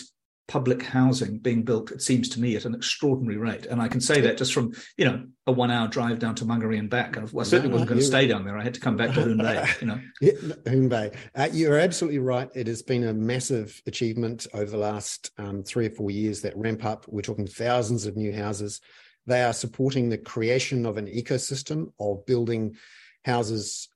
public 0.49 0.83
housing 0.83 1.39
being 1.39 1.65
built, 1.65 1.91
it 1.91 2.01
seems 2.01 2.29
to 2.31 2.41
me, 2.41 2.55
at 2.55 2.65
an 2.65 2.75
extraordinary 2.75 3.37
rate. 3.37 3.67
And 3.67 3.83
I 3.83 3.89
can 3.89 4.01
say 4.01 4.21
that 4.21 4.39
just 4.39 4.55
from, 4.55 4.75
you 4.97 5.05
know, 5.05 5.25
a 5.47 5.53
one 5.53 5.71
hour 5.71 5.89
drive 5.89 6.19
down 6.19 6.35
to 6.37 6.45
Mangere 6.45 6.79
and 6.79 6.89
back. 6.89 7.17
I 7.17 7.25
certainly 7.25 7.69
no, 7.69 7.75
wasn't 7.75 7.89
going 7.89 8.01
to 8.01 8.07
stay 8.07 8.27
down 8.27 8.45
there. 8.45 8.57
I 8.57 8.63
had 8.63 8.75
to 8.75 8.81
come 8.81 8.97
back 8.97 9.15
to 9.15 9.23
Hoon 9.23 9.39
Bay, 9.39 9.67
you 9.81 9.87
know. 9.89 10.01
Yeah, 10.21 10.33
Hoon 10.69 10.89
Bay. 10.89 11.13
Uh, 11.35 11.49
you're 11.53 11.79
absolutely 11.79 12.21
right. 12.21 12.49
It 12.55 12.69
has 12.69 12.83
been 12.83 13.05
a 13.05 13.13
massive 13.13 13.81
achievement 13.87 14.47
over 14.55 14.71
the 14.71 14.77
last 14.77 15.31
um, 15.39 15.63
three 15.65 15.87
or 15.87 15.91
four 15.91 16.11
years, 16.11 16.43
that 16.43 16.57
ramp 16.57 16.85
up. 16.85 17.07
We're 17.09 17.23
talking 17.23 17.47
thousands 17.47 18.07
of 18.07 18.17
new 18.17 18.33
houses. 18.33 18.81
They 19.27 19.43
are 19.43 19.53
supporting 19.53 20.09
the 20.09 20.19
creation 20.19 20.87
of 20.87 20.97
an 20.97 21.07
ecosystem 21.07 21.93
of 21.99 22.25
building 22.27 22.77
houses 23.25 23.89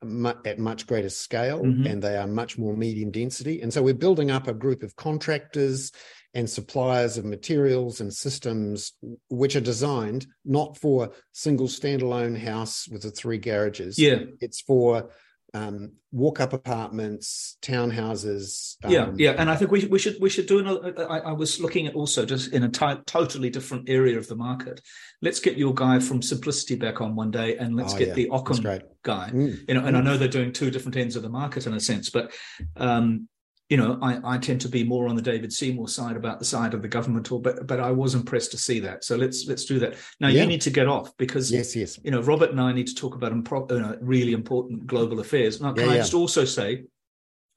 at 0.45 0.59
much 0.59 0.89
greater 0.89 1.09
scale 1.09 1.63
mm-hmm. 1.63 1.87
and 1.87 2.03
they 2.03 2.17
are 2.17 2.27
much 2.27 2.59
more 2.59 2.77
medium 2.77 3.13
density. 3.13 3.63
And 3.63 3.73
so 3.73 3.81
we're 3.81 3.95
building 3.95 4.33
up 4.33 4.49
a 4.49 4.53
group 4.53 4.83
of 4.83 4.97
contractors 4.97 5.93
and 6.35 6.49
suppliers 6.49 7.19
of 7.19 7.25
materials 7.25 8.01
and 8.01 8.13
systems 8.13 8.93
which 9.29 9.57
are 9.57 9.61
designed 9.61 10.27
not 10.45 10.77
for 10.77 11.13
single 11.33 11.67
standalone 11.67 12.39
house 12.39 12.87
with 12.89 13.03
the 13.03 13.11
three 13.11 13.39
garages. 13.39 13.99
Yeah. 13.99 14.21
It's 14.41 14.61
for 14.61 15.11
um, 15.53 15.93
walk-up 16.13 16.53
apartments, 16.53 17.57
townhouses. 17.63 18.77
Um, 18.85 18.93
yeah, 18.93 19.11
yeah, 19.17 19.31
and 19.33 19.51
I 19.51 19.57
think 19.57 19.71
we 19.71 19.85
we 19.87 19.99
should 19.99 20.17
we 20.21 20.31
should 20.31 20.47
do 20.47 20.59
another. 20.61 21.11
I, 21.11 21.19
I 21.19 21.33
was 21.33 21.61
looking 21.61 21.87
at 21.87 21.95
also 21.95 22.25
just 22.25 22.53
in 22.53 22.63
a 22.63 22.69
t- 22.69 23.03
totally 23.07 23.51
different 23.51 23.89
area 23.89 24.17
of 24.17 24.29
the 24.29 24.37
market. 24.37 24.81
Let's 25.23 25.41
get 25.41 25.57
your 25.57 25.75
guy 25.75 25.99
from 25.99 26.23
Simplicity 26.23 26.77
back 26.77 27.01
on 27.01 27.17
one 27.17 27.31
day, 27.31 27.57
and 27.57 27.75
let's 27.75 27.95
oh, 27.95 27.99
get 27.99 28.09
yeah. 28.09 28.15
the 28.15 28.29
Ockham 28.31 28.63
guy. 29.03 29.31
Mm. 29.31 29.69
You 29.69 29.75
know, 29.75 29.85
and 29.85 29.97
mm. 29.97 29.99
I 29.99 30.03
know 30.03 30.17
they're 30.17 30.29
doing 30.29 30.53
two 30.53 30.71
different 30.71 30.97
ends 30.97 31.17
of 31.17 31.23
the 31.23 31.29
market 31.29 31.67
in 31.67 31.75
a 31.75 31.81
sense, 31.81 32.11
but 32.11 32.33
um, 32.77 33.29
you 33.71 33.77
know, 33.77 33.99
I, 34.03 34.35
I 34.35 34.39
tend 34.39 34.61
to 34.63 34.69
be 34.69 34.83
more 34.83 35.09
on 35.09 35.15
the 35.15 35.23
David 35.23 35.53
Seymour 35.53 35.89
side 35.89 36.17
about 36.17 36.41
the 36.41 36.45
side 36.45 36.75
of 36.75 36.83
the 36.83 36.89
government, 36.89 37.31
or 37.31 37.41
but 37.41 37.69
but 37.69 37.79
I 37.79 37.93
was 37.93 38.17
impressed 38.17 38.51
to 38.51 38.59
see 38.59 38.81
that. 38.81 39.05
So 39.05 39.17
let's 39.17 39.47
let's 39.47 39.65
do 39.65 39.79
that. 39.79 39.95
Now 40.19 40.27
yeah. 40.27 40.43
you 40.43 40.49
need 40.49 40.61
to 40.63 40.71
get 40.71 40.89
off 40.89 41.17
because 41.17 41.53
yes, 41.53 41.77
yes, 41.77 41.99
you 42.03 42.11
know, 42.11 42.21
Robert 42.21 42.51
and 42.51 42.61
I 42.61 42.73
need 42.73 42.89
to 42.89 42.95
talk 42.97 43.15
about 43.15 43.33
impro- 43.33 43.71
uh, 43.71 43.97
really 44.01 44.33
important 44.33 44.89
global 44.89 45.21
affairs. 45.21 45.61
Now, 45.61 45.73
can 45.73 45.85
yeah, 45.85 45.91
I 45.91 45.95
yeah. 45.95 46.01
just 46.01 46.15
also 46.15 46.45
say, 46.45 46.85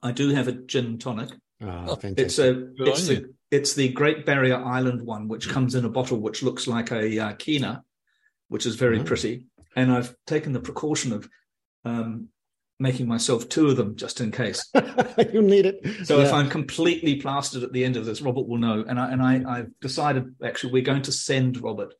I 0.04 0.12
do 0.12 0.30
have 0.30 0.46
a 0.46 0.52
gin 0.52 0.98
tonic. 0.98 1.30
Oh, 1.60 1.98
it's 2.02 2.38
a 2.38 2.68
it's 2.76 3.08
the, 3.08 3.34
it's 3.50 3.74
the 3.74 3.88
Great 3.88 4.24
Barrier 4.24 4.64
Island 4.64 5.02
one, 5.02 5.26
which 5.26 5.48
comes 5.48 5.74
in 5.74 5.84
a 5.84 5.88
bottle 5.88 6.18
which 6.18 6.44
looks 6.44 6.68
like 6.68 6.92
a 6.92 7.18
uh, 7.18 7.32
kina, 7.32 7.82
which 8.48 8.66
is 8.66 8.76
very 8.76 9.00
oh. 9.00 9.04
pretty. 9.04 9.48
And 9.74 9.90
I've 9.90 10.14
taken 10.28 10.52
the 10.52 10.60
precaution 10.60 11.12
of 11.12 11.28
um, 11.84 12.28
making 12.78 13.06
myself 13.06 13.48
two 13.48 13.68
of 13.68 13.76
them 13.76 13.96
just 13.96 14.20
in 14.20 14.30
case. 14.30 14.68
you 15.32 15.42
need 15.42 15.66
it. 15.66 16.06
So 16.06 16.18
yeah. 16.18 16.24
if 16.24 16.32
I'm 16.32 16.48
completely 16.48 17.16
plastered 17.16 17.62
at 17.62 17.72
the 17.72 17.84
end 17.84 17.96
of 17.96 18.04
this, 18.04 18.20
Robert 18.20 18.46
will 18.46 18.58
know. 18.58 18.84
And 18.86 18.98
I 18.98 19.12
and 19.12 19.22
I 19.22 19.58
I've 19.58 19.80
decided 19.80 20.34
actually 20.42 20.72
we're 20.72 20.82
going 20.82 21.02
to 21.02 21.12
send 21.12 21.62
Robert 21.62 21.94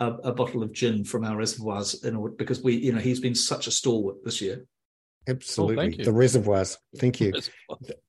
a, 0.00 0.12
a 0.12 0.32
bottle 0.32 0.62
of 0.62 0.72
gin 0.72 1.04
from 1.04 1.24
our 1.24 1.36
reservoirs 1.36 2.04
in 2.04 2.16
order 2.16 2.34
because 2.34 2.62
we 2.62 2.74
you 2.74 2.92
know 2.92 3.00
he's 3.00 3.20
been 3.20 3.34
such 3.34 3.66
a 3.66 3.70
stalwart 3.70 4.24
this 4.24 4.40
year. 4.40 4.66
Absolutely, 5.26 5.96
oh, 6.00 6.04
the 6.04 6.12
reservoirs. 6.12 6.78
Thank 6.96 7.20
you. 7.20 7.32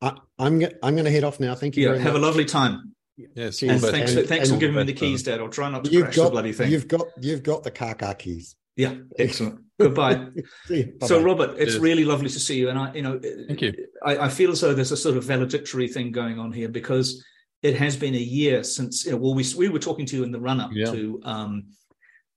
I, 0.02 0.10
am 0.10 0.18
I'm, 0.38 0.64
I'm 0.84 0.96
going 0.96 1.06
to 1.06 1.12
head 1.12 1.24
off 1.24 1.40
now. 1.40 1.56
Thank 1.56 1.78
you. 1.78 1.90
Yeah, 1.90 1.98
have 1.98 2.14
much. 2.14 2.22
a 2.22 2.26
lovely 2.26 2.46
time. 2.46 2.94
Yes, 3.18 3.62
and 3.62 3.80
thanks, 3.80 4.14
and, 4.14 4.28
thanks 4.28 4.50
and, 4.50 4.58
for 4.58 4.60
giving 4.60 4.76
me 4.76 4.84
the 4.84 4.92
keys, 4.92 5.24
Dad. 5.24 5.40
I'll 5.40 5.48
try 5.48 5.70
not 5.70 5.86
to 5.86 6.02
crash 6.02 6.16
got, 6.18 6.26
the 6.26 6.32
bloody 6.32 6.52
thing. 6.52 6.70
You've 6.72 6.90
got 6.90 7.08
you've 7.22 7.44
got 7.44 7.64
the 7.64 7.72
car 7.72 7.96
car 7.96 8.14
keys. 8.14 8.58
Yeah, 8.76 8.96
excellent. 9.18 9.62
Goodbye. 9.80 10.28
so, 11.04 11.22
Robert, 11.22 11.56
it's 11.58 11.76
really 11.76 12.06
lovely 12.06 12.30
to 12.30 12.40
see 12.40 12.58
you, 12.58 12.70
and 12.70 12.80
I, 12.80 12.94
you 12.94 13.02
know, 13.02 13.20
thank 13.48 13.62
you. 13.62 13.74
I, 14.06 14.18
I, 14.20 14.30
feel 14.30 14.52
as 14.52 14.62
though 14.62 14.74
there's 14.74 14.94
a 14.94 14.98
sort 14.98 15.18
of 15.18 15.26
valedictory 15.26 15.88
thing 15.88 16.12
going 16.12 16.40
on 16.40 16.54
here 16.54 16.70
because 16.70 17.26
it 17.62 17.76
has 17.76 17.98
been 17.98 18.16
a 18.16 18.18
year 18.18 18.64
since. 18.64 19.06
You 19.06 19.12
know, 19.12 19.18
well, 19.18 19.34
we 19.34 19.46
we 19.58 19.68
were 19.68 19.80
talking 19.80 20.06
to 20.06 20.16
you 20.16 20.24
in 20.24 20.32
the 20.32 20.40
run 20.40 20.62
up 20.62 20.72
yeah. 20.74 20.92
to 20.92 21.20
um 21.24 21.66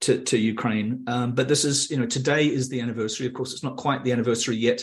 to 0.00 0.22
to 0.24 0.36
Ukraine, 0.36 1.04
um, 1.06 1.32
but 1.32 1.46
this 1.46 1.64
is 1.64 1.90
you 1.90 1.96
know 1.96 2.06
today 2.06 2.46
is 2.46 2.68
the 2.68 2.80
anniversary. 2.80 3.26
Of 3.26 3.34
course, 3.34 3.52
it's 3.52 3.64
not 3.64 3.76
quite 3.76 4.02
the 4.02 4.12
anniversary 4.12 4.56
yet 4.56 4.82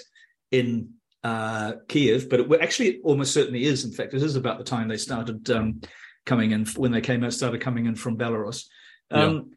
in 0.52 0.92
uh, 1.26 1.74
Kiev, 1.90 2.30
but 2.30 2.40
it 2.40 2.62
actually 2.62 2.90
it 2.90 3.02
almost 3.04 3.34
certainly 3.34 3.66
is. 3.66 3.84
In 3.84 3.92
fact, 3.92 4.14
it 4.14 4.24
is 4.24 4.38
about 4.38 4.60
the 4.60 4.64
time 4.64 4.88
they 4.88 4.98
started. 4.98 5.50
Um, 5.52 5.82
coming 6.26 6.52
in 6.52 6.66
when 6.76 6.92
they 6.92 7.02
came 7.02 7.24
out 7.24 7.34
started 7.34 7.62
coming 7.62 7.86
in 7.86 7.96
from 7.96 8.18
Belarus. 8.18 8.66
Um, 9.12 9.34
yeah. 9.34 9.56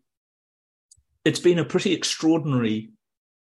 It's 1.24 1.40
been 1.40 1.58
a 1.58 1.64
pretty 1.64 1.92
extraordinary 1.92 2.90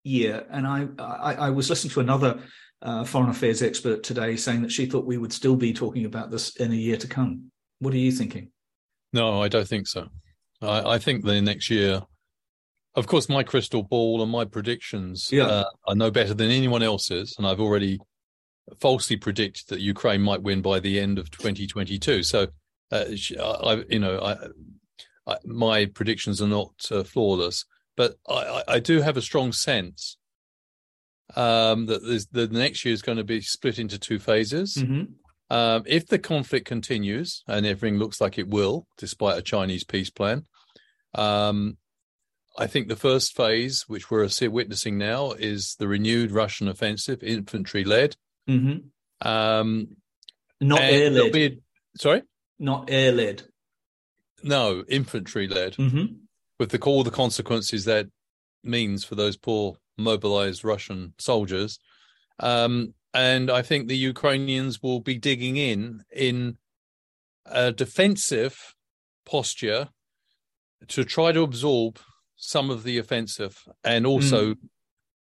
year, 0.04 0.46
and 0.50 0.66
I 0.66 0.88
I, 0.98 1.34
I 1.34 1.50
was 1.50 1.70
listening 1.70 1.92
to 1.92 2.00
another 2.00 2.40
uh, 2.82 3.04
foreign 3.04 3.30
affairs 3.30 3.62
expert 3.62 4.02
today 4.02 4.36
saying 4.36 4.62
that 4.62 4.72
she 4.72 4.86
thought 4.86 5.04
we 5.04 5.18
would 5.18 5.32
still 5.32 5.56
be 5.56 5.72
talking 5.72 6.04
about 6.04 6.30
this 6.30 6.56
in 6.56 6.72
a 6.72 6.76
year 6.76 6.96
to 6.96 7.06
come. 7.06 7.50
What 7.80 7.94
are 7.94 7.98
you 7.98 8.12
thinking? 8.12 8.50
No, 9.12 9.42
I 9.42 9.48
don't 9.48 9.66
think 9.66 9.86
so. 9.86 10.08
I, 10.62 10.94
I 10.94 10.98
think 10.98 11.24
the 11.24 11.40
next 11.40 11.70
year, 11.70 12.02
of 12.94 13.06
course, 13.06 13.28
my 13.28 13.42
crystal 13.42 13.82
ball 13.82 14.22
and 14.22 14.30
my 14.30 14.44
predictions 14.44 15.28
yeah. 15.32 15.46
uh, 15.46 15.64
are 15.86 15.94
no 15.94 16.10
better 16.10 16.34
than 16.34 16.50
anyone 16.50 16.82
else's, 16.82 17.34
and 17.38 17.46
I've 17.46 17.60
already 17.60 17.98
falsely 18.80 19.16
predicted 19.16 19.68
that 19.68 19.80
Ukraine 19.80 20.20
might 20.20 20.42
win 20.42 20.60
by 20.60 20.80
the 20.80 21.00
end 21.00 21.18
of 21.18 21.30
2022. 21.30 22.22
So, 22.22 22.48
uh, 22.92 23.04
I, 23.40 23.84
you 23.88 23.98
know, 23.98 24.18
I, 24.18 24.32
I, 24.32 24.48
my 25.44 25.86
predictions 25.86 26.40
are 26.40 26.48
not 26.48 26.72
uh, 26.90 27.04
flawless, 27.04 27.64
but 27.96 28.14
I, 28.28 28.62
I, 28.68 28.78
do 28.80 29.00
have 29.00 29.16
a 29.16 29.22
strong 29.22 29.52
sense 29.52 30.16
um, 31.36 31.86
that 31.86 32.26
the 32.32 32.48
next 32.48 32.84
year 32.84 32.94
is 32.94 33.02
going 33.02 33.18
to 33.18 33.24
be 33.24 33.40
split 33.40 33.78
into 33.78 33.98
two 33.98 34.18
phases. 34.18 34.76
Mm-hmm. 34.76 35.04
Um, 35.50 35.82
if 35.86 36.06
the 36.06 36.18
conflict 36.18 36.66
continues, 36.66 37.42
and 37.48 37.66
everything 37.66 37.98
looks 37.98 38.20
like 38.20 38.38
it 38.38 38.48
will, 38.48 38.86
despite 38.98 39.38
a 39.38 39.42
Chinese 39.42 39.84
peace 39.84 40.10
plan, 40.10 40.44
um, 41.14 41.78
I 42.58 42.66
think 42.66 42.88
the 42.88 42.96
first 42.96 43.36
phase, 43.36 43.84
which 43.86 44.10
we're 44.10 44.28
witnessing 44.50 44.98
now, 44.98 45.32
is 45.32 45.76
the 45.78 45.88
renewed 45.88 46.32
Russian 46.32 46.68
offensive, 46.68 47.22
infantry 47.22 47.84
led. 47.84 48.16
Mm-hmm. 48.48 49.28
Um, 49.28 49.96
Not 50.60 50.80
air 50.80 51.10
led. 51.10 51.60
Sorry? 51.96 52.22
Not 52.58 52.90
air 52.90 53.12
led. 53.12 53.44
No, 54.42 54.84
infantry 54.88 55.48
led. 55.48 55.74
Mm-hmm. 55.74 56.14
With 56.58 56.70
the, 56.70 56.78
all 56.80 57.04
the 57.04 57.10
consequences 57.10 57.84
that 57.84 58.08
means 58.64 59.04
for 59.04 59.14
those 59.14 59.36
poor 59.36 59.76
mobilized 59.96 60.64
Russian 60.64 61.14
soldiers. 61.18 61.78
Um, 62.40 62.94
and 63.14 63.50
I 63.50 63.62
think 63.62 63.88
the 63.88 63.96
Ukrainians 63.96 64.82
will 64.82 65.00
be 65.00 65.16
digging 65.16 65.56
in 65.56 66.02
in 66.14 66.58
a 67.46 67.72
defensive 67.72 68.74
posture 69.24 69.88
to 70.88 71.04
try 71.04 71.32
to 71.32 71.42
absorb 71.42 71.98
some 72.36 72.70
of 72.70 72.84
the 72.84 72.98
offensive 72.98 73.64
and 73.82 74.06
also 74.06 74.54
mm. 74.54 74.58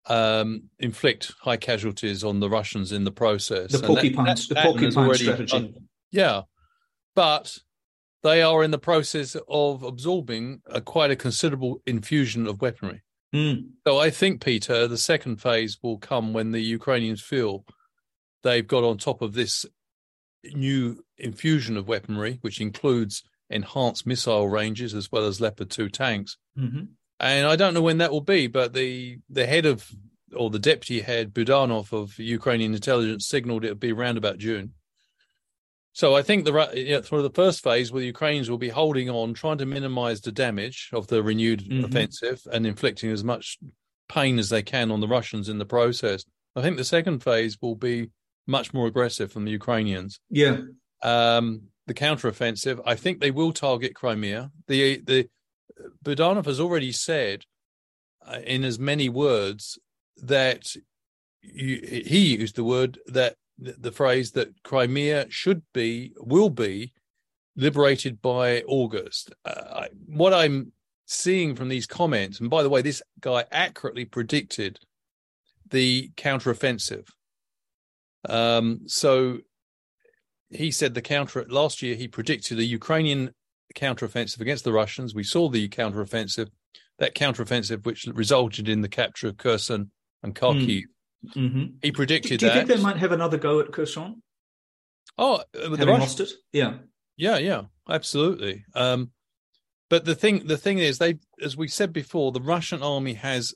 um, 0.07 0.65
inflict 0.79 1.33
high 1.41 1.57
casualties 1.57 2.23
on 2.23 2.41
the 2.41 2.51
Russians 2.51 2.93
in 2.93 3.05
the 3.05 3.13
process. 3.13 3.73
The 3.73 3.79
porcupine, 3.87 4.25
that, 4.27 4.37
that, 4.37 4.49
the 4.49 4.55
porcupine 4.57 5.15
strategy. 5.15 5.47
Done. 5.47 5.75
Yeah, 6.11 6.43
but 7.15 7.57
they 8.22 8.42
are 8.42 8.62
in 8.62 8.70
the 8.70 8.78
process 8.78 9.37
of 9.48 9.83
absorbing 9.83 10.61
a, 10.66 10.80
quite 10.80 11.11
a 11.11 11.16
considerable 11.16 11.80
infusion 11.87 12.46
of 12.46 12.61
weaponry. 12.61 13.02
Mm. 13.35 13.70
So 13.87 13.98
I 13.98 14.11
think, 14.11 14.44
Peter, 14.44 14.87
the 14.87 14.98
second 14.98 15.40
phase 15.40 15.78
will 15.83 15.98
come 15.98 16.33
when 16.33 16.52
the 16.52 16.61
Ukrainians 16.61 17.22
feel 17.22 17.64
they've 18.42 18.66
got 18.66 18.85
on 18.85 18.98
top 18.98 19.22
of 19.22 19.35
this 19.35 19.64
new 20.44 21.04
infusion 21.18 21.76
of 21.76 21.88
weaponry, 21.88 22.38
which 22.40 22.61
includes 22.61 23.22
enhanced 23.48 24.06
missile 24.06 24.48
ranges 24.48 24.94
as 24.94 25.11
well 25.11 25.26
as 25.26 25.40
Leopard 25.40 25.70
2 25.70 25.88
tanks. 25.88 26.37
Mm-hmm. 26.59 26.85
And 27.20 27.46
I 27.46 27.56
don't 27.56 27.74
know 27.74 27.83
when 27.83 27.98
that 27.98 28.12
will 28.12 28.20
be, 28.22 28.46
but 28.46 28.72
the, 28.72 29.18
the 29.28 29.46
head 29.46 29.66
of, 29.66 29.88
or 30.35 30.50
the 30.50 30.59
deputy 30.59 31.00
head, 31.00 31.35
Budanov 31.35 31.92
of 31.92 32.18
Ukrainian 32.18 32.74
intelligence, 32.74 33.28
signaled 33.28 33.64
it 33.64 33.68
would 33.68 33.80
be 33.80 33.92
around 33.92 34.16
about 34.16 34.38
June. 34.38 34.72
So 35.92 36.14
I 36.14 36.22
think 36.22 36.44
the 36.44 36.70
you 36.74 36.92
know, 36.92 37.03
for 37.03 37.20
the 37.20 37.31
first 37.31 37.62
phase, 37.62 37.90
where 37.90 38.00
the 38.00 38.07
Ukrainians 38.07 38.48
will 38.48 38.59
be 38.59 38.68
holding 38.68 39.11
on, 39.11 39.35
trying 39.35 39.59
to 39.59 39.66
minimize 39.66 40.20
the 40.20 40.33
damage 40.33 40.90
of 40.92 41.09
the 41.09 41.22
renewed 41.22 41.64
mm-hmm. 41.64 41.85
offensive 41.85 42.42
and 42.53 42.66
inflicting 42.66 43.11
as 43.11 43.24
much 43.24 43.59
pain 44.09 44.38
as 44.38 44.48
they 44.48 44.62
can 44.62 44.90
on 44.90 45.00
the 45.00 45.09
Russians 45.09 45.48
in 45.48 45.59
the 45.59 45.66
process. 45.66 46.24
I 46.55 46.62
think 46.62 46.76
the 46.76 46.85
second 46.85 47.22
phase 47.22 47.59
will 47.61 47.76
be 47.76 48.11
much 48.46 48.72
more 48.72 48.87
aggressive 48.87 49.33
from 49.33 49.44
the 49.44 49.50
Ukrainians. 49.53 50.20
Yeah. 50.31 50.59
Um, 51.03 51.62
the 51.87 51.94
counteroffensive, 51.94 52.81
I 52.85 52.94
think 52.94 53.20
they 53.20 53.31
will 53.31 53.53
target 53.53 53.94
Crimea. 53.94 54.50
The 54.68 55.00
the 55.00 55.29
Budanov 56.05 56.46
has 56.46 56.61
already 56.61 56.92
said, 56.92 57.44
uh, 58.26 58.40
in 58.44 58.64
as 58.64 58.79
many 58.79 59.09
words, 59.09 59.79
that 60.22 60.74
you, 61.42 62.03
he 62.07 62.37
used 62.37 62.57
the 62.57 62.64
word 62.64 62.98
that 63.07 63.37
the, 63.61 63.77
the 63.79 63.92
phrase 63.92 64.33
that 64.33 64.62
Crimea 64.62 65.27
should 65.31 65.62
be, 65.73 66.12
will 66.16 66.51
be 66.51 66.92
liberated 67.57 68.23
by 68.23 68.62
August. 68.62 69.33
Uh, 69.44 69.87
what 70.07 70.33
I'm 70.33 70.73
seeing 71.07 71.55
from 71.55 71.68
these 71.68 71.87
comments, 71.87 72.40
and 72.40 72.49
by 72.49 72.62
the 72.62 72.70
way, 72.70 72.83
this 72.83 73.03
guy 73.20 73.44
accurately 73.51 74.05
predicted 74.05 74.79
the 75.68 76.11
counteroffensive. 76.16 77.09
Um, 78.29 78.81
so 78.87 79.38
he 80.51 80.70
said 80.70 80.94
the 80.94 81.03
counter 81.03 81.46
last 81.49 81.81
year 81.81 81.94
he 81.94 82.09
predicted 82.09 82.59
a 82.59 82.64
Ukrainian 82.64 83.33
counteroffensive 83.75 84.40
against 84.40 84.64
the 84.64 84.73
Russians. 84.73 85.14
We 85.14 85.23
saw 85.25 85.49
the 85.49 85.68
counteroffensive, 85.68 86.49
that 86.99 87.14
counteroffensive 87.14 87.85
which 87.85 88.07
resulted 88.07 88.68
in 88.68 88.81
the 88.81 88.88
capture 88.88 89.29
of 89.29 89.37
Kherson 89.37 89.90
and 90.23 90.35
Kharkiv. 90.35 90.83
Mm-hmm. 91.35 91.64
He 91.83 91.92
predicted 91.92 92.33
that. 92.33 92.38
Do 92.40 92.46
you 92.46 92.52
think 92.52 92.68
they 92.68 92.83
might 92.83 92.96
have 92.96 93.12
another 93.12 93.37
go 93.37 93.61
at 93.61 93.72
Kherson? 93.72 94.22
Oh, 95.18 95.35
uh, 95.35 95.70
having 95.70 95.88
Russians, 95.88 96.00
lost 96.00 96.20
it, 96.20 96.30
yeah, 96.52 96.74
yeah, 97.16 97.37
yeah, 97.37 97.62
absolutely. 97.88 98.64
Um, 98.74 99.11
but 99.90 100.04
the 100.04 100.14
thing, 100.14 100.46
the 100.46 100.56
thing 100.56 100.78
is, 100.78 100.98
they, 100.98 101.18
as 101.42 101.56
we 101.56 101.68
said 101.68 101.92
before, 101.92 102.33
the 102.33 102.40
Russian 102.40 102.83
army 102.83 103.14
has 103.14 103.54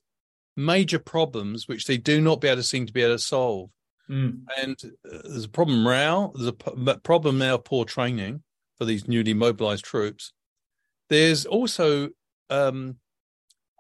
major 0.56 0.98
problems 0.98 1.66
which 1.66 1.86
they 1.86 1.96
do 1.96 2.20
not 2.20 2.40
be 2.40 2.48
able 2.48 2.56
to 2.56 2.62
seem 2.62 2.86
to 2.86 2.92
be 2.92 3.02
able 3.02 3.14
to 3.14 3.18
solve. 3.18 3.70
Mm. 4.10 4.42
And 4.60 4.76
uh, 5.10 5.18
there's 5.24 5.44
a 5.44 5.48
problem 5.48 5.84
now. 5.84 6.32
There's 6.34 6.48
a 6.48 6.98
problem 6.98 7.38
now. 7.38 7.56
Poor 7.56 7.84
training 7.84 8.42
for 8.76 8.84
these 8.84 9.08
newly 9.08 9.32
mobilized 9.32 9.84
troops. 9.84 10.32
There's 11.08 11.46
also 11.46 12.10
um, 12.50 12.96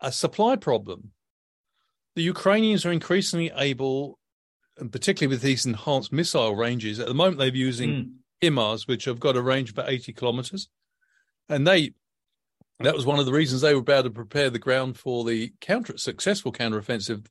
a 0.00 0.12
supply 0.12 0.56
problem 0.56 1.10
the 2.14 2.22
Ukrainians 2.22 2.86
are 2.86 2.92
increasingly 2.92 3.50
able, 3.56 4.18
and 4.78 4.90
particularly 4.90 5.34
with 5.34 5.42
these 5.42 5.66
enhanced 5.66 6.12
missile 6.12 6.54
ranges, 6.54 6.98
at 7.00 7.08
the 7.08 7.14
moment 7.14 7.38
they're 7.38 7.48
using 7.48 7.90
mm. 7.90 8.10
HIMARS, 8.40 8.86
which 8.86 9.04
have 9.06 9.20
got 9.20 9.36
a 9.36 9.42
range 9.42 9.70
of 9.70 9.78
about 9.78 9.90
80 9.90 10.12
kilometers. 10.12 10.68
And 11.48 11.66
they 11.66 11.92
that 12.80 12.94
was 12.94 13.06
one 13.06 13.20
of 13.20 13.26
the 13.26 13.32
reasons 13.32 13.60
they 13.60 13.74
were 13.74 13.80
able 13.88 14.02
to 14.02 14.10
prepare 14.10 14.50
the 14.50 14.58
ground 14.58 14.98
for 14.98 15.24
the 15.24 15.52
counter 15.60 15.96
successful 15.96 16.52
counteroffensive 16.52 17.26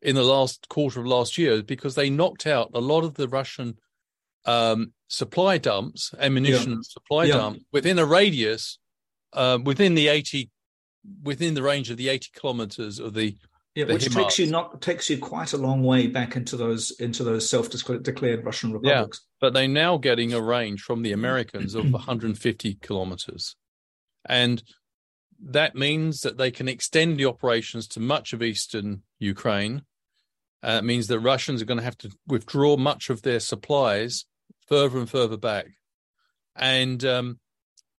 in 0.00 0.14
the 0.14 0.22
last 0.22 0.68
quarter 0.68 1.00
of 1.00 1.06
last 1.06 1.36
year 1.36 1.62
because 1.62 1.94
they 1.94 2.08
knocked 2.08 2.46
out 2.46 2.70
a 2.72 2.80
lot 2.80 3.04
of 3.04 3.14
the 3.14 3.28
Russian 3.28 3.76
um, 4.46 4.92
supply 5.08 5.58
dumps, 5.58 6.14
ammunition 6.18 6.72
yeah. 6.72 6.78
supply 6.82 7.24
yeah. 7.24 7.34
dump 7.34 7.58
within 7.72 7.98
a 7.98 8.06
radius 8.06 8.78
uh, 9.34 9.58
within 9.62 9.94
the 9.94 10.08
80 10.08 10.50
within 11.22 11.54
the 11.54 11.62
range 11.62 11.90
of 11.90 11.96
the 11.96 12.08
80 12.08 12.30
kilometers 12.34 12.98
of 12.98 13.14
the 13.14 13.36
yeah, 13.78 13.84
which 13.84 14.12
takes 14.12 14.40
you 14.40 14.50
not 14.50 14.82
takes 14.82 15.08
you 15.08 15.18
quite 15.18 15.52
a 15.52 15.56
long 15.56 15.84
way 15.84 16.08
back 16.08 16.34
into 16.34 16.56
those 16.56 16.90
into 16.98 17.22
those 17.22 17.48
self-declared 17.48 18.44
Russian 18.44 18.72
republics. 18.72 19.20
Yeah, 19.22 19.36
but 19.40 19.54
they're 19.54 19.68
now 19.68 19.98
getting 19.98 20.34
a 20.34 20.42
range 20.42 20.82
from 20.82 21.02
the 21.02 21.12
Americans 21.12 21.76
of 21.76 21.88
150 21.92 22.74
kilometers, 22.82 23.54
and 24.28 24.60
that 25.40 25.76
means 25.76 26.22
that 26.22 26.38
they 26.38 26.50
can 26.50 26.66
extend 26.68 27.18
the 27.18 27.26
operations 27.26 27.86
to 27.88 28.00
much 28.00 28.32
of 28.32 28.42
eastern 28.42 29.02
Ukraine. 29.20 29.82
Uh, 30.60 30.80
it 30.82 30.84
means 30.84 31.06
that 31.06 31.20
Russians 31.20 31.62
are 31.62 31.66
going 31.66 31.78
to 31.78 31.84
have 31.84 31.98
to 31.98 32.10
withdraw 32.26 32.76
much 32.76 33.10
of 33.10 33.22
their 33.22 33.38
supplies 33.38 34.24
further 34.66 34.98
and 34.98 35.08
further 35.08 35.36
back, 35.36 35.66
and 36.56 37.04
um, 37.04 37.38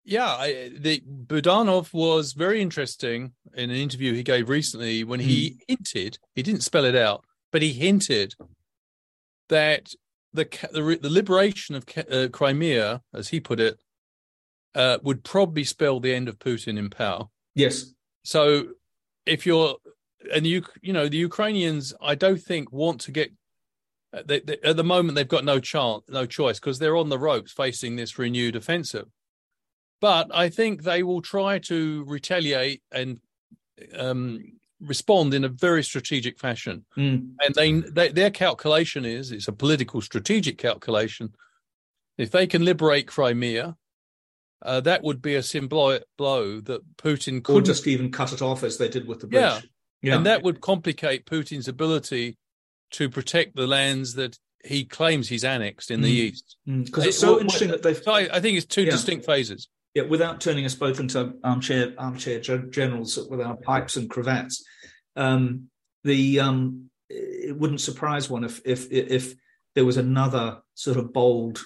yeah, 0.09 0.27
I, 0.27 0.71
the 0.75 1.03
Budanov 1.27 1.93
was 1.93 2.33
very 2.33 2.63
interesting 2.63 3.33
in 3.55 3.69
an 3.69 3.77
interview 3.77 4.15
he 4.15 4.23
gave 4.23 4.49
recently 4.49 5.05
when 5.05 5.21
he 5.21 5.51
mm. 5.51 5.61
hinted, 5.69 6.19
he 6.35 6.43
didn't 6.43 6.63
spell 6.63 6.87
it 6.87 6.97
out, 6.97 7.27
but 7.53 7.61
he 7.61 7.75
hinted 7.75 8.35
that 9.51 9.93
the 10.33 10.49
the, 10.73 10.99
the 11.01 11.11
liberation 11.11 11.75
of 11.75 11.85
uh, 12.11 12.29
Crimea, 12.33 13.03
as 13.13 13.29
he 13.29 13.39
put 13.39 13.61
it, 13.61 13.79
uh, 14.75 14.97
would 15.03 15.25
probably 15.25 15.65
spell 15.65 16.01
the 16.01 16.15
end 16.15 16.27
of 16.27 16.39
Putin 16.39 16.79
in 16.79 16.89
power. 16.89 17.27
Yes. 17.55 17.93
So 18.25 18.69
if 19.27 19.45
you're 19.45 19.77
and 20.35 20.47
you 20.47 20.65
you 20.81 20.95
know 20.95 21.09
the 21.09 21.19
Ukrainians, 21.19 21.93
I 22.01 22.15
don't 22.15 22.41
think 22.41 22.73
want 22.73 23.03
to 23.03 23.13
get. 23.13 23.31
Uh, 24.11 24.23
they, 24.25 24.41
they, 24.41 24.57
at 24.65 24.77
the 24.77 24.85
moment, 24.85 25.17
they've 25.17 25.29
got 25.29 25.45
no 25.45 25.61
chance, 25.61 26.03
no 26.09 26.25
choice, 26.25 26.59
because 26.59 26.79
they're 26.79 26.97
on 26.97 27.11
the 27.11 27.19
ropes 27.19 27.53
facing 27.53 27.97
this 27.97 28.19
renewed 28.19 28.57
offensive. 28.57 29.09
But 30.01 30.31
I 30.33 30.49
think 30.49 30.83
they 30.83 31.03
will 31.03 31.23
try 31.23 31.59
to 31.61 32.05
retaliate 32.07 32.83
and 32.93 33.21
um, 33.97 34.59
respond 34.81 35.35
in 35.35 35.45
a 35.45 35.49
very 35.49 35.83
strategic 35.83 36.39
fashion. 36.39 36.85
Mm. 36.97 37.33
And 37.45 37.55
they, 37.55 37.73
they, 37.73 38.09
their 38.09 38.31
calculation 38.31 39.05
is 39.05 39.33
it's 39.33 39.49
a 39.49 39.53
political 39.53 40.01
strategic 40.01 40.59
calculation. 40.59 41.35
If 42.17 42.31
they 42.31 42.47
can 42.47 42.65
liberate 42.65 43.07
Crimea, 43.07 43.77
uh, 44.63 44.81
that 44.81 45.03
would 45.03 45.23
be 45.23 45.35
a 45.35 45.43
symbolic 45.43 46.05
blow 46.17 46.61
that 46.61 46.97
Putin 46.97 47.43
could 47.43 47.65
just 47.65 47.87
even 47.87 48.11
cut 48.11 48.33
it 48.33 48.43
off 48.43 48.65
as 48.65 48.79
they 48.79 48.89
did 48.89 49.07
with 49.07 49.21
the 49.21 49.27
bridge. 49.29 49.41
Yeah. 49.41 49.61
yeah. 50.03 50.17
And 50.17 50.27
that 50.27 50.43
would 50.43 50.61
complicate 50.61 51.27
Putin's 51.27 51.69
ability 51.69 52.37
to 52.93 53.09
protect 53.09 53.55
the 53.55 53.67
lands 53.67 54.15
that 54.15 54.39
he 54.65 54.85
claims 54.85 55.29
he's 55.29 55.45
annexed 55.45 55.91
in 55.91 56.01
mm. 56.01 56.05
the 56.05 56.11
east. 56.11 56.57
Because 56.67 57.05
mm. 57.05 57.09
it's 57.09 57.19
so 57.19 57.41
interesting 57.41 57.71
that 57.71 57.83
they've. 57.83 58.01
I, 58.09 58.29
I 58.33 58.41
think 58.41 58.57
it's 58.57 58.67
two 58.67 58.83
yeah. 58.83 58.91
distinct 58.91 59.27
phases. 59.27 59.69
Yeah, 59.99 60.05
without 60.05 60.41
turning 60.41 60.65
us 60.65 60.77
both 60.77 61.01
into 61.01 61.35
armchair 61.43 61.93
armchair 61.99 62.39
generals 62.39 63.19
with 63.29 63.41
our 63.41 63.57
pipes 63.57 63.97
and 63.97 64.09
cravats, 64.09 64.65
um, 65.17 65.71
the 66.05 66.39
um, 66.39 66.89
it 67.09 67.57
wouldn't 67.57 67.81
surprise 67.81 68.31
one 68.31 68.45
if 68.45 68.61
if 68.65 68.93
if 68.93 69.35
there 69.75 69.85
was 69.85 69.97
another 69.97 70.61
sort 70.75 70.99
of 70.99 71.13
bold 71.13 71.61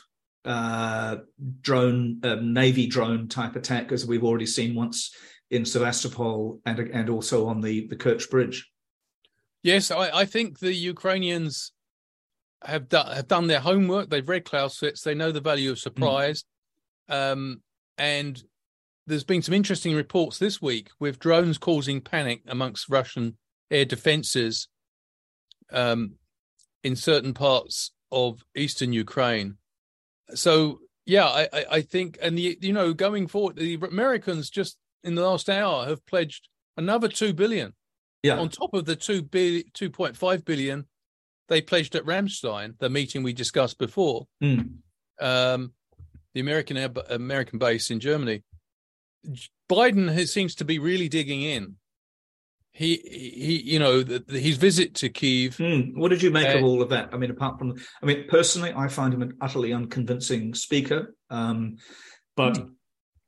uh, 0.47 1.17
drone, 1.61 2.21
um, 2.23 2.55
navy 2.55 2.87
drone 2.87 3.29
type 3.29 3.55
attack, 3.55 3.93
as 3.93 4.07
we've 4.07 4.25
already 4.25 4.47
seen 4.47 4.75
once 4.75 5.15
in 5.51 5.67
Sevastopol 5.67 6.59
and 6.65 6.79
and 6.79 7.11
also 7.11 7.49
on 7.49 7.61
the 7.61 7.87
the 7.89 7.97
Kerch 7.97 8.31
Bridge. 8.31 8.67
Yes, 9.63 9.91
I, 9.91 10.09
I 10.21 10.25
think 10.25 10.59
the 10.59 10.73
Ukrainians 10.73 11.73
have 12.65 12.89
done 12.89 13.15
have 13.15 13.29
done 13.29 13.47
their 13.47 13.61
homework. 13.61 14.09
They've 14.09 14.27
read 14.27 14.47
Clausewitz. 14.47 15.03
They 15.03 15.15
know 15.15 15.33
the 15.33 15.43
value 15.43 15.71
of 15.71 15.79
surprise, 15.79 16.45
mm. 17.11 17.33
um, 17.33 17.63
and 17.99 18.43
there's 19.07 19.25
been 19.25 19.43
some 19.43 19.55
interesting 19.55 19.95
reports 19.95 20.39
this 20.39 20.63
week 20.63 20.89
with 21.01 21.19
drones 21.19 21.59
causing 21.59 22.01
panic 22.01 22.43
amongst 22.47 22.89
Russian 22.89 23.37
air 23.71 23.85
defenses 23.85 24.69
um, 25.73 26.13
in 26.85 26.97
certain 26.97 27.35
parts 27.35 27.93
of 28.11 28.45
eastern 28.55 28.93
Ukraine 28.93 29.57
so 30.35 30.81
yeah, 31.07 31.27
I, 31.27 31.65
I 31.71 31.81
think, 31.83 32.19
and 32.23 32.39
the 32.39 32.59
you 32.61 32.73
know 32.73 32.93
going 32.93 33.27
forward, 33.27 33.57
the 33.57 33.75
Americans 33.75 34.51
just 34.51 34.77
in 35.03 35.15
the 35.15 35.23
last 35.23 35.49
hour 35.49 35.87
have 35.87 36.05
pledged 36.07 36.49
another 36.77 37.09
two 37.09 37.33
billion. 37.33 37.75
Yeah. 38.23 38.39
On 38.39 38.49
top 38.49 38.73
of 38.73 38.85
the 38.85 38.95
two 38.95 39.23
billion, 39.23 39.65
two 39.75 39.91
point 39.91 40.17
five 40.17 40.45
billion, 40.45 40.87
they 41.49 41.61
pledged 41.61 41.97
at 41.97 42.05
Ramstein, 42.05 42.79
the 42.79 42.89
meeting 42.89 43.23
we 43.23 43.33
discussed 43.33 43.79
before. 43.79 44.27
Mm. 44.43 44.75
Um, 45.21 45.73
the 46.35 46.41
American 46.41 46.77
American 47.11 47.59
base 47.59 47.91
in 47.91 48.01
Germany. 48.01 48.43
Biden 49.71 50.13
has, 50.13 50.33
seems 50.33 50.55
to 50.57 50.65
be 50.65 50.79
really 50.79 51.09
digging 51.09 51.43
in 51.43 51.77
he 52.73 52.97
he 53.05 53.63
you 53.63 53.79
know 53.79 54.03
the, 54.03 54.25
the, 54.27 54.41
his 54.41 54.57
visit 54.57 54.95
to 54.97 55.09
Kiev. 55.09 55.57
Mm. 55.57 55.95
What 55.95 56.09
did 56.09 56.23
you 56.23 56.31
make 56.31 56.49
uh, 56.49 56.59
of 56.59 56.65
all 56.65 56.83
of 56.83 56.89
that? 56.89 57.11
I 57.13 57.19
mean, 57.19 57.31
apart 57.31 57.59
from, 57.59 57.75
I 58.03 58.07
mean, 58.07 58.25
personally, 58.29 58.73
I 58.75 58.89
find 58.89 59.13
him 59.13 59.23
an 59.23 59.37
utterly 59.41 59.73
unconvincing 59.73 60.55
speaker. 60.55 61.15
Um, 61.29 61.77
but 62.35 62.59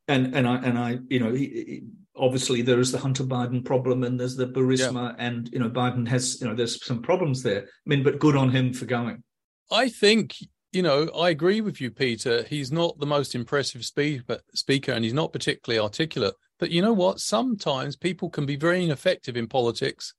and 0.09 0.35
and 0.35 0.49
I 0.49 0.57
and 0.57 0.79
I, 0.79 0.99
you 1.09 1.21
know, 1.21 1.33
he, 1.33 1.47
he, 1.47 1.83
obviously 2.17 2.63
there 2.63 2.81
is 2.81 2.91
the 2.91 2.99
Hunter 2.99 3.25
Biden 3.25 3.63
problem, 3.65 4.03
and 4.03 4.19
there's 4.19 4.37
the 4.37 4.47
Burisma, 4.47 5.11
yeah. 5.11 5.27
and 5.27 5.51
you 5.53 5.59
know, 5.59 5.69
Biden 5.69 6.09
has, 6.09 6.41
you 6.41 6.49
know, 6.49 6.55
there's 6.55 6.85
some 6.85 7.03
problems 7.03 7.43
there. 7.43 7.63
I 7.63 7.87
mean, 7.87 8.03
but 8.03 8.19
good 8.19 8.37
on 8.37 8.51
him 8.51 8.73
for 8.73 8.87
going. 8.87 9.23
I 9.71 9.91
think 9.91 10.37
you 10.75 10.83
know, 10.83 11.09
I 11.17 11.31
agree 11.31 11.61
with 11.61 11.81
you, 11.81 11.91
Peter. 11.91 12.43
He's 12.43 12.73
not 12.73 12.99
the 12.99 13.07
most 13.07 13.35
impressive 13.35 13.85
speaker, 13.85 14.39
speaker, 14.55 14.93
and 14.93 15.05
he's 15.05 15.15
not 15.15 15.33
particularly 15.33 15.83
articulate. 15.83 16.35
But 16.59 16.71
you 16.71 16.83
know 16.83 16.93
what? 16.93 17.21
Sometimes 17.21 17.97
people 17.97 18.31
can 18.31 18.47
be 18.47 18.57
very 18.57 18.85
ineffective 18.85 19.37
in 19.37 19.47
politics 19.47 20.15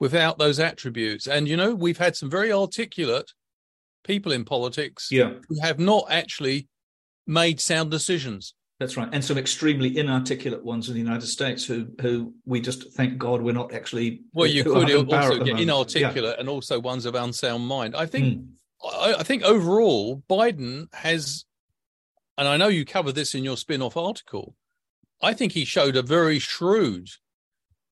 without 0.00 0.38
those 0.38 0.58
attributes. 0.58 1.26
And 1.26 1.48
you 1.48 1.56
know, 1.56 1.74
we've 1.74 1.98
had 1.98 2.16
some 2.16 2.30
very 2.30 2.52
articulate 2.52 3.32
people 4.04 4.32
in 4.32 4.44
politics 4.44 5.08
yeah. 5.10 5.32
who 5.48 5.60
have 5.60 5.78
not 5.78 6.06
actually 6.10 6.68
made 7.26 7.60
sound 7.60 7.90
decisions. 7.90 8.54
That's 8.80 8.96
right, 8.96 9.08
and 9.12 9.24
some 9.24 9.38
extremely 9.38 9.96
inarticulate 9.96 10.64
ones 10.64 10.88
in 10.88 10.94
the 10.94 11.00
United 11.00 11.28
States 11.28 11.64
who 11.64 11.86
who 12.00 12.34
we 12.44 12.60
just 12.60 12.92
thank 12.94 13.18
God 13.18 13.40
we're 13.40 13.52
not 13.54 13.72
actually. 13.72 14.22
Well, 14.32 14.48
you 14.48 14.64
could 14.64 14.90
also 14.92 15.44
get 15.44 15.60
inarticulate 15.60 16.34
yeah. 16.34 16.40
and 16.40 16.48
also 16.48 16.80
ones 16.80 17.06
of 17.06 17.14
unsound 17.14 17.66
mind. 17.66 17.94
I 17.94 18.06
think 18.06 18.40
mm. 18.40 18.46
I, 18.84 19.14
I 19.18 19.22
think 19.22 19.42
overall, 19.42 20.22
Biden 20.28 20.92
has, 20.94 21.44
and 22.36 22.48
I 22.48 22.56
know 22.56 22.68
you 22.68 22.84
covered 22.84 23.14
this 23.14 23.34
in 23.34 23.44
your 23.44 23.56
spin 23.56 23.82
off 23.82 23.96
article, 23.96 24.54
I 25.22 25.32
think 25.34 25.52
he 25.52 25.64
showed 25.64 25.96
a 25.96 26.02
very 26.02 26.38
shrewd 26.38 27.08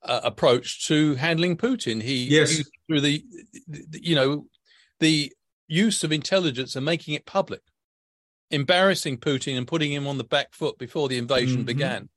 uh, 0.02 0.20
approach 0.24 0.86
to 0.88 1.14
handling 1.14 1.56
Putin. 1.56 2.02
He 2.02 2.24
yes. 2.24 2.62
through 2.86 3.00
the, 3.00 3.24
the, 3.68 4.00
you 4.02 4.14
know, 4.14 4.46
the 5.00 5.32
use 5.68 6.04
of 6.04 6.12
intelligence 6.12 6.76
and 6.76 6.84
making 6.84 7.14
it 7.14 7.24
public, 7.24 7.62
embarrassing 8.50 9.18
Putin 9.18 9.56
and 9.56 9.66
putting 9.66 9.92
him 9.92 10.06
on 10.06 10.18
the 10.18 10.24
back 10.24 10.52
foot 10.52 10.78
before 10.78 11.08
the 11.08 11.18
invasion 11.18 11.58
mm-hmm. 11.58 11.66
began. 11.66 12.08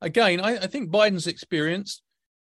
Again, 0.00 0.40
I, 0.40 0.56
I, 0.56 0.66
think 0.66 0.90
Biden's 0.90 1.26
experienced, 1.26 2.02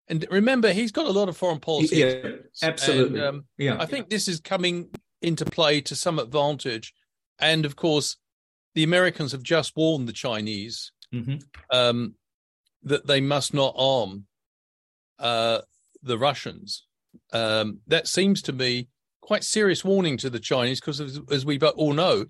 and 0.09 0.27
remember, 0.31 0.73
he's 0.73 0.91
got 0.91 1.07
a 1.07 1.13
lot 1.13 1.29
of 1.29 1.37
foreign 1.37 1.61
policy. 1.61 1.97
Yeah, 1.97 2.31
absolutely. 2.63 3.21
And, 3.21 3.29
um, 3.29 3.45
yeah, 3.57 3.77
I 3.79 3.87
think 3.87 4.09
this 4.09 4.27
is 4.27 4.41
coming 4.41 4.89
into 5.23 5.45
play 5.45 5.81
to 5.83 5.95
some 5.95 6.19
advantage. 6.19 6.95
And 7.39 7.65
of 7.65 7.77
course, 7.77 8.17
the 8.75 8.85
Americans 8.85 9.33
have 9.33 9.43
just 9.43 9.77
warned 9.77 10.09
the 10.09 10.13
Chinese 10.13 10.93
mm-hmm. 11.15 11.37
um, 11.71 12.15
that 12.83 13.07
they 13.07 13.21
must 13.21 13.55
not 13.55 13.75
arm 13.77 14.27
uh, 15.19 15.61
the 16.03 16.19
Russians. 16.19 16.85
Um, 17.33 17.81
that 17.87 18.07
seems 18.07 18.43
to 18.43 18.53
me 18.53 18.89
quite 19.21 19.45
serious 19.45 19.85
warning 19.85 20.17
to 20.19 20.31
the 20.31 20.39
Chinese 20.39 20.81
because, 20.81 21.01
as, 21.01 21.21
as 21.31 21.45
we 21.45 21.59
all 21.59 21.93
know, 21.93 22.27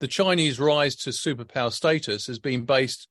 the 0.00 0.08
Chinese 0.08 0.58
rise 0.58 0.96
to 0.96 1.10
superpower 1.10 1.72
status 1.72 2.26
has 2.26 2.38
been 2.38 2.64
based 2.64 3.06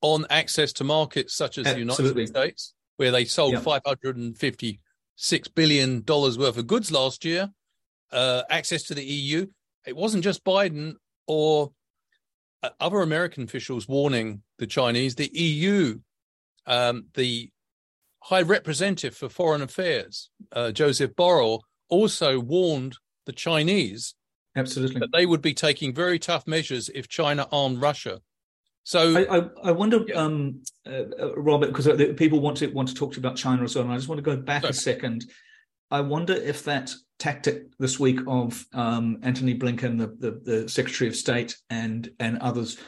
on 0.00 0.26
access 0.30 0.72
to 0.74 0.84
markets 0.84 1.34
such 1.34 1.58
as 1.58 1.66
Absolutely. 1.66 1.94
the 1.94 2.10
United 2.10 2.28
States, 2.28 2.74
where 2.96 3.10
they 3.10 3.24
sold 3.24 3.52
yep. 3.52 3.62
556 3.62 5.48
billion 5.48 6.02
dollars 6.02 6.38
worth 6.38 6.56
of 6.56 6.66
goods 6.66 6.90
last 6.90 7.24
year, 7.24 7.50
uh, 8.12 8.42
access 8.50 8.84
to 8.84 8.94
the 8.94 9.04
EU. 9.04 9.46
It 9.86 9.96
wasn't 9.96 10.24
just 10.24 10.44
Biden 10.44 10.94
or 11.26 11.72
uh, 12.62 12.70
other 12.78 13.00
American 13.00 13.44
officials 13.44 13.88
warning 13.88 14.42
the 14.58 14.66
Chinese. 14.66 15.14
The 15.14 15.30
EU, 15.32 15.98
um, 16.66 17.06
the 17.14 17.50
High 18.22 18.42
Representative 18.42 19.16
for 19.16 19.28
Foreign 19.28 19.62
Affairs, 19.62 20.30
uh, 20.52 20.72
Joseph 20.72 21.12
Borrell, 21.12 21.60
also 21.88 22.38
warned 22.38 22.98
the 23.26 23.32
Chinese 23.32 24.14
absolutely 24.56 25.00
that 25.00 25.12
they 25.12 25.26
would 25.26 25.42
be 25.42 25.54
taking 25.54 25.94
very 25.94 26.18
tough 26.18 26.46
measures 26.46 26.90
if 26.94 27.08
China 27.08 27.46
armed 27.52 27.80
Russia. 27.80 28.20
So 28.82 29.16
I, 29.16 29.38
I, 29.38 29.48
I 29.64 29.72
wonder, 29.72 30.00
yeah. 30.06 30.14
um, 30.14 30.62
uh, 30.86 31.02
uh 31.20 31.34
Robert, 31.36 31.68
because 31.68 31.86
uh, 31.86 32.12
people 32.16 32.40
want 32.40 32.56
to 32.58 32.68
want 32.68 32.88
to 32.88 32.94
talk 32.94 33.12
to 33.12 33.16
you 33.16 33.20
about 33.20 33.36
China 33.36 33.62
as 33.62 33.74
well. 33.74 33.84
And 33.84 33.92
I 33.92 33.96
just 33.96 34.08
want 34.08 34.18
to 34.18 34.22
go 34.22 34.36
back 34.36 34.64
a 34.64 34.72
second. 34.72 35.24
I 35.90 36.00
wonder 36.00 36.34
if 36.34 36.64
that 36.64 36.94
tactic 37.18 37.76
this 37.78 37.98
week 37.98 38.20
of 38.26 38.64
um, 38.72 39.18
Antony 39.22 39.56
Blinken, 39.56 39.98
the, 39.98 40.06
the, 40.06 40.40
the, 40.42 40.68
Secretary 40.68 41.08
of 41.08 41.16
State, 41.16 41.56
and 41.68 42.08
and 42.20 42.38
others 42.38 42.78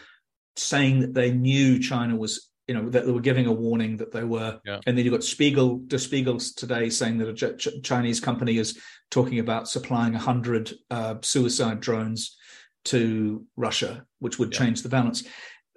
saying 0.57 1.01
that 1.01 1.15
they 1.15 1.33
knew 1.33 1.79
China 1.79 2.17
was, 2.17 2.51
you 2.69 2.75
know, 2.75 2.89
that 2.91 3.07
they 3.07 3.13
were 3.13 3.21
giving 3.21 3.47
a 3.47 3.53
warning 3.53 3.97
that 3.97 4.13
they 4.13 4.25
were, 4.25 4.61
yeah. 4.65 4.81
and 4.87 4.97
then 4.97 5.05
you've 5.05 5.15
got 5.15 5.25
Spiegel, 5.25 5.83
the 5.87 5.97
Spiegels 5.97 6.55
today 6.55 6.91
saying 6.91 7.19
that 7.19 7.43
a 7.43 7.55
Ch- 7.55 7.83
Chinese 7.83 8.21
company 8.21 8.59
is 8.59 8.79
talking 9.11 9.39
about 9.39 9.69
supplying 9.69 10.15
hundred 10.15 10.73
uh, 10.91 11.17
suicide 11.23 11.81
drones 11.81 12.37
to 12.85 13.45
Russia, 13.57 14.05
which 14.21 14.39
would 14.39 14.53
yeah. 14.53 14.59
change 14.59 14.83
the 14.83 14.89
balance. 14.89 15.25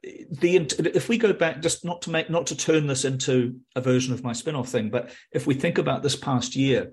The 0.03 0.57
if 0.95 1.09
we 1.09 1.17
go 1.17 1.33
back, 1.33 1.63
just 1.63 1.83
not 1.83 2.03
to 2.03 2.11
make 2.11 2.29
not 2.29 2.47
to 2.47 2.55
turn 2.55 2.85
this 2.85 3.05
into 3.05 3.59
a 3.75 3.81
version 3.81 4.13
of 4.13 4.23
my 4.23 4.33
spin-off 4.33 4.69
thing, 4.69 4.91
but 4.91 5.09
if 5.31 5.47
we 5.47 5.55
think 5.55 5.79
about 5.79 6.03
this 6.03 6.15
past 6.15 6.55
year 6.55 6.91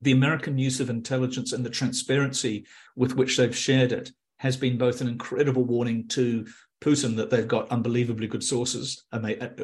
the 0.00 0.12
American 0.12 0.58
use 0.58 0.80
of 0.80 0.90
intelligence 0.90 1.52
and 1.52 1.64
the 1.64 1.70
transparency 1.70 2.66
with 2.96 3.16
which 3.16 3.36
they've 3.36 3.56
shared 3.56 3.92
it 3.92 4.12
has 4.38 4.56
been 4.56 4.78
both 4.78 5.00
an 5.00 5.08
incredible 5.08 5.64
warning 5.64 6.06
to 6.08 6.46
Putin 6.80 7.16
that 7.16 7.30
they've 7.30 7.48
got 7.48 7.70
unbelievably 7.70 8.28
good 8.28 8.44
sources, 8.44 9.04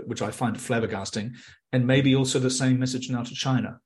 which 0.06 0.22
I 0.22 0.30
find 0.30 0.56
flabbergasting, 0.56 1.36
and 1.72 1.86
maybe 1.86 2.16
also 2.16 2.40
the 2.40 2.50
same 2.50 2.80
message 2.80 3.08
now 3.08 3.22
to 3.22 3.34
China. 3.34 3.78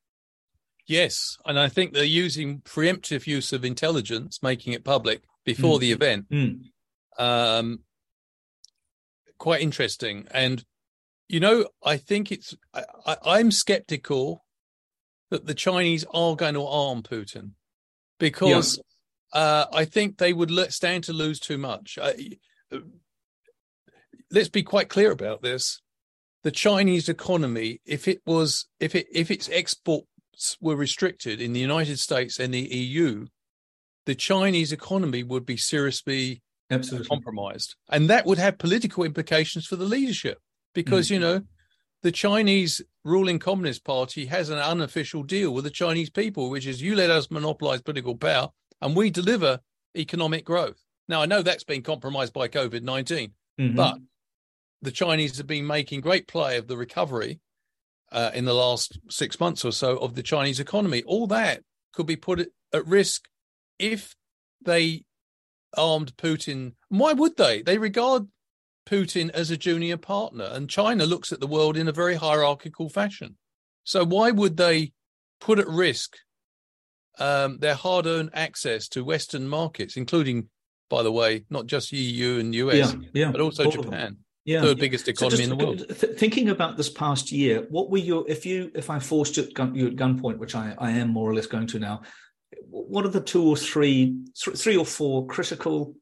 Yes, 0.87 1.37
and 1.45 1.59
I 1.59 1.69
think 1.69 1.93
they're 1.93 2.05
using 2.05 2.63
preemptive 2.63 3.27
use 3.27 3.53
of 3.53 3.65
intelligence, 3.67 4.43
making 4.43 4.73
it 4.73 4.85
public 4.85 5.25
before 5.45 5.77
mm. 5.77 5.81
the 5.81 5.93
event. 5.93 6.31
Mm. 6.31 6.61
Um, 7.19 7.81
quite 9.37 9.61
interesting, 9.61 10.27
and 10.31 10.65
you 11.29 11.41
know, 11.41 11.67
I 11.85 11.99
think 11.99 12.33
it's 12.33 12.55
I, 12.73 12.85
I, 13.05 13.17
I'm 13.27 13.51
skeptical 13.51 14.43
that 15.31 15.47
the 15.47 15.55
Chinese 15.55 16.05
are 16.13 16.37
going 16.37 16.55
to 16.55 16.65
arm 16.65 17.03
Putin 17.03 17.53
because 18.19 18.81
yeah. 19.35 19.41
uh, 19.41 19.67
I 19.73 19.85
think 19.85 20.19
they 20.19 20.33
would 20.33 20.51
let, 20.51 20.73
stand 20.73 21.05
to 21.05 21.13
lose 21.13 21.41
too 21.41 21.59
much. 21.59 21.99
Uh, 22.01 22.13
let's 24.31 24.49
be 24.49 24.63
quite 24.63 24.89
clear 24.89 25.11
about 25.11 25.43
this. 25.43 25.81
The 26.45 26.51
Chinese 26.51 27.09
economy, 27.09 27.81
if 27.85 28.09
it 28.09 28.21
was, 28.25 28.67
if 28.81 28.95
it, 28.95 29.07
if 29.13 29.31
its 29.31 29.49
exports 29.53 30.07
were 30.61 30.77
restricted 30.77 31.41
in 31.41 31.53
the 31.53 31.61
United 31.61 31.99
States 31.99 32.39
and 32.39 32.55
the 32.55 32.61
EU, 32.61 33.27
the 34.07 34.15
Chinese 34.15 34.73
economy 34.73 35.23
would 35.23 35.45
be 35.45 35.57
seriously 35.57 36.43
absolutely 36.71 37.09
compromised, 37.09 37.75
and 37.91 38.09
that 38.09 38.25
would 38.25 38.39
have 38.39 38.57
political 38.57 39.05
implications 39.05 39.67
for 39.67 39.77
the 39.77 39.85
leadership 39.85 40.39
because 40.75 41.09
mm. 41.09 41.13
you 41.13 41.19
know 41.19 41.43
the 42.03 42.13
Chinese 42.13 42.83
ruling 43.05 43.39
Communist 43.39 43.85
Party 43.85 44.27
has 44.27 44.51
an 44.51 44.59
unofficial 44.59 45.23
deal 45.23 45.53
with 45.53 45.65
the 45.65 45.71
Chinese 45.71 46.11
people, 46.11 46.51
which 46.51 46.67
is 46.67 46.83
you 46.83 46.95
let 46.95 47.11
us 47.11 47.31
monopolize 47.31 47.83
political 47.83 48.17
power 48.17 48.51
and 48.81 48.97
we 48.97 49.11
deliver 49.11 49.61
economic 49.97 50.45
growth. 50.45 50.85
Now, 51.09 51.23
I 51.23 51.27
know 51.27 51.43
that's 51.43 51.65
been 51.65 51.83
compromised 51.83 52.33
by 52.33 52.49
COVID 52.49 52.83
19, 52.83 53.33
mm-hmm. 53.61 53.75
but 53.77 53.99
the 54.83 54.91
Chinese 54.91 55.39
have 55.39 55.47
been 55.47 55.67
making 55.67 56.03
great 56.03 56.29
play 56.29 56.57
of 56.57 56.69
the 56.69 56.77
recovery 56.77 57.41
uh, 58.13 58.31
in 58.35 58.45
the 58.45 58.55
last 58.55 58.99
six 59.09 59.41
months 59.41 59.65
or 59.65 59.73
so 59.73 59.97
of 59.97 60.15
the 60.15 60.23
Chinese 60.23 60.61
economy. 60.61 61.03
All 61.05 61.27
that 61.29 61.63
could 61.93 62.07
be 62.07 62.17
put 62.17 62.49
at 62.73 62.87
risk 62.87 63.25
if 63.79 64.15
they 64.65 65.05
armed 65.77 66.17
Putin. 66.17 66.75
Why 66.89 67.13
would 67.13 67.37
they? 67.37 67.63
They 67.63 67.79
regard 67.79 68.29
Putin 68.89 69.31
as 69.31 69.51
a 69.51 69.57
junior 69.57 69.97
partner, 69.97 70.49
and 70.53 70.71
China 70.71 71.05
looks 71.05 71.33
at 71.33 71.41
the 71.41 71.47
world 71.47 71.77
in 71.77 71.89
a 71.89 71.93
very 71.93 72.15
hierarchical 72.15 72.89
fashion. 72.89 73.37
So 73.85 74.05
why 74.05 74.31
would 74.31 74.57
they 74.57 74.93
put 75.41 75.59
at 75.59 75.69
risk 75.69 76.17
um, 77.19 77.59
their 77.59 77.75
hard-earned 77.75 78.31
access 78.33 78.89
to 78.89 79.05
Western 79.05 79.49
markets, 79.49 79.97
including, 79.97 80.49
by 80.89 81.03
the 81.03 81.13
way, 81.13 81.45
not 81.51 81.67
just 81.67 81.93
EU 81.93 82.39
and 82.39 82.55
US, 82.55 82.95
yeah, 82.95 83.01
yeah, 83.13 83.31
but 83.33 83.41
also 83.41 83.71
Japan, 83.71 84.19
yeah, 84.45 84.63
third 84.63 84.79
biggest 84.79 85.09
economy 85.09 85.45
so 85.45 85.53
in 85.53 85.59
the 85.59 85.65
world. 85.65 85.85
Th- 85.89 86.17
thinking 86.17 86.49
about 86.49 86.77
this 86.77 86.89
past 86.89 87.31
year, 87.31 87.67
what 87.69 87.91
were 87.91 87.99
your 87.99 88.25
if 88.29 88.47
you 88.47 88.71
if 88.75 88.89
I 88.89 88.99
forced 88.99 89.37
you 89.37 89.45
at, 89.45 89.55
gun, 89.55 89.75
you 89.75 89.89
at 89.89 89.97
gunpoint, 89.97 90.39
which 90.39 90.55
I, 90.55 90.75
I 90.79 90.93
am 90.93 91.09
more 91.09 91.29
or 91.29 91.35
less 91.35 91.47
going 91.47 91.67
to 91.69 91.79
now, 91.79 92.03
what 92.71 93.05
are 93.05 93.11
the 93.11 93.21
two 93.21 93.47
or 93.47 93.57
three 93.57 94.17
three 94.37 94.77
or 94.77 94.87
four 94.87 95.27
critical 95.27 95.95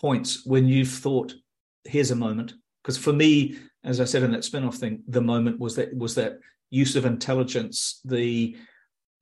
points 0.00 0.44
when 0.44 0.66
you've 0.66 0.88
thought, 0.88 1.34
here's 1.84 2.10
a 2.10 2.16
moment? 2.16 2.54
Because 2.82 2.98
for 2.98 3.12
me, 3.12 3.58
as 3.84 4.00
I 4.00 4.04
said 4.04 4.22
in 4.22 4.32
that 4.32 4.44
spin-off 4.44 4.76
thing, 4.76 5.02
the 5.06 5.20
moment 5.20 5.60
was 5.60 5.76
that 5.76 5.96
was 5.96 6.14
that 6.16 6.38
use 6.70 6.96
of 6.96 7.04
intelligence, 7.04 8.00
the 8.04 8.56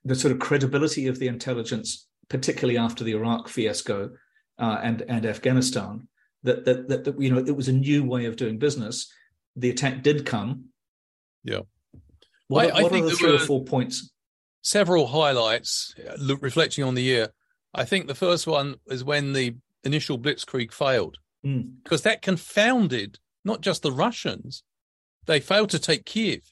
the 0.05 0.15
sort 0.15 0.33
of 0.33 0.39
credibility 0.39 1.07
of 1.09 1.19
the 1.19 1.29
intelligence, 1.29 2.07
particularly 2.29 2.79
after 2.79 3.05
the 3.05 3.13
Iraq 3.13 3.49
fiasco 3.49 4.11
uh, 4.59 4.79
and 4.83 5.03
and 5.03 5.27
Afghanistan, 5.27 6.09
that, 6.43 6.65
that 6.65 6.89
that 6.89 7.05
that 7.05 7.21
you 7.21 7.31
know 7.31 7.39
it 7.39 7.57
was 7.57 7.69
a 7.69 7.73
new 7.73 8.05
way 8.05 8.25
of 8.25 8.37
doing 8.37 8.59
business. 8.59 9.13
The 9.57 9.71
attack 9.71 10.03
did 10.03 10.25
come. 10.25 10.67
Yeah. 11.45 11.61
What, 12.49 12.73
I, 12.73 12.83
what 12.83 12.93
I 12.93 12.99
are 12.99 13.03
the 13.03 13.11
three 13.11 13.35
or 13.35 13.39
four 13.39 13.65
points? 13.65 14.11
Several 14.63 15.07
highlights 15.07 15.95
reflecting 16.41 16.85
on 16.85 16.95
the 16.95 17.03
year. 17.03 17.29
I 17.75 17.85
think 17.85 18.07
the 18.07 18.15
first 18.15 18.47
one 18.47 18.77
is 18.87 19.05
when 19.05 19.33
the 19.33 19.57
initial 19.85 20.19
blitzkrieg 20.19 20.73
failed, 20.73 21.19
mm. 21.45 21.71
because 21.83 22.03
that 22.03 22.23
confounded 22.23 23.19
not 23.45 23.61
just 23.61 23.83
the 23.83 23.93
Russians; 23.93 24.63
they 25.27 25.41
failed 25.41 25.71
to 25.71 25.79
take 25.79 26.05
Kiev. 26.05 26.43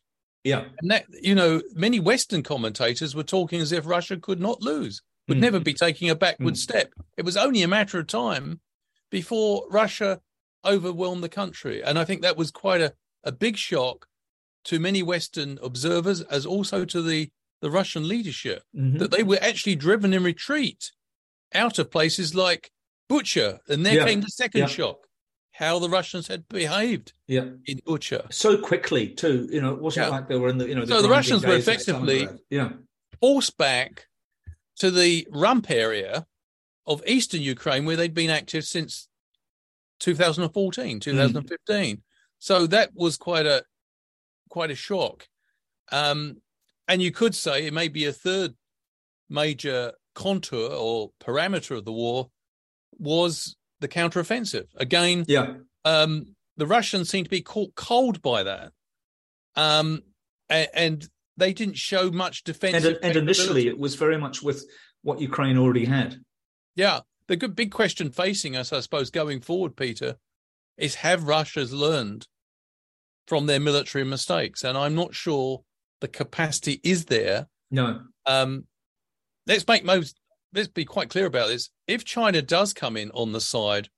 Yeah. 0.45 0.65
And 0.81 0.91
that, 0.91 1.07
you 1.21 1.35
know, 1.35 1.61
many 1.75 2.01
Western 2.01 2.43
commentators 2.43 3.15
were 3.15 3.23
talking 3.23 3.61
as 3.61 3.73
if 3.73 3.87
Russia 3.87 4.17
could 4.17 4.41
not 4.41 4.63
lose, 4.63 5.03
would 5.27 5.39
mm. 5.39 5.43
never 5.43 5.61
be 5.61 5.75
taking 5.75 6.09
a 6.09 6.15
backward 6.15 6.55
mm. 6.55 6.59
step. 6.59 6.93
It 7.17 7.25
was 7.25 7.37
only 7.37 7.63
a 7.63 7.69
matter 7.69 7.99
of 7.99 8.07
time 8.07 8.61
before 9.11 9.67
Russia 9.71 10.21
overwhelmed 10.65 11.23
the 11.23 11.29
country. 11.29 11.83
And 11.83 11.99
I 11.99 12.05
think 12.05 12.23
that 12.23 12.37
was 12.37 12.51
quite 12.51 12.81
a, 12.81 12.95
a 13.25 13.33
big 13.33 13.57
shock 13.57 14.07
to 14.65 14.81
many 14.81 15.03
Western 15.03 15.59
observers, 15.63 16.21
as 16.23 16.47
also 16.47 16.85
to 16.85 17.03
the, 17.03 17.31
the 17.61 17.71
Russian 17.71 18.07
leadership, 18.07 18.63
mm-hmm. 18.77 18.99
that 18.99 19.11
they 19.11 19.23
were 19.23 19.39
actually 19.41 19.77
driven 19.77 20.13
in 20.13 20.23
retreat 20.23 20.93
out 21.55 21.79
of 21.79 21.91
places 21.91 22.35
like 22.35 22.71
Bucha. 23.09 23.59
And 23.69 23.85
there 23.85 23.97
yeah. 23.97 24.07
came 24.07 24.21
the 24.21 24.29
second 24.29 24.63
yeah. 24.63 24.67
shock 24.67 25.07
how 25.53 25.81
the 25.81 25.89
Russians 25.89 26.29
had 26.29 26.49
behaved 26.49 27.13
yeah. 27.27 27.47
in 27.67 27.79
Bucha. 27.81 28.33
So 28.33 28.59
quickly, 28.59 29.09
too. 29.09 29.49
You 29.51 29.61
know, 29.61 29.75
it 29.75 29.81
wasn't 29.81 30.07
yeah. 30.07 30.11
like 30.11 30.29
they 30.29 30.37
were 30.37 30.49
in 30.49 30.59
the, 30.59 30.69
you 30.69 30.75
know, 30.75 30.85
the 30.85 30.95
So 30.95 31.03
the 31.03 31.09
Russians 31.09 31.45
were 31.45 31.57
effectively 31.57 32.29
yeah. 32.49 32.71
forced 33.21 33.59
back 33.59 34.07
to 34.77 34.91
the 34.91 35.27
rump 35.33 35.71
area 35.71 36.27
of 36.87 37.03
eastern 37.07 37.43
Ukraine 37.43 37.85
where 37.85 37.97
they'd 37.97 38.15
been 38.15 38.31
active 38.31 38.65
since 38.65 39.09
2014, 40.01 41.01
2015. 41.01 41.97
Mm. 41.97 42.01
So 42.39 42.67
that 42.69 42.91
was 42.95 43.17
quite 43.17 43.47
a 43.47 43.65
quite 44.49 44.71
a 44.71 44.77
shock. 44.77 45.27
Um, 45.91 46.41
and 46.87 47.03
you 47.03 47.11
could 47.11 47.35
say 47.35 47.67
it 47.67 47.75
may 47.75 47.89
be 47.89 48.07
a 48.07 48.13
third 48.13 48.55
major 49.29 49.93
contour 50.15 50.71
or 50.73 51.11
parameter 51.21 51.77
of 51.77 51.85
the 51.85 51.93
war 51.93 52.31
was 52.99 53.57
the 53.81 53.89
counteroffensive. 53.89 54.67
Again, 54.77 55.25
yeah. 55.29 55.55
Um, 55.85 56.35
the 56.57 56.67
Russians 56.67 57.09
seem 57.09 57.25
to 57.25 57.31
be 57.31 57.41
caught 57.41 57.75
cold 57.75 58.21
by 58.21 58.43
that, 58.43 58.73
um, 59.55 60.03
and, 60.49 60.69
and 60.75 61.09
they 61.37 61.53
didn't 61.53 61.77
show 61.79 62.11
much 62.11 62.45
defense. 62.45 62.85
And, 62.85 62.99
and 63.03 63.17
initially, 63.17 63.69
it 63.69 63.79
was 63.79 63.95
very 63.95 64.19
much 64.19 64.43
with 64.43 64.65
what 65.03 65.21
Ukraine 65.21 65.57
already 65.57 65.85
had. 65.85 66.17
Yeah, 66.75 67.01
the 67.29 67.37
good 67.37 67.55
big 67.55 67.71
question 67.71 68.11
facing 68.11 68.57
us, 68.57 68.73
I 68.73 68.81
suppose, 68.81 69.11
going 69.11 69.41
forward, 69.41 69.77
Peter, 69.77 70.17
is 70.77 70.97
have 70.97 71.25
Russia's 71.25 71.73
learned 71.73 72.27
from 73.27 73.47
their 73.47 73.61
military 73.61 74.05
mistakes? 74.05 74.65
And 74.65 74.77
I'm 74.77 74.95
not 74.95 75.15
sure 75.15 75.63
the 76.01 76.09
capacity 76.09 76.81
is 76.83 77.05
there. 77.07 77.47
No. 77.71 78.01
Um, 78.27 78.65
let's 79.47 79.67
make 79.67 79.85
most 79.85 80.19
let's 80.53 80.69
be 80.69 80.85
quite 80.85 81.11
clear 81.11 81.27
about 81.27 81.49
this. 81.49 81.71
If 81.87 82.05
China 82.05 82.43
does 82.43 82.73
come 82.73 82.97
in 82.97 83.11
on 83.13 83.33
the 83.33 83.41
side 83.41 83.89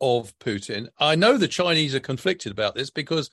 of 0.00 0.36
Putin, 0.38 0.88
I 0.98 1.14
know 1.14 1.36
the 1.36 1.48
Chinese 1.48 1.94
are 1.94 2.00
conflicted 2.00 2.52
about 2.52 2.74
this 2.74 2.90
because 2.90 3.30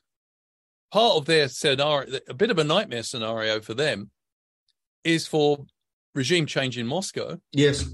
part 0.92 1.16
of 1.16 1.26
their 1.26 1.48
scenario, 1.48 2.20
a 2.28 2.34
bit 2.34 2.52
of 2.52 2.60
a 2.60 2.64
nightmare 2.64 3.04
scenario 3.04 3.62
for 3.62 3.74
them, 3.74 4.12
is 5.04 5.28
for 5.28 5.66
regime 6.14 6.46
change 6.46 6.78
in 6.78 6.88
Moscow. 6.88 7.40
Yes. 7.52 7.94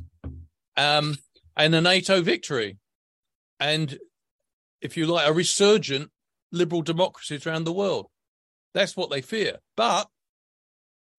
Um, 0.76 1.16
and 1.56 1.74
a 1.74 1.82
NATO 1.82 2.22
victory. 2.22 2.78
And 3.60 3.98
if 4.82 4.98
you 4.98 5.08
like, 5.08 5.28
a 5.28 5.34
resurgent 5.34 6.12
liberal 6.52 6.82
democracies 6.82 7.46
around 7.46 7.64
the 7.64 7.74
world. 7.74 8.08
That's 8.74 8.96
what 8.96 9.10
they 9.10 9.22
fear. 9.22 9.58
But 9.76 10.08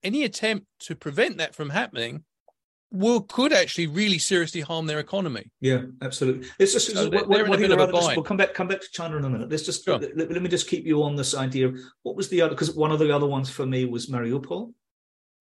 any 0.02 0.22
attempt 0.22 0.66
to 0.80 0.94
prevent 0.94 1.38
that 1.38 1.54
from 1.54 1.70
happening 1.70 2.24
will 2.90 3.20
could 3.20 3.52
actually 3.52 3.86
really 3.86 4.18
seriously 4.18 4.60
harm 4.60 4.86
their 4.86 4.98
economy. 4.98 5.50
Yeah, 5.60 5.82
absolutely. 6.02 6.48
It's 6.58 6.72
just 6.72 6.92
so 6.92 7.08
what, 7.10 7.28
what, 7.28 7.48
what 7.48 7.58
we'll 7.60 8.22
come 8.22 8.36
back 8.36 8.54
come 8.54 8.68
back 8.68 8.80
to 8.80 8.90
China 8.90 9.16
in 9.16 9.24
a 9.24 9.30
minute. 9.30 9.50
Let's 9.50 9.64
just 9.64 9.84
sure. 9.84 9.98
let, 9.98 10.16
let, 10.16 10.42
me 10.42 10.48
just 10.48 10.68
keep 10.68 10.86
you 10.86 11.02
on 11.02 11.16
this 11.16 11.34
idea. 11.34 11.72
What 12.02 12.16
was 12.16 12.28
the 12.28 12.40
other? 12.40 12.54
Because 12.54 12.74
one 12.74 12.90
of 12.90 12.98
the 12.98 13.14
other 13.14 13.26
ones 13.26 13.50
for 13.50 13.66
me 13.66 13.84
was 13.84 14.08
Mariupol. 14.08 14.72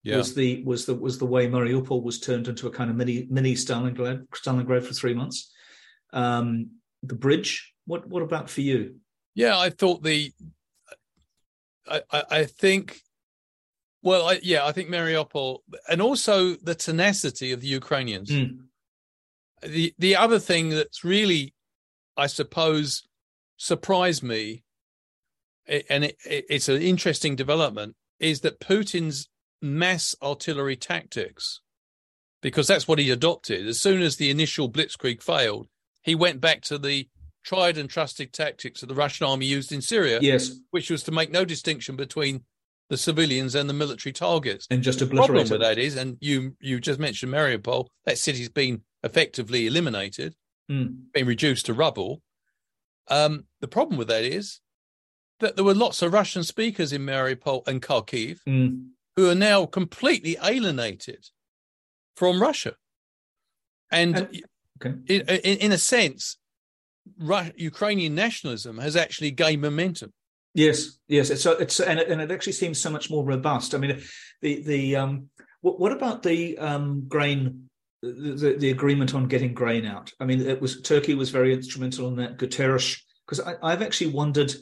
Yeah. 0.04 0.18
Was 0.18 0.34
the 0.34 0.64
was 0.64 0.86
the 0.86 0.96
was 0.96 1.18
the 1.18 1.26
way 1.26 1.48
Mariupol 1.48 2.04
was 2.04 2.20
turned 2.20 2.48
into 2.48 2.68
a 2.68 2.72
kind 2.72 2.90
of 2.90 2.96
mini 2.96 3.28
mini 3.30 3.56
Stalingrad 3.56 4.28
Stalingrad 4.30 4.84
for 4.84 4.94
three 4.94 5.14
months. 5.14 5.52
Um, 6.14 6.72
the 7.04 7.16
bridge. 7.16 7.74
What 7.86 8.08
what 8.08 8.24
about 8.24 8.50
for 8.50 8.62
you? 8.62 8.98
Yeah, 9.36 9.58
I 9.58 9.70
thought 9.70 10.04
the. 10.04 10.32
I, 11.90 12.02
I, 12.12 12.24
I 12.32 12.44
think 12.44 13.00
well, 14.08 14.30
I, 14.30 14.40
yeah, 14.42 14.66
I 14.66 14.72
think 14.72 14.88
Mariupol, 14.88 15.60
and 15.90 16.02
also 16.02 16.56
the 16.56 16.76
tenacity 16.76 17.52
of 17.52 17.60
the 17.60 17.68
Ukrainians. 17.68 18.30
Mm. 18.32 18.60
The 19.62 19.94
the 20.00 20.16
other 20.16 20.40
thing 20.40 20.70
that's 20.70 21.04
really, 21.04 21.54
I 22.16 22.28
suppose, 22.28 23.04
surprised 23.58 24.24
me, 24.24 24.64
and 25.90 26.06
it, 26.06 26.16
it's 26.24 26.70
an 26.70 26.82
interesting 26.82 27.36
development, 27.36 27.98
is 28.18 28.40
that 28.42 28.62
Putin's 28.62 29.28
mass 29.62 30.16
artillery 30.22 30.78
tactics, 30.78 31.60
because 32.42 32.68
that's 32.68 32.88
what 32.88 33.00
he 33.00 33.12
adopted. 33.12 33.68
As 33.68 33.82
soon 33.82 34.02
as 34.02 34.16
the 34.16 34.30
initial 34.30 34.72
blitzkrieg 34.72 35.22
failed, 35.22 35.68
he 36.02 36.16
went 36.16 36.40
back 36.40 36.62
to 36.62 36.78
the 36.78 37.10
tried 37.44 37.78
and 37.78 37.90
trusted 37.90 38.32
tactics 38.32 38.80
that 38.80 38.88
the 38.88 38.96
Russian 38.96 39.28
army 39.28 39.48
used 39.48 39.74
in 39.74 39.82
Syria, 39.82 40.20
yes, 40.22 40.62
which 40.72 40.90
was 40.90 41.04
to 41.04 41.12
make 41.12 41.30
no 41.30 41.44
distinction 41.44 41.98
between 41.98 42.46
the 42.90 42.98
civilians 42.98 43.56
and 43.56 43.70
the 43.70 43.74
military 43.74 44.14
targets. 44.14 44.68
And 44.70 44.82
just 44.82 45.00
the 45.00 45.08
problem 45.08 45.50
with 45.50 45.62
that 45.62 45.78
is, 45.78 45.96
and 45.96 46.18
you 46.22 46.56
you 46.60 46.80
just 46.80 47.00
mentioned 47.00 47.34
Mariupol, 47.34 47.88
that 48.06 48.18
city's 48.18 48.50
been 48.50 48.82
effectively 49.04 49.68
eliminated, 49.68 50.36
mm. 50.72 50.96
been 51.14 51.28
reduced 51.28 51.66
to 51.68 51.74
rubble. 51.74 52.22
Um, 53.10 53.46
the 53.62 53.68
problem 53.68 53.98
with 53.98 54.08
that 54.10 54.24
is 54.24 54.60
that 55.40 55.56
there 55.56 55.66
were 55.66 55.74
lots 55.74 56.02
of 56.02 56.14
Russian 56.14 56.44
speakers 56.44 56.92
in 56.92 57.06
Mariupol 57.06 57.68
and 57.68 57.82
Kharkiv 57.82 58.40
mm. 58.48 58.88
who 59.16 59.30
are 59.30 59.36
now 59.36 59.66
completely 59.66 60.38
alienated 60.44 61.26
from 62.16 62.42
Russia. 62.42 62.74
And, 63.92 64.18
and 64.18 64.44
okay. 64.82 64.96
in, 65.08 65.22
in, 65.22 65.58
in, 65.60 65.72
a 65.72 65.78
sense, 65.78 66.38
Ru- 67.18 67.52
Ukrainian 67.56 68.16
nationalism 68.16 68.80
has 68.80 68.96
actually 68.96 69.32
gained 69.32 69.62
momentum. 69.62 70.12
Yes, 70.58 70.98
yes. 71.08 71.30
It's 71.30 71.46
it's 71.46 71.80
and 71.80 72.00
it, 72.00 72.10
and 72.10 72.20
it 72.20 72.32
actually 72.32 72.54
seems 72.54 72.82
so 72.82 72.90
much 72.90 73.12
more 73.12 73.24
robust. 73.24 73.76
I 73.76 73.78
mean, 73.78 74.02
the 74.42 74.64
the 74.64 74.96
um, 74.96 75.30
what, 75.62 75.80
what 75.80 75.92
about 75.92 76.24
the 76.24 76.58
um, 76.58 77.08
grain 77.08 77.70
the, 78.02 78.56
the 78.58 78.72
agreement 78.72 79.14
on 79.14 79.28
getting 79.28 79.54
grain 79.54 79.86
out. 79.86 80.12
I 80.20 80.26
mean, 80.26 80.42
it 80.42 80.60
was 80.60 80.82
Turkey 80.82 81.14
was 81.14 81.30
very 81.30 81.54
instrumental 81.54 82.08
in 82.08 82.16
that. 82.16 82.38
Guterres, 82.38 83.00
because 83.28 83.40
I've 83.62 83.84
actually 83.84 84.12
wondered. 84.12 84.54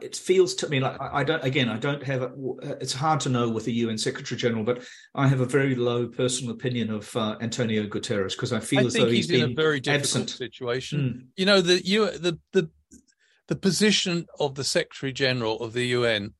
It 0.00 0.14
feels 0.14 0.54
to 0.54 0.68
me 0.68 0.78
like 0.78 1.00
I, 1.00 1.18
I 1.18 1.24
don't. 1.24 1.42
Again, 1.42 1.68
I 1.68 1.76
don't 1.76 2.04
have. 2.04 2.22
A, 2.22 2.30
it's 2.80 2.92
hard 2.92 3.18
to 3.20 3.28
know 3.28 3.48
with 3.48 3.64
the 3.64 3.72
UN 3.72 3.98
Secretary 3.98 4.38
General, 4.38 4.62
but 4.62 4.84
I 5.16 5.26
have 5.26 5.40
a 5.40 5.46
very 5.46 5.74
low 5.74 6.06
personal 6.06 6.54
opinion 6.54 6.90
of 6.90 7.16
uh, 7.16 7.36
Antonio 7.40 7.88
Guterres 7.88 8.36
because 8.36 8.52
I 8.52 8.60
feel 8.60 8.80
I 8.80 8.84
as 8.84 8.94
though 8.94 9.06
he's, 9.06 9.28
he's 9.28 9.42
in 9.42 9.50
a 9.50 9.54
very 9.54 9.80
difficult 9.80 10.04
absent. 10.04 10.30
situation. 10.30 11.00
Mm. 11.00 11.26
You 11.34 11.46
know, 11.46 11.60
the 11.60 11.84
you 11.84 12.06
the 12.06 12.38
the 12.52 12.70
the 13.50 13.56
position 13.56 14.26
of 14.38 14.54
the 14.54 14.62
Secretary 14.62 15.12
General 15.12 15.58
of 15.58 15.72
the 15.72 15.86
UN 15.86 16.34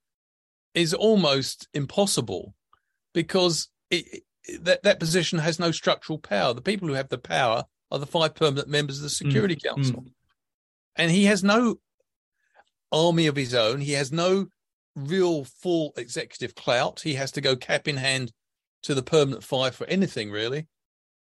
is 0.74 0.94
almost 0.94 1.66
impossible 1.74 2.54
because 3.12 3.68
it, 3.90 4.22
it, 4.44 4.64
that 4.64 4.84
that 4.84 5.00
position 5.00 5.40
has 5.40 5.58
no 5.58 5.72
structural 5.72 6.20
power. 6.20 6.54
The 6.54 6.62
people 6.62 6.86
who 6.86 6.94
have 6.94 7.08
the 7.08 7.18
power 7.18 7.64
are 7.90 7.98
the 7.98 8.06
five 8.06 8.36
permanent 8.36 8.68
members 8.68 8.98
of 8.98 9.02
the 9.02 9.10
Security 9.10 9.56
Mm, 9.56 9.68
Council, 9.68 10.04
and 10.94 11.10
he 11.10 11.24
has 11.24 11.42
no 11.42 11.80
army 12.92 13.26
of 13.26 13.34
his 13.34 13.54
own. 13.54 13.80
He 13.80 13.92
has 13.94 14.12
no 14.12 14.46
real 14.94 15.42
full 15.42 15.92
executive 15.96 16.54
clout. 16.54 17.00
He 17.00 17.14
has 17.14 17.32
to 17.32 17.40
go 17.40 17.56
cap 17.56 17.88
in 17.88 17.96
hand 17.96 18.32
to 18.84 18.94
the 18.94 19.02
permanent 19.02 19.42
five 19.42 19.74
for 19.74 19.86
anything 19.88 20.30
really, 20.30 20.68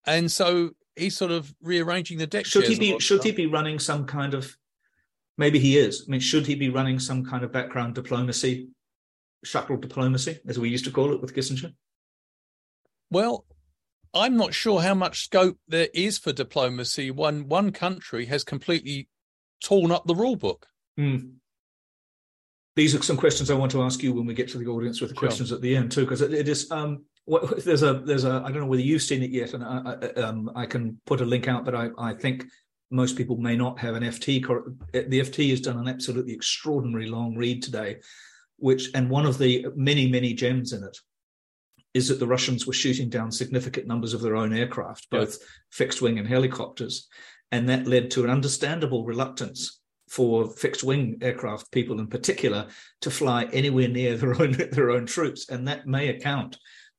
and 0.07 0.31
so 0.31 0.69
he's 0.95 1.17
sort 1.17 1.31
of 1.31 1.53
rearranging 1.61 2.19
the 2.19 2.27
deck. 2.27 2.45
Should 2.45 2.67
he 2.67 2.77
chairs 2.77 2.79
a 2.79 2.91
lot 2.91 2.99
be? 2.99 3.03
Should 3.03 3.21
the 3.23 3.29
he 3.31 3.35
be 3.35 3.45
running 3.47 3.79
some 3.79 4.05
kind 4.05 4.33
of? 4.33 4.55
Maybe 5.37 5.59
he 5.59 5.77
is. 5.77 6.05
I 6.07 6.11
mean, 6.11 6.19
should 6.19 6.45
he 6.45 6.55
be 6.55 6.69
running 6.69 6.99
some 6.99 7.25
kind 7.25 7.43
of 7.43 7.51
background 7.51 7.95
diplomacy, 7.95 8.69
shuttle 9.43 9.77
diplomacy, 9.77 10.39
as 10.47 10.59
we 10.59 10.69
used 10.69 10.85
to 10.85 10.91
call 10.91 11.13
it 11.13 11.21
with 11.21 11.35
Kissinger? 11.35 11.73
Well, 13.09 13.45
I'm 14.13 14.37
not 14.37 14.53
sure 14.53 14.81
how 14.81 14.93
much 14.93 15.23
scope 15.25 15.57
there 15.67 15.89
is 15.93 16.17
for 16.19 16.31
diplomacy 16.31 17.09
when 17.09 17.47
one 17.47 17.71
country 17.71 18.25
has 18.27 18.43
completely 18.43 19.09
torn 19.63 19.91
up 19.91 20.05
the 20.05 20.15
rule 20.15 20.35
book. 20.35 20.67
Hmm. 20.97 21.17
These 22.75 22.95
are 22.95 23.01
some 23.03 23.17
questions 23.17 23.49
I 23.51 23.55
want 23.55 23.71
to 23.71 23.83
ask 23.83 24.01
you 24.01 24.13
when 24.13 24.25
we 24.25 24.33
get 24.33 24.49
to 24.49 24.57
the 24.57 24.67
audience 24.67 24.99
with 24.99 25.11
the 25.11 25.15
Sure. 25.15 25.27
questions 25.27 25.51
at 25.51 25.61
the 25.61 25.75
end 25.75 25.91
too, 25.91 26.01
because 26.01 26.21
it, 26.21 26.33
it 26.33 26.47
is. 26.47 26.69
Um, 26.71 27.05
what, 27.25 27.63
there's 27.63 27.83
a 27.83 27.93
there's 27.99 28.25
a 28.25 28.41
I 28.45 28.51
don't 28.51 28.61
know 28.61 28.65
whether 28.65 28.81
you've 28.81 29.01
seen 29.03 29.23
it 29.23 29.29
yet, 29.29 29.53
and 29.53 29.63
I, 29.63 29.97
I, 30.01 30.21
um, 30.21 30.51
I 30.55 30.65
can 30.65 30.99
put 31.05 31.21
a 31.21 31.25
link 31.25 31.47
out, 31.47 31.65
but 31.65 31.75
I, 31.75 31.89
I 31.97 32.13
think 32.13 32.45
most 32.93 33.17
people 33.17 33.37
may 33.37 33.55
not 33.57 33.79
have 33.79 33.95
an 33.95 34.03
FT. 34.03 34.45
The 34.93 35.19
FT 35.19 35.49
has 35.49 35.59
done 35.59 35.77
an 35.79 35.87
absolutely 35.87 36.33
extraordinary 36.33 37.07
long 37.09 37.35
read 37.35 37.63
today, 37.63 37.97
which 38.57 38.89
and 38.93 39.09
one 39.09 39.25
of 39.25 39.37
the 39.39 39.65
many 39.75 40.07
many 40.09 40.33
gems 40.33 40.71
in 40.73 40.83
it 40.83 40.97
is 41.93 42.07
that 42.07 42.19
the 42.19 42.27
Russians 42.27 42.65
were 42.65 42.73
shooting 42.73 43.09
down 43.09 43.31
significant 43.31 43.87
numbers 43.87 44.13
of 44.13 44.21
their 44.21 44.35
own 44.35 44.53
aircraft, 44.53 45.07
Yeah. 45.11 45.19
both 45.19 45.37
fixed 45.71 46.01
wing 46.01 46.17
and 46.19 46.27
helicopters, 46.27 47.07
and 47.51 47.67
that 47.69 47.87
led 47.87 48.09
to 48.11 48.23
an 48.23 48.29
understandable 48.29 49.05
reluctance 49.05 49.79
for 50.07 50.49
fixed 50.49 50.83
wing 50.83 51.17
aircraft 51.21 51.71
people 51.71 51.99
in 51.99 52.07
particular 52.07 52.67
to 53.01 53.09
fly 53.09 53.45
anywhere 53.45 53.87
near 53.87 54.15
their 54.17 54.39
own 54.39 54.51
their 54.71 54.91
own 54.91 55.07
troops, 55.07 55.49
and 55.49 55.67
that 55.67 55.87
may 55.87 56.09
account 56.09 56.57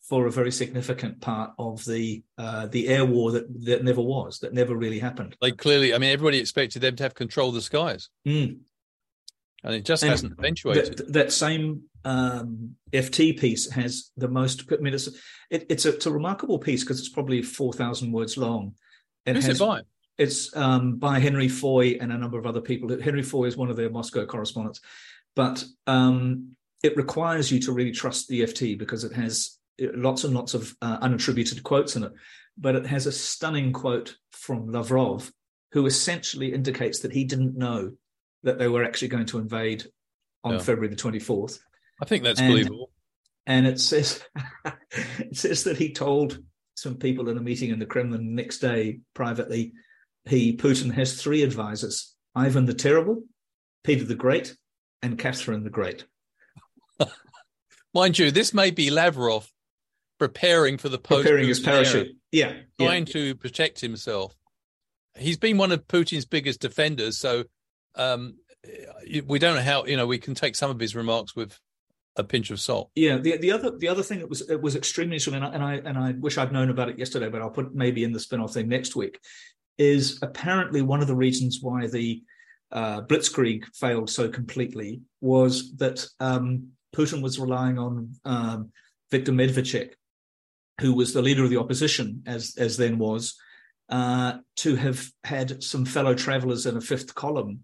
for 0.09 0.27
a 0.27 0.31
very 0.31 0.53
significant 0.53 1.21
part 1.21 1.53
of 1.59 1.85
the 1.87 2.23
uh, 2.37 2.67
the 2.67 2.89
air 2.89 3.05
war 3.05 3.33
that 3.33 3.47
that 3.65 3.85
never 3.85 4.03
was, 4.03 4.39
that 4.41 4.53
never 4.53 4.77
really 4.77 4.99
happened. 4.99 5.37
Like 5.41 5.57
clearly, 5.57 5.95
I 5.95 5.99
mean, 5.99 6.11
everybody 6.11 6.39
expected 6.39 6.83
them 6.83 6.97
to 6.97 7.03
have 7.03 7.15
control 7.15 7.49
of 7.49 7.55
the 7.55 7.63
skies, 7.63 8.11
Mm. 8.27 8.59
and 9.63 9.75
it 9.75 9.85
just 9.85 10.03
And 10.03 10.11
hasn't 10.11 10.35
eventuated. 10.39 10.99
That, 10.99 11.13
that 11.15 11.33
same 11.33 11.83
um, 12.05 12.77
FT 12.93 13.39
piece 13.39 13.71
has 13.71 14.11
the 14.17 14.29
most. 14.29 14.71
I 14.71 14.77
mean, 14.77 14.93
it's 14.95 15.09
it, 15.51 15.67
it's, 15.71 15.87
a, 15.87 15.95
it's 15.95 16.07
a 16.07 16.13
remarkable 16.13 16.59
piece 16.59 16.83
because 16.85 16.99
it's 17.01 17.09
probably 17.09 17.41
four 17.43 17.73
thousand 17.73 18.13
words 18.13 18.37
long. 18.37 18.75
and 19.27 19.37
Who's 19.37 19.47
has- 19.47 19.61
it 19.61 19.65
by? 19.65 19.81
It's 20.17 20.55
um, 20.57 20.97
by 20.97 21.19
Henry 21.19 21.49
Foy 21.49 21.97
and 22.01 22.13
a 22.13 22.19
number 22.19 22.39
of 22.39 22.47
other 22.47 22.61
people. 22.61 22.89
Henry 23.01 23.23
Foy 23.25 23.47
is 23.47 23.57
one 23.57 23.69
of 23.69 23.77
their 23.77 23.91
Moscow 23.91 24.25
correspondents, 24.27 24.81
but 25.35 25.65
um, 25.89 26.55
it 26.85 26.97
requires 26.97 27.51
you 27.51 27.59
to 27.61 27.73
really 27.73 27.91
trust 27.91 28.29
the 28.29 28.43
FT 28.43 28.79
because 28.79 29.03
it 29.03 29.13
has 29.15 29.59
lots 29.81 30.25
and 30.25 30.35
lots 30.35 30.55
of 30.55 30.75
uh, 30.83 30.99
unattributed 31.01 31.63
quotes 31.63 31.97
in 31.97 32.05
it. 32.05 32.13
But 32.57 32.77
it 32.77 32.87
has 32.87 33.07
a 33.07 33.13
stunning 33.13 33.73
quote 33.73 34.17
from 34.31 34.71
Lavrov, 34.71 35.31
who 35.73 35.87
essentially 35.87 36.53
indicates 36.53 37.01
that 37.01 37.13
he 37.13 37.25
didn't 37.25 37.57
know 37.57 37.93
that 38.45 38.59
they 38.59 38.69
were 38.69 38.85
actually 38.85 39.09
going 39.09 39.27
to 39.27 39.39
invade 39.39 39.85
on 40.45 40.53
Yeah. 40.55 40.59
February 40.61 40.89
the 40.89 40.97
twenty 40.97 41.19
fourth 41.19 41.59
I 42.01 42.05
think 42.05 42.23
that's 42.23 42.39
and- 42.41 42.51
believable. 42.53 42.91
and 43.47 43.67
it 43.67 43.81
says 43.81 44.23
it 45.19 45.37
says 45.37 45.65
that 45.65 45.79
he 45.79 45.93
told 45.93 46.39
some 46.77 46.97
people 46.97 47.29
in 47.29 47.39
a 47.39 47.41
meeting 47.41 47.71
in 47.71 47.79
the 47.79 47.87
Kremlin 47.87 48.27
the 48.27 48.33
next 48.43 48.59
day 48.59 49.01
privately. 49.15 49.73
He 50.27 50.57
Putin 50.57 50.93
has 50.93 51.21
three 51.21 51.43
advisors: 51.43 52.15
Ivan 52.35 52.67
the 52.67 52.75
Terrible, 52.75 53.23
Peter 53.85 54.05
the 54.05 54.15
Great, 54.15 54.57
and 55.03 55.19
Catherine 55.19 55.65
the 55.65 55.71
Great. 55.71 56.05
Mind 57.95 58.19
you, 58.19 58.31
this 58.31 58.53
may 58.53 58.71
be 58.71 58.91
Lavrov 58.91 59.51
preparing 60.19 60.79
for 60.79 60.89
the 60.89 60.99
post 60.99 61.23
Preparing 61.23 61.49
his 61.49 61.61
parachute. 61.61 62.17
Yeah, 62.33 62.53
yeah. 62.79 62.87
trying 62.87 63.05
to 63.07 63.35
protect 63.35 63.81
himself. 63.81 64.35
He's 65.17 65.37
been 65.37 65.59
one 65.59 65.73
of 65.73 65.87
Putin's 65.87 66.25
biggest 66.25 66.61
defenders, 66.61 67.19
so 67.19 67.45
um, 67.95 68.37
we 69.27 69.39
don't 69.39 69.55
know 69.55 69.63
how. 69.63 69.85
You 69.85 69.97
know, 69.97 70.07
we 70.07 70.19
can 70.19 70.35
take 70.35 70.57
some 70.57 70.71
of 70.71 70.81
his 70.81 70.97
remarks 70.97 71.37
with 71.37 71.59
a 72.17 72.25
pinch 72.25 72.51
of 72.51 72.61
salt. 72.61 72.91
Yeah, 72.95 73.19
the 73.19 73.37
the 73.37 73.53
other 73.53 73.77
the 73.77 73.89
other 73.89 74.03
thing 74.03 74.21
that 74.21 74.29
was 74.29 74.49
it 74.49 74.61
was 74.61 74.77
extremely 74.77 75.17
interesting, 75.17 75.43
and 75.43 75.45
I, 75.45 75.55
and 75.55 75.65
I 75.65 75.75
and 75.75 75.99
I 75.99 76.13
wish 76.13 76.39
I'd 76.39 76.53
known 76.53 76.71
about 76.71 76.89
it 76.89 76.99
yesterday, 76.99 77.29
but 77.29 77.43
I'll 77.43 77.51
put 77.51 77.75
maybe 77.75 78.05
in 78.05 78.13
the 78.13 78.21
spin-off 78.21 78.55
thing 78.55 78.69
next 78.69 78.97
week. 78.97 79.21
Is 79.77 80.21
apparently 80.23 80.83
one 80.83 81.01
of 81.01 81.09
the 81.09 81.17
reasons 81.17 81.59
why 81.61 81.89
the 81.89 82.23
uh, 82.71 83.03
Blitzkrieg 83.03 83.65
failed 83.75 84.09
so 84.09 84.29
completely 84.29 85.03
was 85.21 85.75
that 85.77 86.07
um, 86.21 86.69
Putin 86.95 87.23
was 87.23 87.41
relying 87.41 87.79
on 87.79 88.13
um, 88.25 88.71
Viktor 89.11 89.33
Medvedchuk, 89.33 89.93
who 90.81 90.95
was 90.95 91.13
the 91.13 91.23
leader 91.23 91.45
of 91.45 91.51
the 91.51 91.57
opposition, 91.59 92.23
as 92.27 92.55
as 92.59 92.77
then 92.77 92.99
was, 92.99 93.37
uh, 93.89 94.39
to 94.57 94.77
have 94.77 95.11
had 95.25 95.63
some 95.63 95.85
fellow 95.85 96.15
travelers 96.15 96.67
in 96.67 96.77
a 96.77 96.81
fifth 96.81 97.15
column 97.15 97.61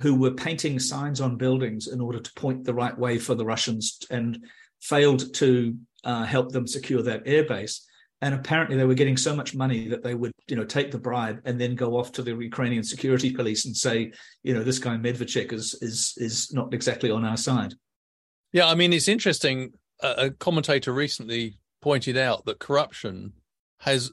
who 0.00 0.14
were 0.14 0.30
painting 0.30 0.78
signs 0.78 1.20
on 1.20 1.36
buildings 1.36 1.88
in 1.88 2.00
order 2.00 2.20
to 2.20 2.32
point 2.34 2.64
the 2.64 2.74
right 2.74 2.96
way 2.96 3.18
for 3.18 3.34
the 3.34 3.44
Russians 3.44 3.98
and 4.10 4.44
failed 4.80 5.34
to 5.34 5.76
uh, 6.04 6.24
help 6.24 6.52
them 6.52 6.66
secure 6.66 7.02
that 7.02 7.24
airbase. 7.24 7.80
And 8.20 8.34
apparently, 8.34 8.76
they 8.76 8.84
were 8.84 8.94
getting 8.94 9.16
so 9.16 9.34
much 9.34 9.54
money 9.54 9.86
that 9.88 10.02
they 10.02 10.14
would, 10.14 10.32
you 10.48 10.56
know, 10.56 10.64
take 10.64 10.90
the 10.90 10.98
bribe 10.98 11.40
and 11.44 11.60
then 11.60 11.76
go 11.76 11.96
off 11.96 12.10
to 12.12 12.22
the 12.22 12.34
Ukrainian 12.34 12.82
security 12.82 13.32
police 13.32 13.64
and 13.64 13.76
say, 13.76 14.12
you 14.42 14.54
know, 14.54 14.64
this 14.64 14.80
guy 14.80 14.96
Medvedchuk 14.96 15.52
is 15.52 15.78
is 15.80 16.14
is 16.16 16.52
not 16.52 16.74
exactly 16.74 17.12
on 17.12 17.24
our 17.24 17.36
side. 17.36 17.74
Yeah, 18.52 18.66
I 18.66 18.74
mean, 18.74 18.92
it's 18.92 19.08
interesting. 19.08 19.72
A 20.00 20.30
commentator 20.30 20.92
recently 20.92 21.58
pointed 21.88 22.18
out 22.18 22.44
that 22.44 22.58
corruption 22.58 23.32
has, 23.78 24.10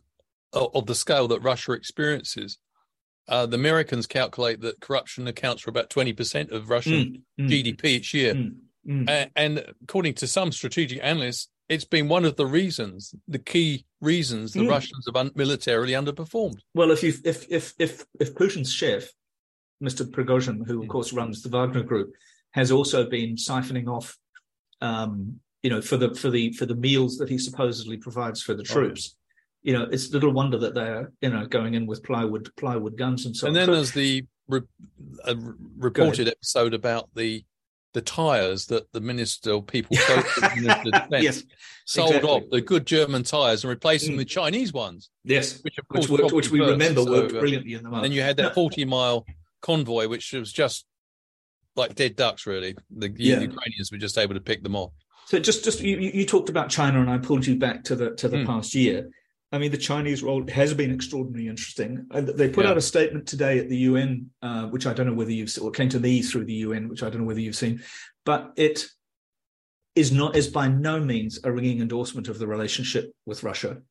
of 0.53 0.85
the 0.85 0.95
scale 0.95 1.27
that 1.27 1.41
Russia 1.41 1.73
experiences, 1.73 2.57
uh, 3.27 3.45
the 3.45 3.55
Americans 3.57 4.07
calculate 4.07 4.61
that 4.61 4.79
corruption 4.79 5.27
accounts 5.27 5.61
for 5.61 5.71
about 5.71 5.89
20% 5.89 6.51
of 6.51 6.69
Russian 6.69 7.21
Mm, 7.37 7.45
mm, 7.45 7.49
GDP 7.49 7.83
each 7.97 8.13
year. 8.13 8.33
mm, 8.35 8.55
mm. 8.87 9.09
A- 9.09 9.29
and 9.35 9.53
according 9.83 10.13
to 10.21 10.25
some 10.27 10.53
strategic 10.53 10.99
analysts, 11.03 11.49
it's 11.67 11.83
been 11.83 12.07
one 12.07 12.23
of 12.23 12.37
the 12.37 12.45
reasons, 12.45 13.13
the 13.27 13.39
key 13.39 13.85
reasons 13.99 14.53
the 14.53 14.61
Mm. 14.61 14.69
Russians 14.69 15.03
have 15.07 15.17
un- 15.17 15.31
militarily 15.35 15.91
underperformed. 16.01 16.59
Well, 16.73 16.91
if 16.91 17.03
you 17.03 17.11
if 17.25 17.39
if 17.51 17.73
if 17.77 18.05
if 18.21 18.29
Putin's 18.35 18.71
chef, 18.71 19.11
Mr. 19.83 20.09
Prigozhin, 20.09 20.65
who 20.65 20.81
of 20.83 20.87
course 20.87 21.11
runs 21.11 21.41
the 21.41 21.49
Wagner 21.49 21.83
Group, 21.83 22.13
has 22.51 22.71
also 22.71 22.99
been 23.09 23.35
siphoning 23.35 23.87
off, 23.95 24.17
um, 24.79 25.41
you 25.65 25.69
know, 25.71 25.81
for 25.89 25.97
the 25.97 26.09
for 26.21 26.29
the 26.29 26.43
for 26.59 26.65
the 26.71 26.75
meals 26.87 27.17
that 27.19 27.27
he 27.33 27.37
supposedly 27.47 27.97
provides 27.97 28.39
for 28.47 28.53
the 28.53 28.61
Oh, 28.69 28.73
troops. 28.75 29.15
You 29.67 29.73
know, 29.73 29.83
it's 29.93 30.05
little 30.13 30.31
wonder 30.41 30.57
that 30.59 30.73
they're 30.75 31.11
you 31.21 31.29
know 31.33 31.43
going 31.57 31.73
in 31.77 31.83
with 31.87 32.03
plywood 32.03 32.45
plywood 32.55 32.95
guns 33.03 33.25
and 33.25 33.35
so 33.35 33.41
on. 33.47 33.49
and 33.49 33.55
then 33.57 33.71
there's 33.75 33.91
the 33.91 34.11
re- 34.47 34.61
reported 35.77 36.27
episode 36.27 36.73
about 36.73 37.09
the 37.15 37.43
the 37.93 38.01
tires 38.01 38.65
that 38.67 38.91
the 38.91 38.99
minister 38.99 39.51
or 39.53 39.63
people 39.63 39.95
close 40.01 40.35
the 40.35 40.51
Minister 40.61 40.91
Defense 40.91 41.23
yes, 41.23 41.43
sold 41.85 42.09
exactly. 42.09 42.29
off 42.29 42.43
the 42.51 42.61
good 42.61 42.85
German 42.85 43.23
tires 43.23 43.63
and 43.63 43.69
replaced 43.69 44.05
them 44.05 44.15
Mm. 44.15 44.17
with 44.17 44.27
Chinese 44.27 44.73
ones, 44.73 45.09
yes, 45.23 45.61
which 45.63 45.77
of 45.77 45.85
which 45.87 46.09
worked, 46.09 46.33
which 46.33 46.51
we 46.51 46.59
burst. 46.59 46.71
remember 46.71 47.01
So, 47.03 47.09
worked 47.11 47.33
uh, 47.33 47.39
brilliantly 47.39 47.73
in 47.73 47.83
the 47.83 47.89
moment. 47.89 48.03
Then 48.03 48.11
you 48.11 48.21
had 48.21 48.35
that 48.37 48.53
40 48.53 48.83
mile 48.83 49.25
convoy, 49.61 50.07
which 50.09 50.33
was 50.33 50.51
just 50.51 50.85
like 51.77 51.95
dead 51.95 52.15
ducks, 52.17 52.45
really. 52.45 52.75
The 52.91 53.09
Yeah. 53.15 53.39
Ukrainians 53.39 53.89
were 53.91 53.97
just 53.97 54.17
able 54.17 54.33
to 54.35 54.41
pick 54.41 54.61
them 54.61 54.75
off. 54.75 54.91
So 55.27 55.39
just 55.39 55.63
just 55.63 55.81
you, 55.81 55.97
you 55.97 56.25
talked 56.25 56.49
about 56.49 56.69
China, 56.69 57.01
and 57.01 57.09
I 57.09 57.17
pulled 57.17 57.45
you 57.45 57.57
back 57.57 57.83
to 57.85 57.95
the 57.95 58.11
to 58.15 58.27
the 58.27 58.39
Hmm. 58.39 58.45
past 58.45 58.75
year. 58.75 59.09
I 59.51 59.57
mean, 59.57 59.71
the 59.71 59.77
Chinese 59.77 60.21
role 60.21 60.45
has 60.49 60.73
been 60.73 60.93
extraordinarily 60.93 61.47
interesting. 61.47 62.05
They 62.11 62.49
put 62.49 62.65
Yeah. 62.65 62.71
out 62.71 62.77
a 62.77 62.81
statement 62.81 63.27
today 63.27 63.59
at 63.59 63.69
the 63.69 63.77
UN, 63.77 64.29
uh, 64.41 64.67
which 64.67 64.85
I 64.85 64.93
don't 64.93 65.07
know 65.07 65.13
whether 65.13 65.31
you've 65.31 65.49
seen, 65.49 65.63
or 65.63 65.71
came 65.71 65.89
to 65.89 65.99
me 65.99 66.21
through 66.21 66.45
the 66.45 66.53
UN, 66.65 66.89
which 66.89 67.03
I 67.03 67.09
don't 67.09 67.21
know 67.21 67.27
whether 67.27 67.39
you've 67.39 67.55
seen, 67.55 67.81
but 68.25 68.53
it 68.57 68.87
is 69.95 70.11
not 70.11 70.35
is 70.35 70.47
by 70.49 70.67
no 70.67 70.99
means 70.99 71.39
a 71.43 71.51
ringing 71.51 71.79
endorsement 71.79 72.27
of 72.27 72.37
the 72.37 72.47
relationship 72.47 73.11
with 73.25 73.43
Russia. 73.43 73.81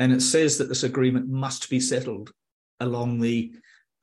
and 0.00 0.12
it 0.12 0.20
says 0.20 0.58
that 0.58 0.68
this 0.68 0.82
agreement 0.82 1.28
must 1.28 1.70
be 1.70 1.78
settled 1.78 2.32
along 2.80 3.20
the 3.20 3.54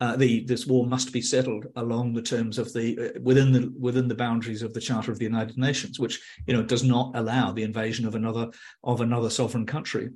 uh, 0.01 0.15
the 0.15 0.43
this 0.45 0.65
war 0.65 0.87
must 0.87 1.13
be 1.13 1.21
settled 1.21 1.67
along 1.75 2.13
the 2.13 2.23
terms 2.23 2.57
of 2.57 2.73
the 2.73 2.97
uh, 2.97 3.19
within 3.21 3.51
the 3.51 3.71
within 3.79 4.07
the 4.07 4.15
boundaries 4.15 4.63
of 4.63 4.73
the 4.73 4.81
Charter 4.81 5.11
of 5.11 5.19
the 5.19 5.25
United 5.25 5.57
Nations, 5.59 5.99
which 5.99 6.19
you 6.47 6.53
know 6.55 6.63
does 6.63 6.83
not 6.83 7.11
allow 7.15 7.51
the 7.51 7.61
invasion 7.61 8.07
of 8.07 8.15
another 8.15 8.49
of 8.83 8.99
another 8.99 9.29
sovereign 9.29 9.67
country. 9.67 10.09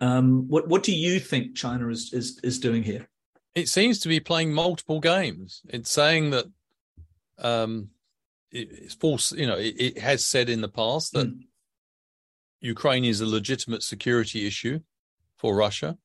Um, 0.00 0.46
what 0.48 0.68
what 0.68 0.84
do 0.84 0.94
you 0.94 1.18
think 1.18 1.56
China 1.56 1.88
is 1.88 2.12
is 2.12 2.38
is 2.44 2.60
doing 2.60 2.84
here? 2.84 3.08
It 3.56 3.68
seems 3.68 3.98
to 4.00 4.08
be 4.08 4.20
playing 4.20 4.54
multiple 4.54 5.00
games. 5.00 5.62
It's 5.68 5.90
saying 5.90 6.30
that 6.30 6.46
um, 7.38 7.88
it's 8.52 8.94
false. 8.94 9.32
You 9.32 9.48
know, 9.48 9.58
it, 9.58 9.74
it, 9.78 9.98
has 9.98 10.24
said 10.24 10.48
in 10.48 10.60
the 10.60 10.68
past 10.68 11.12
that 11.14 11.26
mm. 11.26 11.40
Ukraine 12.60 13.04
is 13.04 13.20
a 13.20 13.26
legitimate 13.26 13.82
security 13.82 14.46
issue 14.46 14.78
for 15.36 15.56
Russia. 15.56 15.98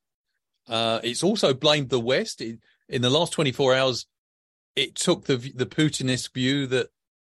Uh, 0.68 1.00
it's 1.04 1.24
also 1.24 1.54
blamed 1.54 1.90
the 1.90 2.00
West. 2.00 2.42
It, 2.42 2.60
in 2.90 3.02
the 3.02 3.10
last 3.10 3.34
24 3.34 3.76
hours, 3.76 4.06
it 4.76 4.96
took 4.96 5.26
the 5.26 5.38
the 5.38 5.66
Putinist 5.66 6.34
view 6.34 6.68
that 6.68 6.88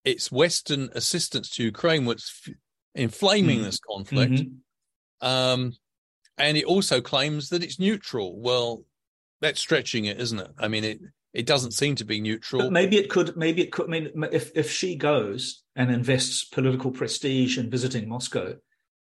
its 0.04 0.30
Western 0.30 0.90
assistance 0.94 1.50
to 1.50 1.64
Ukraine 1.64 2.04
was 2.04 2.32
f- 2.46 2.54
inflaming 2.94 3.60
mm. 3.60 3.64
this 3.64 3.80
conflict. 3.80 4.32
Mm-hmm. 4.32 5.26
Um, 5.26 5.72
and 6.38 6.56
it 6.56 6.64
also 6.64 7.00
claims 7.00 7.50
that 7.50 7.62
it's 7.62 7.78
neutral. 7.78 8.40
Well, 8.40 8.84
that's 9.40 9.60
stretching 9.60 10.06
it, 10.06 10.20
isn't 10.20 10.38
it? 10.38 10.50
I 10.58 10.68
mean, 10.68 10.84
it 10.84 11.00
it 11.32 11.46
doesn't 11.46 11.72
seem 11.72 11.94
to 11.96 12.04
be 12.04 12.20
neutral. 12.20 12.62
But 12.62 12.72
maybe 12.72 12.96
it 12.96 13.10
could. 13.10 13.36
Maybe 13.36 13.62
it 13.62 13.72
could. 13.72 13.86
I 13.86 13.88
mean, 13.88 14.10
if 14.32 14.50
if 14.54 14.70
Xi 14.70 14.96
goes 14.96 15.62
and 15.76 15.90
invests 15.90 16.44
political 16.44 16.90
prestige 16.90 17.58
in 17.58 17.70
visiting 17.70 18.08
Moscow, 18.08 18.56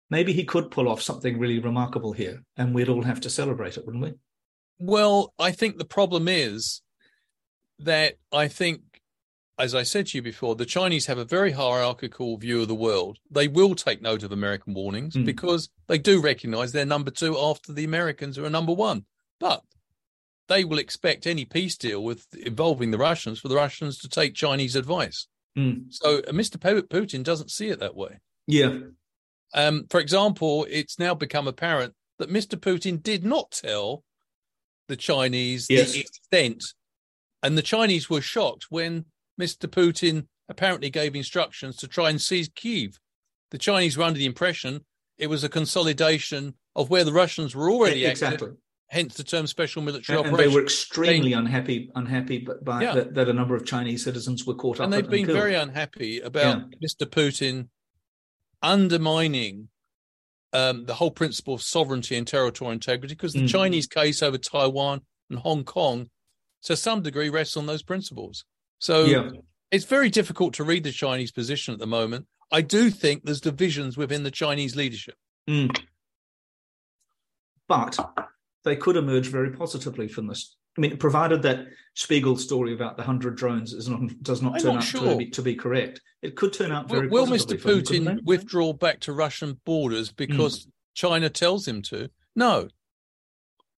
maybe 0.09 0.33
he 0.33 0.43
could 0.43 0.71
pull 0.71 0.89
off 0.89 1.01
something 1.01 1.39
really 1.39 1.59
remarkable 1.59 2.13
here, 2.13 2.43
and 2.57 2.73
we'd 2.73 2.89
all 2.89 3.03
have 3.03 3.21
to 3.21 3.29
celebrate 3.29 3.77
it, 3.77 3.85
wouldn't 3.85 4.03
we? 4.03 4.13
Well, 4.79 5.33
I 5.37 5.51
think 5.51 5.77
the 5.77 5.85
problem 5.85 6.27
is 6.27 6.81
that 7.79 8.15
I 8.31 8.47
think, 8.47 8.81
as 9.57 9.75
I 9.75 9.83
said 9.83 10.07
to 10.07 10.17
you 10.17 10.21
before, 10.21 10.55
the 10.55 10.65
Chinese 10.65 11.07
have 11.07 11.17
a 11.17 11.25
very 11.25 11.51
hierarchical 11.51 12.37
view 12.37 12.61
of 12.61 12.69
the 12.69 12.75
world. 12.75 13.17
They 13.29 13.47
will 13.47 13.75
take 13.75 14.01
note 14.01 14.23
of 14.23 14.31
American 14.31 14.73
warnings 14.73 15.15
mm. 15.15 15.25
because 15.25 15.69
they 15.87 15.97
do 15.97 16.21
recognize 16.21 16.71
they're 16.71 16.85
number 16.85 17.11
two 17.11 17.37
after 17.37 17.73
the 17.73 17.83
Americans 17.83 18.37
who 18.37 18.45
are 18.45 18.49
number 18.49 18.73
one. 18.73 19.05
But 19.39 19.63
they 20.47 20.63
will 20.63 20.79
expect 20.79 21.27
any 21.27 21.45
peace 21.45 21.77
deal 21.77 22.03
with 22.03 22.25
involving 22.33 22.91
the 22.91 22.97
Russians 22.97 23.39
for 23.39 23.49
the 23.49 23.55
Russians 23.55 23.97
to 23.99 24.09
take 24.09 24.33
Chinese 24.33 24.75
advice. 24.75 25.27
Mm. 25.57 25.85
So 25.89 26.19
uh, 26.19 26.31
Mr. 26.31 26.57
Putin 26.57 27.23
doesn't 27.23 27.51
see 27.51 27.69
it 27.69 27.79
that 27.79 27.95
way. 27.95 28.19
Yeah. 28.47 28.77
Um, 29.53 29.85
for 29.89 29.99
example, 29.99 30.65
it's 30.69 30.99
now 30.99 31.13
become 31.13 31.47
apparent 31.47 31.93
that 32.17 32.31
Mr. 32.31 32.55
Putin 32.57 33.01
did 33.01 33.23
not 33.23 33.51
tell 33.51 34.03
the 34.89 34.97
Chinese 34.97 35.67
yes. 35.69 35.93
the 35.93 36.01
extent. 36.01 36.63
And 37.41 37.57
the 37.57 37.61
Chinese 37.61 38.09
were 38.09 38.21
shocked 38.21 38.65
when 38.69 39.05
Mr. 39.39 39.67
Putin 39.67 40.27
apparently 40.49 40.89
gave 40.89 41.15
instructions 41.15 41.77
to 41.77 41.87
try 41.87 42.09
and 42.09 42.19
seize 42.19 42.49
Kiev. 42.53 42.99
The 43.51 43.57
Chinese 43.57 43.97
were 43.97 44.03
under 44.03 44.19
the 44.19 44.25
impression 44.25 44.81
it 45.19 45.27
was 45.27 45.43
a 45.43 45.49
consolidation 45.49 46.55
of 46.75 46.89
where 46.89 47.03
the 47.03 47.11
Russians 47.11 47.53
were 47.53 47.69
already 47.69 48.05
exactly. 48.05 48.47
active, 48.47 48.57
hence 48.87 49.15
the 49.15 49.23
term 49.23 49.45
special 49.47 49.81
military 49.81 50.17
and, 50.17 50.27
operation. 50.27 50.45
And 50.45 50.51
they 50.51 50.55
were 50.55 50.63
extremely 50.63 51.31
they, 51.31 51.35
unhappy, 51.35 51.91
unhappy 51.93 52.47
by 52.61 52.81
yeah. 52.81 52.93
that, 52.95 53.13
that, 53.15 53.29
a 53.29 53.33
number 53.33 53.53
of 53.53 53.65
Chinese 53.65 54.03
citizens 54.03 54.45
were 54.45 54.55
caught 54.55 54.79
up. 54.79 54.85
And 54.85 54.93
they've 54.93 55.07
been 55.07 55.25
and 55.25 55.33
very 55.33 55.55
unhappy 55.55 56.21
about 56.21 56.63
yeah. 56.71 56.87
Mr. 56.87 57.05
Putin 57.05 57.67
undermining 58.61 59.67
um, 60.53 60.85
the 60.85 60.93
whole 60.93 61.11
principle 61.11 61.53
of 61.53 61.61
sovereignty 61.61 62.15
and 62.15 62.27
territorial 62.27 62.71
integrity, 62.71 63.13
because 63.13 63.33
the 63.33 63.41
mm. 63.41 63.49
Chinese 63.49 63.87
case 63.87 64.23
over 64.23 64.37
Taiwan 64.37 65.01
and 65.29 65.39
Hong 65.39 65.63
Kong, 65.63 66.09
to 66.63 66.75
some 66.75 67.01
degree, 67.01 67.29
rests 67.29 67.57
on 67.57 67.65
those 67.65 67.83
principles. 67.83 68.45
So 68.79 69.05
yeah. 69.05 69.31
it's 69.71 69.85
very 69.85 70.09
difficult 70.09 70.53
to 70.55 70.63
read 70.63 70.83
the 70.83 70.91
Chinese 70.91 71.31
position 71.31 71.73
at 71.73 71.79
the 71.79 71.87
moment. 71.87 72.25
I 72.51 72.61
do 72.61 72.89
think 72.89 73.23
there's 73.23 73.41
divisions 73.41 73.97
within 73.97 74.23
the 74.23 74.31
Chinese 74.31 74.75
leadership. 74.75 75.15
Mm. 75.47 75.77
But 77.67 77.97
they 78.63 78.75
could 78.75 78.97
emerge 78.97 79.27
very 79.27 79.51
positively 79.51 80.07
from 80.07 80.27
this. 80.27 80.55
I 80.79 80.81
mean, 80.81 80.95
provided 80.95 81.41
that 81.41 81.67
Spiegel's 81.95 82.41
story 82.41 82.73
about 82.73 82.95
the 82.95 83.03
hundred 83.03 83.35
drones 83.35 83.73
is 83.73 83.89
not 83.89 83.99
does 84.21 84.41
not 84.41 84.53
I'm 84.53 84.61
turn 84.61 84.73
not 84.75 84.77
out 84.77 84.83
sure. 84.87 85.11
to, 85.11 85.17
be, 85.17 85.29
to 85.31 85.41
be 85.41 85.53
correct, 85.53 85.99
it 86.21 86.37
could 86.37 86.53
turn 86.53 86.71
out 86.71 86.87
very. 86.87 87.09
Will, 87.09 87.25
will 87.25 87.35
Mr. 87.35 87.61
Putin 87.61 88.05
them, 88.05 88.21
withdraw 88.23 88.71
back 88.71 89.01
to 89.01 89.11
Russian 89.11 89.59
borders 89.65 90.09
because 90.09 90.65
mm. 90.65 90.71
China 90.93 91.29
tells 91.29 91.67
him 91.67 91.81
to? 91.81 92.09
No, 92.33 92.69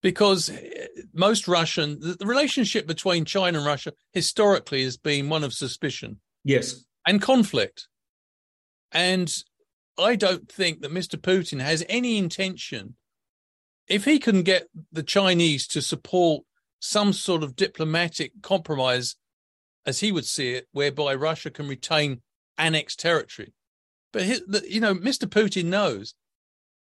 because 0.04 0.52
eh, 0.52 0.86
most 1.12 1.48
Russian 1.48 2.00
the 2.00 2.24
relationship 2.24 2.86
between 2.86 3.26
China 3.26 3.58
and 3.58 3.66
Russia 3.66 3.94
historically 4.14 4.84
has 4.84 4.98
been 4.98 5.28
one 5.28 5.44
of 5.44 5.54
suspicion. 5.54 6.20
Yes, 6.44 6.86
and 7.08 7.20
conflict, 7.20 7.88
and 8.92 9.36
I 9.98 10.16
don't 10.16 10.48
think 10.52 10.82
that 10.82 10.94
Mr. 10.94 11.16
Putin 11.16 11.62
has 11.62 11.84
any 11.90 12.20
intention. 12.20 12.98
If 13.88 14.06
he 14.06 14.20
can 14.20 14.44
get 14.44 14.68
the 14.92 15.02
Chinese 15.02 15.66
to 15.70 15.82
support 15.82 16.44
some 16.82 17.14
sort 17.14 17.44
of 17.44 17.56
diplomatic 17.56 18.34
compromise, 18.42 19.16
as 19.86 20.02
he 20.02 20.12
would 20.12 20.26
see 20.26 20.54
it, 20.54 20.68
whereby 20.74 21.14
Russia 21.14 21.50
can 21.50 21.68
retain 21.68 22.22
annexed 22.58 23.00
territory. 23.00 23.54
But, 24.12 24.24
his, 24.24 24.42
you 24.68 24.82
know, 24.82 24.94
Mr. 24.94 25.26
Putin 25.26 25.66
knows 25.66 26.16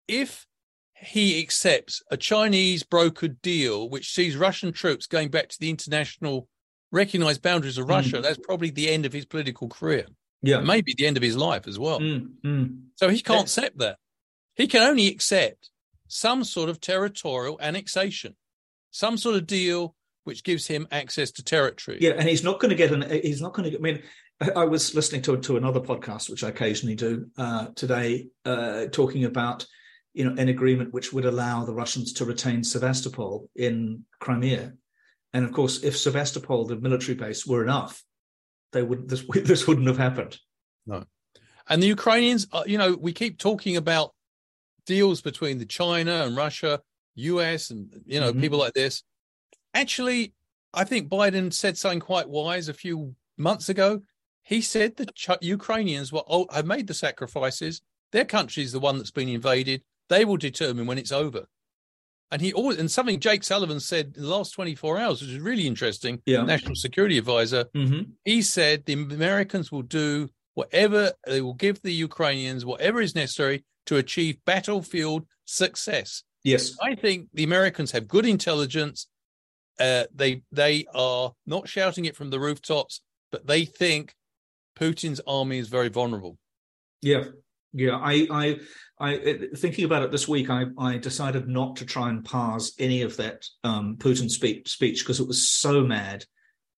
if 0.07 0.45
he 0.93 1.41
accepts 1.41 2.03
a 2.11 2.17
Chinese 2.17 2.83
brokered 2.83 3.41
deal 3.41 3.89
which 3.89 4.13
sees 4.13 4.37
Russian 4.37 4.71
troops 4.71 5.07
going 5.07 5.29
back 5.29 5.49
to 5.49 5.59
the 5.59 5.69
international 5.69 6.47
recognized 6.91 7.41
boundaries 7.41 7.77
of 7.77 7.89
Russia, 7.89 8.17
mm. 8.17 8.21
that's 8.21 8.39
probably 8.39 8.69
the 8.69 8.89
end 8.89 9.05
of 9.05 9.13
his 9.13 9.25
political 9.25 9.67
career. 9.67 10.05
Yeah. 10.41 10.59
Maybe 10.59 10.93
the 10.95 11.07
end 11.07 11.17
of 11.17 11.23
his 11.23 11.37
life 11.37 11.67
as 11.67 11.79
well. 11.79 11.99
Mm. 11.99 12.27
Mm. 12.45 12.81
So 12.95 13.09
he 13.09 13.21
can't 13.21 13.37
yeah. 13.37 13.43
accept 13.43 13.77
that. 13.79 13.97
He 14.55 14.67
can 14.67 14.83
only 14.83 15.07
accept 15.07 15.69
some 16.07 16.43
sort 16.43 16.69
of 16.69 16.79
territorial 16.79 17.59
annexation 17.61 18.35
some 18.95 19.17
sort 19.17 19.35
of 19.35 19.45
deal 19.45 19.93
which 20.23 20.43
gives 20.43 20.65
him 20.65 20.87
access 20.89 21.29
to 21.31 21.43
territory. 21.43 21.97
Yeah, 21.99 22.11
and 22.11 22.27
he's 22.27 22.43
not 22.43 22.59
going 22.59 22.69
to 22.69 22.75
get 22.75 22.91
an. 22.91 23.09
He's 23.09 23.41
not 23.41 23.53
going 23.53 23.69
to. 23.69 23.77
I 23.77 23.81
mean, 23.81 24.01
I 24.55 24.63
was 24.63 24.95
listening 24.95 25.21
to 25.23 25.37
to 25.37 25.57
another 25.57 25.81
podcast 25.81 26.29
which 26.29 26.43
I 26.43 26.49
occasionally 26.49 26.95
do 26.95 27.27
uh, 27.37 27.67
today, 27.75 28.29
uh, 28.45 28.85
talking 28.91 29.25
about 29.25 29.65
you 30.13 30.23
know 30.23 30.41
an 30.41 30.47
agreement 30.47 30.93
which 30.93 31.11
would 31.11 31.25
allow 31.25 31.65
the 31.65 31.73
Russians 31.73 32.13
to 32.13 32.25
retain 32.25 32.63
Sevastopol 32.63 33.49
in 33.55 34.05
Crimea, 34.19 34.73
and 35.33 35.45
of 35.45 35.51
course, 35.51 35.83
if 35.83 35.97
Sevastopol, 35.97 36.65
the 36.65 36.77
military 36.77 37.15
base, 37.15 37.45
were 37.45 37.63
enough, 37.63 38.01
they 38.71 38.81
would 38.81 39.09
this 39.09 39.25
this 39.33 39.67
wouldn't 39.67 39.87
have 39.87 39.97
happened. 39.97 40.39
No, 40.87 41.03
and 41.67 41.83
the 41.83 41.87
Ukrainians, 41.87 42.47
uh, 42.53 42.63
you 42.65 42.77
know, 42.77 42.93
we 42.93 43.11
keep 43.11 43.37
talking 43.37 43.75
about 43.75 44.13
deals 44.85 45.21
between 45.21 45.57
the 45.57 45.65
China 45.65 46.23
and 46.25 46.37
Russia 46.37 46.81
US 47.16 47.70
and 47.70 47.89
you 48.05 48.20
know 48.20 48.32
mm-hmm. 48.32 48.41
people 48.41 48.59
like 48.59 48.74
this. 48.74 49.03
Actually, 49.74 50.34
I 50.74 50.84
think 50.84 51.09
Biden 51.09 51.51
said 51.51 51.78
something 51.78 51.99
quite 51.99 52.30
wise 52.30 52.70
a 52.70 52.74
few 52.74 53.16
months 53.38 53.70
ago. 53.70 54.01
He 54.43 54.61
said 54.61 54.95
the 54.95 55.07
Ch- 55.07 55.41
Ukrainians 55.41 56.11
were 56.11 56.24
oh, 56.28 56.47
have 56.51 56.66
made 56.66 56.88
the 56.88 56.93
sacrifices. 56.93 57.82
Their 58.11 58.26
country 58.26 58.63
is 58.63 58.72
the 58.72 58.80
one 58.80 58.97
that's 58.97 59.11
been 59.11 59.30
invaded. 59.30 59.82
They 60.09 60.24
will 60.24 60.38
determine 60.38 60.86
when 60.86 60.97
it's 60.97 61.11
over. 61.11 61.45
And 62.32 62.41
he 62.41 62.53
always 62.53 62.78
and 62.78 62.89
something 62.89 63.20
Jake 63.20 63.43
Sullivan 63.43 63.80
said 63.80 64.13
in 64.16 64.24
the 64.24 64.30
last 64.30 64.51
24 64.51 64.97
hours, 64.97 65.22
which 65.22 65.32
is 65.32 65.39
really 65.39 65.68
interesting. 65.68 66.22
Yeah. 66.26 66.43
National 66.43 66.76
Security 66.76 67.18
Advisor. 67.18 67.66
Mm-hmm. 67.76 68.11
He 68.24 68.41
said 68.41 68.86
the 68.86 68.93
Americans 68.93 69.72
will 69.72 69.84
do 69.84 70.30
whatever 70.53 71.11
they 71.28 71.41
will 71.41 71.53
give 71.53 71.82
the 71.82 71.93
Ukrainians 71.93 72.66
whatever 72.66 73.01
is 73.01 73.13
necessary 73.13 73.63
to 73.86 73.97
achieve 73.97 74.38
battlefield 74.45 75.26
success. 75.45 76.24
Yes, 76.45 76.77
I 76.79 76.93
think 76.93 77.29
the 77.33 77.43
Americans 77.43 77.91
have 77.91 78.07
good 78.07 78.25
intelligence. 78.25 79.07
Uh, 79.79 80.03
they 80.13 80.43
they 80.51 80.85
are 80.93 81.33
not 81.47 81.67
shouting 81.67 82.05
it 82.05 82.15
from 82.15 82.29
the 82.29 82.39
rooftops, 82.39 83.01
but 83.31 83.47
they 83.47 83.65
think 83.65 84.13
Putin's 84.79 85.19
army 85.25 85.57
is 85.57 85.69
very 85.69 85.89
vulnerable. 85.89 86.37
Yeah, 87.01 87.23
yeah. 87.73 87.95
I 87.95 88.27
I 88.29 88.59
I 88.99 89.47
thinking 89.55 89.85
about 89.85 90.03
it 90.03 90.11
this 90.11 90.27
week. 90.27 90.51
I 90.51 90.65
I 90.77 90.97
decided 90.97 91.47
not 91.47 91.77
to 91.77 91.85
try 91.85 92.09
and 92.09 92.23
parse 92.23 92.73
any 92.77 93.01
of 93.01 93.17
that 93.17 93.43
um, 93.63 93.97
Putin 93.97 94.29
speech 94.29 94.69
speech 94.69 94.99
because 95.03 95.19
it 95.19 95.27
was 95.27 95.49
so 95.49 95.83
mad. 95.83 96.25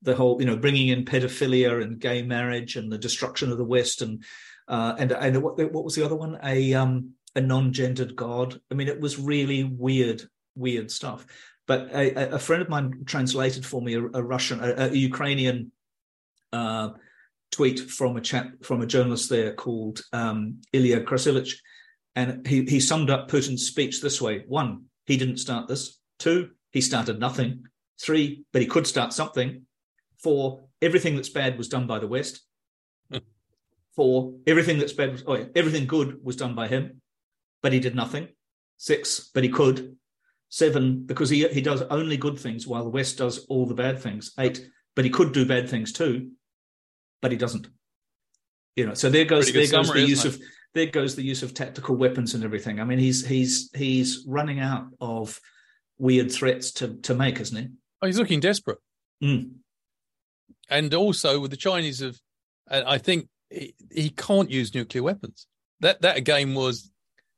The 0.02 0.16
whole, 0.16 0.40
you 0.40 0.48
know, 0.48 0.56
bringing 0.56 0.88
in 0.88 1.04
pedophilia 1.04 1.84
and 1.84 2.00
gay 2.00 2.22
marriage 2.22 2.78
and 2.78 2.90
the 2.90 2.98
destruction 2.98 3.52
of 3.52 3.58
the 3.58 3.66
West 3.66 4.02
and 4.02 4.24
uh, 4.70 4.96
and 4.98 5.12
and 5.12 5.44
what 5.44 5.58
what 5.74 5.84
was 5.84 5.96
the 5.96 6.06
other 6.06 6.16
one? 6.16 6.40
A 6.42 6.74
um 6.74 7.17
a 7.38 7.42
non-gendered 7.42 8.16
god. 8.16 8.60
I 8.70 8.74
mean, 8.74 8.88
it 8.88 9.00
was 9.00 9.20
really 9.20 9.64
weird, 9.64 10.24
weird 10.56 10.92
stuff. 10.92 11.26
But 11.68 11.90
a, 11.94 12.36
a 12.36 12.40
friend 12.40 12.62
of 12.62 12.70
mine 12.70 13.04
translated 13.06 13.66
for 13.66 13.82
me 13.82 13.94
a, 13.94 14.04
a 14.04 14.24
Russian, 14.24 14.60
a, 14.64 14.88
a 14.88 14.94
Ukrainian 14.94 15.72
uh, 16.52 16.90
tweet 17.52 17.80
from 17.80 18.18
a 18.18 18.22
chat 18.22 18.48
from 18.64 18.82
a 18.82 18.88
journalist 18.88 19.30
there 19.30 19.54
called 19.54 20.02
um, 20.14 20.62
Ilya 20.74 21.02
Krasevich, 21.02 21.54
and 22.16 22.46
he 22.48 22.64
he 22.64 22.80
summed 22.80 23.10
up 23.10 23.30
Putin's 23.30 23.68
speech 23.68 24.02
this 24.02 24.22
way: 24.22 24.44
one, 24.48 24.86
he 25.06 25.18
didn't 25.18 25.38
start 25.38 25.68
this. 25.68 26.00
Two, 26.20 26.52
he 26.72 26.82
started 26.82 27.20
nothing. 27.20 27.66
Three, 28.02 28.44
but 28.52 28.62
he 28.62 28.68
could 28.68 28.88
start 28.88 29.12
something. 29.14 29.64
Four, 30.24 30.64
everything 30.82 31.16
that's 31.16 31.30
bad 31.30 31.58
was 31.58 31.70
done 31.70 31.86
by 31.86 32.00
the 32.00 32.08
West. 32.08 32.42
Four, 33.96 34.36
everything 34.46 34.78
that's 34.78 34.94
bad 34.94 35.12
was, 35.12 35.24
oh 35.26 35.36
yeah, 35.36 35.46
everything 35.56 35.88
good 35.88 36.24
was 36.24 36.36
done 36.36 36.54
by 36.54 36.68
him, 36.68 37.02
but 37.62 37.74
he 37.74 37.80
did 37.80 37.96
nothing. 37.96 38.30
Six, 38.78 39.32
but 39.34 39.44
he 39.44 39.50
could. 39.50 39.96
Seven, 40.50 41.06
because 41.06 41.30
he 41.30 41.46
he 41.50 41.62
does 41.62 41.82
only 41.84 42.16
good 42.16 42.40
things 42.40 42.66
while 42.66 42.84
the 42.84 42.90
West 42.90 43.18
does 43.18 43.46
all 43.48 43.66
the 43.66 43.74
bad 43.74 44.00
things. 44.00 44.34
Eight, 44.40 44.66
but 44.96 45.04
he 45.04 45.12
could 45.12 45.34
do 45.34 45.46
bad 45.46 45.70
things 45.70 45.92
too, 45.92 46.32
but 47.22 47.32
he 47.32 47.38
doesn't. 47.38 47.68
You 48.78 48.86
know, 48.86 48.94
so 48.94 49.10
there 49.10 49.26
goes 49.26 49.52
there 49.52 49.64
goes 49.64 49.88
summary, 49.88 50.04
the 50.04 50.08
use 50.08 50.24
of 50.24 50.40
there 50.74 50.86
goes 50.86 51.16
the 51.16 51.24
use 51.24 51.44
of 51.44 51.54
tactical 51.54 51.96
weapons 51.96 52.34
and 52.34 52.44
everything. 52.44 52.80
I 52.80 52.86
mean, 52.86 53.00
he's 53.00 53.26
he's 53.26 53.70
he's 53.76 54.24
running 54.26 54.60
out 54.60 54.88
of 55.02 55.40
weird 55.98 56.32
threats 56.32 56.72
to 56.74 56.96
to 57.02 57.14
make, 57.14 57.40
isn't 57.42 57.58
he? 57.58 57.68
Oh, 58.02 58.06
he's 58.06 58.20
looking 58.20 58.40
desperate. 58.40 58.78
Mm. 59.24 59.56
And 60.70 60.94
also 60.94 61.40
with 61.40 61.52
the 61.52 61.58
Chinese 61.58 62.00
have, 62.00 62.18
I 62.70 62.98
think 63.00 63.28
he, 63.50 63.74
he 63.92 64.10
can't 64.12 64.52
use 64.52 64.74
nuclear 64.74 65.04
weapons. 65.04 65.48
That 65.80 66.02
that 66.02 66.18
again 66.18 66.54
was 66.54 66.92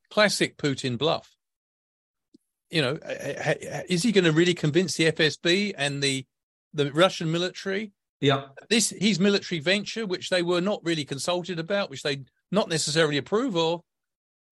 classic 0.10 0.57
Putin 0.57 0.97
bluff. 0.97 1.36
You 2.70 2.82
know, 2.82 2.99
eh, 3.03 3.55
eh, 3.62 3.84
is 3.89 4.03
he 4.03 4.12
going 4.12 4.26
to 4.26 4.32
really 4.32 4.53
convince 4.53 4.95
the 4.95 5.12
FSB 5.12 5.74
and 5.78 6.03
the 6.03 6.26
the 6.74 6.91
Russian 6.91 7.32
military? 7.32 7.91
Yeah, 8.22 8.47
this 8.70 8.89
his 8.89 9.20
military 9.20 9.60
venture, 9.60 10.05
which 10.05 10.30
they 10.30 10.43
were 10.43 10.62
not 10.62 10.84
really 10.84 11.05
consulted 11.05 11.57
about, 11.57 11.89
which 11.89 12.03
they 12.03 12.24
not 12.51 12.70
necessarily 12.70 13.18
approve 13.18 13.55
of, 13.55 13.82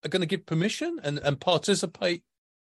are 0.04 0.08
going 0.08 0.20
to 0.20 0.26
give 0.26 0.46
permission 0.46 0.98
and 1.02 1.18
and 1.18 1.40
participate 1.40 2.22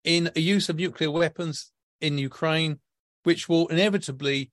in 0.03 0.31
a 0.35 0.39
use 0.39 0.69
of 0.69 0.77
nuclear 0.77 1.11
weapons 1.11 1.71
in 2.01 2.17
Ukraine, 2.17 2.79
which 3.23 3.49
will 3.49 3.67
inevitably 3.67 4.51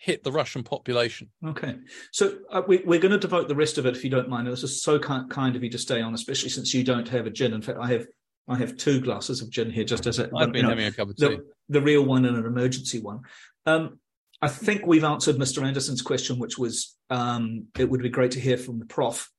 hit 0.00 0.24
the 0.24 0.32
Russian 0.32 0.62
population. 0.62 1.28
Okay. 1.46 1.76
So 2.10 2.38
uh, 2.50 2.62
we, 2.66 2.78
are 2.78 2.98
going 2.98 3.10
to 3.10 3.18
devote 3.18 3.48
the 3.48 3.54
rest 3.54 3.76
of 3.76 3.84
it, 3.84 3.94
if 3.94 4.02
you 4.02 4.08
don't 4.08 4.30
mind. 4.30 4.46
This 4.46 4.62
is 4.62 4.82
so 4.82 4.98
kind, 4.98 5.30
kind 5.30 5.54
of 5.54 5.62
you 5.62 5.68
to 5.70 5.78
stay 5.78 6.00
on, 6.00 6.14
especially 6.14 6.48
since 6.48 6.72
you 6.72 6.82
don't 6.82 7.06
have 7.08 7.26
a 7.26 7.30
gin. 7.30 7.52
In 7.52 7.60
fact, 7.60 7.78
I 7.80 7.88
have 7.88 8.06
I 8.48 8.56
have 8.56 8.76
two 8.76 9.00
glasses 9.00 9.42
of 9.42 9.50
gin 9.50 9.70
here, 9.70 9.84
just 9.84 10.06
as 10.06 10.18
a. 10.18 10.30
I've 10.36 10.52
been 10.52 10.62
know, 10.62 10.70
having 10.70 10.86
a 10.86 10.92
cup 10.92 11.10
of 11.10 11.16
tea. 11.16 11.26
The, 11.26 11.44
the, 11.68 11.82
real 11.82 12.02
one 12.02 12.24
and 12.24 12.36
an 12.36 12.46
emergency 12.46 12.98
one. 12.98 13.20
Um, 13.66 14.00
I 14.42 14.48
think 14.48 14.86
we've 14.86 15.04
answered 15.04 15.36
Mr. 15.36 15.62
Anderson's 15.62 16.02
question, 16.02 16.38
which 16.38 16.58
was 16.58 16.96
um, 17.10 17.66
it 17.78 17.88
would 17.88 18.02
be 18.02 18.08
great 18.08 18.32
to 18.32 18.40
hear 18.40 18.56
from 18.56 18.78
the 18.78 18.86
prof 18.86 19.30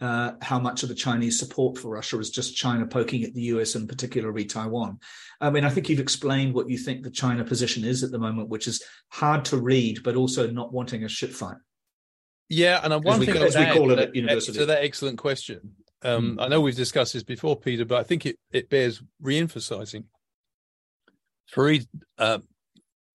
uh, 0.00 0.32
how 0.40 0.58
much 0.58 0.82
of 0.82 0.88
the 0.88 0.94
Chinese 0.94 1.38
support 1.38 1.76
for 1.76 1.90
Russia 1.90 2.18
is 2.18 2.30
just 2.30 2.56
China 2.56 2.86
poking 2.86 3.22
at 3.22 3.34
the 3.34 3.42
US 3.42 3.74
and 3.74 3.88
particularly 3.88 4.44
Taiwan. 4.44 4.98
I 5.40 5.50
mean, 5.50 5.64
I 5.64 5.70
think 5.70 5.88
you've 5.88 6.00
explained 6.00 6.54
what 6.54 6.68
you 6.68 6.78
think 6.78 7.02
the 7.02 7.10
China 7.10 7.44
position 7.44 7.84
is 7.84 8.02
at 8.02 8.10
the 8.10 8.18
moment, 8.18 8.48
which 8.48 8.66
is 8.66 8.82
hard 9.08 9.44
to 9.46 9.58
read, 9.58 10.02
but 10.02 10.16
also 10.16 10.50
not 10.50 10.72
wanting 10.72 11.04
a 11.04 11.08
shit 11.08 11.34
fight. 11.34 11.56
Yeah, 12.48 12.80
and 12.82 12.92
one 13.04 13.20
as 13.20 13.26
thing 13.26 13.34
we, 13.34 13.46
as 13.46 13.56
we 13.56 13.66
call 13.66 13.90
it 13.92 13.98
at 13.98 14.14
university. 14.14 14.58
To 14.58 14.66
that 14.66 14.82
excellent 14.82 15.18
question, 15.18 15.72
um, 16.02 16.36
mm. 16.36 16.42
I 16.42 16.48
know 16.48 16.60
we've 16.60 16.74
discussed 16.74 17.12
this 17.12 17.22
before, 17.22 17.56
Peter, 17.56 17.84
but 17.84 17.98
I 17.98 18.02
think 18.02 18.26
it, 18.26 18.38
it 18.50 18.68
bears 18.68 19.02
re-emphasizing. 19.20 20.04
Fareed, 21.54 21.86
uh, 22.18 22.38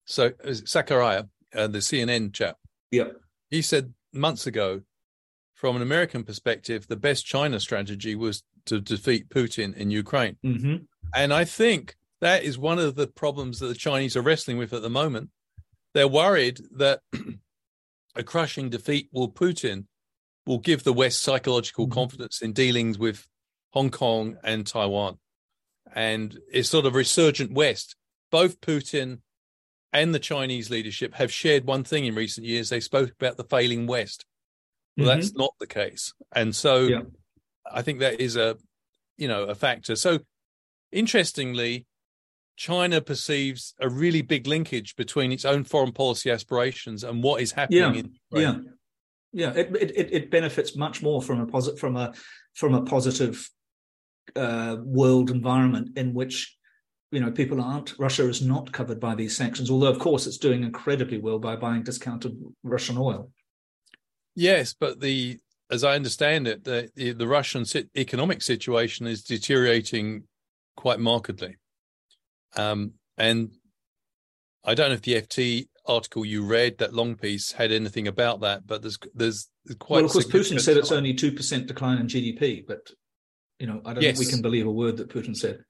so 0.06 0.30
Zakaria, 0.30 1.28
uh, 1.54 1.68
the 1.68 1.80
CNN 1.80 2.34
chap, 2.34 2.58
yeah, 2.92 3.10
he 3.50 3.62
said 3.62 3.94
months 4.14 4.48
ago 4.48 4.82
from 5.56 5.76
an 5.76 5.82
American 5.82 6.24
perspective, 6.24 6.88
the 6.88 6.96
best 6.96 7.26
China 7.26 7.60
strategy 7.60 8.14
was 8.14 8.44
to 8.66 8.80
defeat 8.80 9.30
Putin 9.30 9.76
in 9.76 9.90
Ukraine. 9.90 10.38
Mm-hmm. 10.46 10.76
And 11.16 11.34
I 11.34 11.46
think 11.46 11.96
that 12.22 12.44
is 12.44 12.58
one 12.58 12.78
of 12.78 12.96
the 12.96 13.08
problems 13.08 13.60
that 13.60 13.68
the 13.68 13.76
Chinese 13.76 14.16
are 14.16 14.22
wrestling 14.22 14.58
with 14.58 14.74
at 14.74 14.82
the 14.82 14.90
moment. 14.90 15.30
They're 15.94 16.08
worried 16.08 16.60
that 16.78 17.00
a 18.16 18.24
crushing 18.24 18.70
defeat 18.70 19.10
will 19.14 19.32
Putin 19.32 19.86
will 20.46 20.60
give 20.60 20.84
the 20.84 20.94
West 20.94 21.24
psychological 21.24 21.86
mm-hmm. 21.86 21.94
confidence 21.94 22.42
in 22.42 22.52
dealings 22.54 23.00
with 23.00 23.26
Hong 23.72 23.90
Kong 23.90 24.38
and 24.44 24.68
Taiwan. 24.68 25.18
And 25.94 26.38
it's 26.52 26.70
sort 26.70 26.86
of 26.86 26.96
resurgent 26.96 27.54
West. 27.54 27.96
Both 28.30 28.60
Putin 28.60 29.20
and 29.94 30.14
the 30.14 30.20
Chinese 30.20 30.70
leadership 30.70 31.14
have 31.16 31.32
shared 31.32 31.66
one 31.66 31.86
thing 31.86 32.04
in 32.04 32.16
recent 32.16 32.46
years. 32.46 32.70
They 32.70 32.82
spoke 32.82 33.12
about 33.12 33.38
the 33.38 33.46
failing 33.46 33.88
West. 33.88 34.26
Well, 34.98 35.08
mm-hmm. 35.08 35.20
that's 35.20 35.34
not 35.34 35.54
the 35.60 35.68
case, 35.68 36.14
and 36.34 36.56
so 36.56 36.84
yeah. 36.84 37.02
I 37.72 37.82
think 37.82 38.00
that 38.00 38.22
is 38.22 38.36
a 38.36 38.58
you 39.18 39.28
know 39.28 39.44
a 39.44 39.56
factor. 39.56 39.96
So 39.96 40.20
interestingly, 40.92 41.86
China 42.56 43.02
perceives 43.02 43.74
a 43.80 43.90
really 43.90 44.22
big 44.22 44.48
linkage 44.48 44.96
between 44.96 45.32
its 45.32 45.44
own 45.44 45.64
foreign 45.64 45.92
policy 45.92 46.32
aspirations 46.32 47.04
and 47.04 47.22
what 47.22 47.42
is 47.42 47.52
happening 47.52 47.80
yeah. 47.80 48.00
in 48.00 48.14
Ukraine. 48.32 48.72
Yeah, 49.34 49.52
yeah, 49.54 49.62
it, 49.62 49.76
it 49.76 50.14
it 50.14 50.32
benefits 50.32 50.78
much 50.78 51.04
more 51.04 51.22
from 51.22 51.42
a 51.42 51.46
positive 51.46 51.80
from 51.80 51.98
a 51.98 52.14
from 52.54 52.74
a 52.74 52.84
positive 52.84 53.50
uh, 54.36 54.78
world 54.82 55.30
environment 55.30 55.98
in 55.98 56.14
which 56.14 56.58
you 57.12 57.20
know 57.20 57.32
people 57.32 57.62
aren't 57.62 58.00
Russia 58.00 58.28
is 58.30 58.42
not 58.42 58.72
covered 58.72 59.00
by 59.00 59.14
these 59.14 59.36
sanctions. 59.36 59.70
Although 59.70 59.92
of 59.92 60.00
course 60.00 60.26
it's 60.26 60.38
doing 60.38 60.64
incredibly 60.64 61.18
well 61.18 61.40
by 61.40 61.58
buying 61.58 61.84
discounted 61.84 62.38
Russian 62.64 62.98
oil. 62.98 63.30
Yes, 64.36 64.76
but 64.78 65.00
the 65.00 65.40
as 65.72 65.84
I 65.84 65.96
understand 65.96 66.48
it, 66.48 66.64
the 66.64 66.90
the, 66.96 67.14
the 67.14 67.28
Russian 67.28 67.66
economic 67.96 68.42
situation 68.42 69.08
is 69.08 69.24
deteriorating 69.24 70.24
quite 70.76 71.00
markedly. 71.00 71.58
Um, 72.56 72.94
and 73.18 73.52
I 74.64 74.74
don't 74.74 74.90
know 74.90 74.96
if 74.96 75.02
the 75.02 75.22
FT 75.22 75.68
article 75.86 76.26
you 76.26 76.44
read, 76.44 76.78
that 76.80 76.94
long 76.94 77.16
piece, 77.16 77.52
had 77.52 77.72
anything 77.72 78.08
about 78.08 78.42
that, 78.42 78.68
but 78.68 78.82
there's 78.82 78.98
there's 79.14 79.50
quite. 79.80 79.98
Well, 79.98 80.06
of 80.06 80.12
course, 80.12 80.28
Putin 80.28 80.60
said 80.60 80.78
it's 80.78 80.92
only 80.92 81.14
two 81.14 81.32
percent 81.32 81.68
decline 81.68 82.00
in 82.00 82.08
GDP, 82.08 82.66
but 82.68 82.92
you 83.60 83.68
know, 83.68 83.82
I 83.86 83.94
don't 83.94 84.04
yes. 84.04 84.18
think 84.18 84.28
we 84.28 84.32
can 84.32 84.42
believe 84.42 84.68
a 84.68 84.72
word 84.72 84.98
that 84.98 85.10
Putin 85.10 85.36
said. 85.36 85.64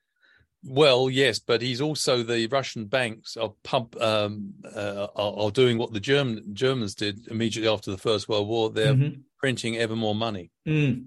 Well, 0.67 1.11
yes, 1.11 1.37
but 1.37 1.61
he's 1.61 1.79
also 1.79 2.23
the 2.23 2.47
Russian 2.47 2.85
banks 2.85 3.37
are 3.37 3.53
pump 3.63 3.95
um, 4.01 4.55
uh, 4.75 5.07
are, 5.15 5.33
are, 5.37 5.51
doing 5.51 5.77
what 5.77 5.93
the 5.93 5.99
German 5.99 6.43
Germans 6.53 6.95
did 6.95 7.27
immediately 7.27 7.71
after 7.71 7.91
the 7.91 7.99
First 7.99 8.27
World 8.27 8.47
War. 8.47 8.71
They're 8.71 8.95
mm-hmm. 8.95 9.21
printing 9.37 9.77
ever 9.77 9.95
more 9.95 10.15
money, 10.15 10.49
mm. 10.67 11.05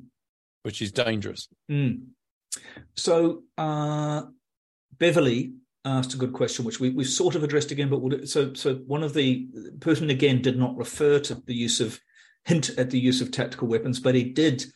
which 0.63 0.81
is 0.81 0.93
dangerous. 0.93 1.49
Mm. 1.69 2.03
So 2.95 3.43
uh, 3.57 4.23
Beverly 4.97 5.55
asked 5.85 6.15
a 6.15 6.19
good 6.19 6.35
question, 6.35 6.65
which 6.65 6.79
we, 6.79 6.91
we've 6.91 7.09
sort 7.09 7.35
of 7.35 7.43
addressed 7.43 7.73
again. 7.73 7.89
But 7.89 8.01
we'll, 8.01 8.27
so 8.27 8.55
so 8.55 8.77
one 8.87 9.03
of 9.03 9.13
the 9.13 9.49
Putin 9.79 10.09
again 10.09 10.41
did 10.41 10.57
not 10.57 10.77
refer 10.77 11.19
to 11.21 11.35
the 11.35 11.55
use 11.55 11.81
of 11.81 11.99
hint 12.45 12.71
at 12.79 12.91
the 12.91 13.01
use 13.01 13.21
of 13.21 13.33
tactical 13.33 13.67
weapons, 13.67 13.99
but 13.99 14.15
he 14.15 14.23
did 14.23 14.67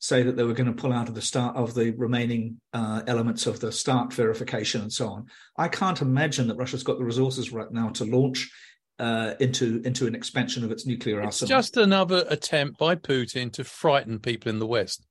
say 0.00 0.22
that 0.22 0.34
they 0.34 0.42
were 0.42 0.54
going 0.54 0.66
to 0.66 0.72
pull 0.72 0.92
out 0.92 1.08
of 1.08 1.14
the 1.14 1.22
start 1.22 1.54
of 1.56 1.74
the 1.74 1.90
remaining 1.92 2.58
uh, 2.72 3.02
elements 3.06 3.46
of 3.46 3.60
the 3.60 3.70
start 3.70 4.12
verification 4.12 4.80
and 4.80 4.92
so 4.92 5.08
on. 5.08 5.26
I 5.56 5.68
can't 5.68 6.00
imagine 6.00 6.48
that 6.48 6.56
Russia's 6.56 6.82
got 6.82 6.98
the 6.98 7.04
resources 7.04 7.52
right 7.52 7.70
now 7.70 7.90
to 7.90 8.04
launch 8.04 8.50
uh, 8.98 9.34
into 9.40 9.80
into 9.84 10.06
an 10.06 10.14
expansion 10.14 10.64
of 10.64 10.70
its 10.70 10.86
nuclear 10.86 11.22
arsenal. 11.22 11.46
it's. 11.46 11.68
Just 11.68 11.76
another 11.76 12.24
attempt 12.28 12.78
by 12.78 12.96
Putin 12.96 13.52
to 13.52 13.62
frighten 13.62 14.18
people 14.18 14.50
in 14.50 14.58
the 14.58 14.66
West. 14.66 15.06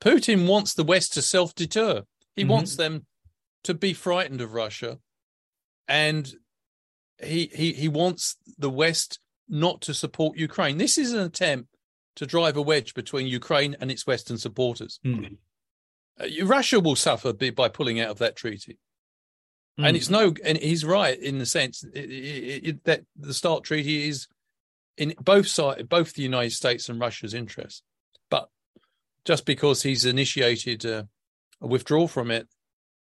Putin 0.00 0.46
wants 0.46 0.74
the 0.74 0.84
West 0.84 1.14
to 1.14 1.22
self 1.22 1.54
deter. 1.54 2.02
He 2.36 2.42
mm-hmm. 2.42 2.50
wants 2.50 2.76
them 2.76 3.06
to 3.62 3.74
be 3.74 3.92
frightened 3.92 4.40
of 4.40 4.52
Russia, 4.52 4.98
and 5.88 6.32
he 7.22 7.50
he 7.54 7.72
he 7.72 7.88
wants 7.88 8.36
the 8.58 8.70
West 8.70 9.20
not 9.48 9.80
to 9.82 9.94
support 9.94 10.36
Ukraine. 10.36 10.78
This 10.78 10.98
is 10.98 11.12
an 11.12 11.20
attempt 11.20 11.73
to 12.16 12.26
drive 12.26 12.56
a 12.56 12.62
wedge 12.62 12.94
between 12.94 13.26
Ukraine 13.26 13.76
and 13.80 13.90
its 13.90 14.06
Western 14.06 14.38
supporters. 14.38 15.00
Mm. 15.04 15.36
Uh, 16.20 16.26
Russia 16.44 16.80
will 16.80 16.96
suffer 16.96 17.32
by 17.32 17.68
pulling 17.68 18.00
out 18.00 18.10
of 18.10 18.18
that 18.18 18.36
treaty. 18.36 18.78
Mm. 19.78 19.88
And 19.88 19.96
it's 19.96 20.10
no, 20.10 20.34
and 20.44 20.58
he's 20.58 20.84
right 20.84 21.18
in 21.18 21.38
the 21.38 21.46
sense 21.46 21.82
it, 21.82 22.10
it, 22.10 22.66
it, 22.66 22.84
that 22.84 23.02
the 23.16 23.34
START 23.34 23.64
treaty 23.64 24.08
is 24.08 24.28
in 24.96 25.14
both 25.20 25.48
side, 25.48 25.88
both 25.88 26.14
the 26.14 26.22
United 26.22 26.52
States 26.52 26.88
and 26.88 27.00
Russia's 27.00 27.34
interest. 27.34 27.82
But 28.30 28.48
just 29.24 29.44
because 29.44 29.82
he's 29.82 30.04
initiated 30.04 30.84
a, 30.84 31.08
a 31.60 31.66
withdrawal 31.66 32.08
from 32.08 32.30
it 32.30 32.48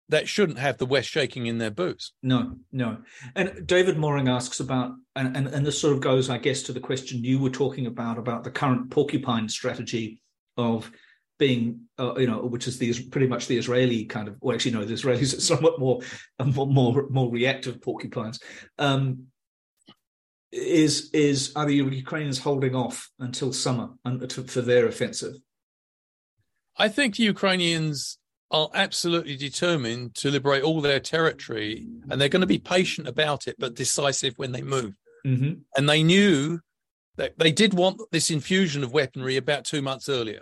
that 0.08 0.28
shouldn't 0.28 0.58
have 0.58 0.78
the 0.78 0.86
West 0.86 1.08
shaking 1.08 1.46
in 1.46 1.58
their 1.58 1.70
boots. 1.70 2.12
No, 2.22 2.56
no. 2.72 2.98
And 3.34 3.66
David 3.66 3.98
Mooring 3.98 4.28
asks 4.28 4.60
about, 4.60 4.92
and, 5.16 5.36
and, 5.36 5.48
and 5.48 5.66
this 5.66 5.80
sort 5.80 5.94
of 5.94 6.00
goes, 6.00 6.30
I 6.30 6.38
guess, 6.38 6.62
to 6.64 6.72
the 6.72 6.80
question 6.80 7.22
you 7.22 7.38
were 7.38 7.50
talking 7.50 7.86
about, 7.86 8.18
about 8.18 8.44
the 8.44 8.50
current 8.50 8.90
porcupine 8.90 9.48
strategy 9.48 10.22
of 10.56 10.90
being, 11.38 11.82
uh, 11.98 12.14
you 12.16 12.26
know, 12.26 12.40
which 12.40 12.66
is 12.66 12.78
the 12.78 12.92
pretty 13.10 13.26
much 13.26 13.46
the 13.46 13.58
Israeli 13.58 14.06
kind 14.06 14.28
of, 14.28 14.36
well, 14.40 14.54
actually, 14.54 14.72
no, 14.72 14.84
the 14.84 14.94
Israelis 14.94 15.36
are 15.36 15.40
somewhat 15.40 15.78
more, 15.78 16.00
more, 16.44 16.66
more, 16.66 17.06
more 17.10 17.30
reactive 17.30 17.82
porcupines. 17.82 18.40
Um, 18.78 19.26
is 20.50 21.10
is 21.12 21.52
are 21.56 21.66
the 21.66 21.74
Ukrainians 21.74 22.38
holding 22.38 22.74
off 22.74 23.10
until 23.18 23.52
summer 23.52 23.90
for 24.46 24.62
their 24.62 24.86
offensive? 24.86 25.34
I 26.78 26.88
think 26.88 27.16
the 27.16 27.24
Ukrainians 27.24 28.18
are 28.50 28.70
absolutely 28.74 29.36
determined 29.36 30.14
to 30.16 30.30
liberate 30.30 30.62
all 30.62 30.80
their 30.80 31.00
territory, 31.00 31.86
and 32.10 32.20
they're 32.20 32.28
going 32.28 32.40
to 32.40 32.46
be 32.46 32.58
patient 32.58 33.06
about 33.06 33.46
it, 33.46 33.56
but 33.58 33.74
decisive 33.74 34.34
when 34.36 34.52
they 34.52 34.62
move. 34.62 34.94
Mm-hmm. 35.26 35.60
And 35.76 35.88
they 35.88 36.02
knew 36.02 36.60
that 37.16 37.38
they 37.38 37.52
did 37.52 37.74
want 37.74 38.00
this 38.10 38.30
infusion 38.30 38.82
of 38.82 38.92
weaponry 38.92 39.36
about 39.36 39.64
two 39.64 39.82
months 39.82 40.08
earlier. 40.08 40.40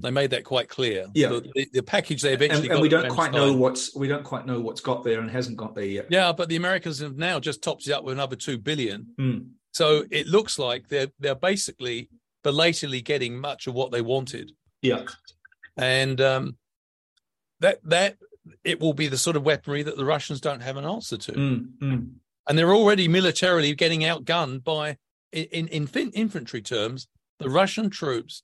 They 0.00 0.10
made 0.10 0.30
that 0.30 0.44
quite 0.44 0.68
clear. 0.68 1.06
Yeah. 1.14 1.28
The, 1.28 1.66
the, 1.72 1.82
package 1.82 2.22
they 2.22 2.32
eventually 2.32 2.68
And, 2.68 2.72
and 2.72 2.76
got 2.78 2.82
we 2.82 2.88
don't 2.88 3.08
quite 3.08 3.32
know 3.32 3.52
what's 3.52 3.94
we 3.94 4.08
don't 4.08 4.24
quite 4.24 4.46
know 4.46 4.58
what's 4.58 4.80
got 4.80 5.04
there 5.04 5.20
and 5.20 5.30
hasn't 5.30 5.56
got 5.56 5.74
there 5.74 5.84
yet. 5.84 6.06
Yeah, 6.10 6.32
but 6.32 6.48
the 6.48 6.56
Americans 6.56 6.98
have 6.98 7.16
now 7.16 7.38
just 7.38 7.62
topped 7.62 7.86
it 7.86 7.92
up 7.92 8.02
with 8.02 8.14
another 8.14 8.34
two 8.34 8.58
billion. 8.58 9.06
Mm. 9.20 9.50
So 9.72 10.04
it 10.10 10.26
looks 10.26 10.58
like 10.58 10.88
they're 10.88 11.08
they're 11.20 11.34
basically 11.34 12.08
belatedly 12.42 13.00
getting 13.00 13.38
much 13.38 13.66
of 13.66 13.74
what 13.74 13.92
they 13.92 14.00
wanted, 14.00 14.50
Yeah. 14.80 15.04
and 15.76 16.20
um, 16.20 16.56
that 17.62 17.78
that 17.84 18.16
it 18.64 18.80
will 18.80 18.92
be 19.02 19.08
the 19.08 19.18
sort 19.26 19.36
of 19.36 19.42
weaponry 19.50 19.82
that 19.84 19.96
the 19.96 20.04
Russians 20.14 20.40
don't 20.40 20.62
have 20.68 20.76
an 20.76 20.84
answer 20.84 21.16
to, 21.26 21.32
Mm. 21.32 21.66
Mm. 21.80 22.08
and 22.48 22.58
they're 22.58 22.74
already 22.80 23.06
militarily 23.18 23.74
getting 23.82 24.00
outgunned 24.12 24.62
by 24.64 24.84
in 25.32 25.66
in, 25.78 25.88
in 26.02 26.10
infantry 26.24 26.62
terms. 26.74 27.00
The 27.38 27.50
Russian 27.60 27.88
troops 28.00 28.34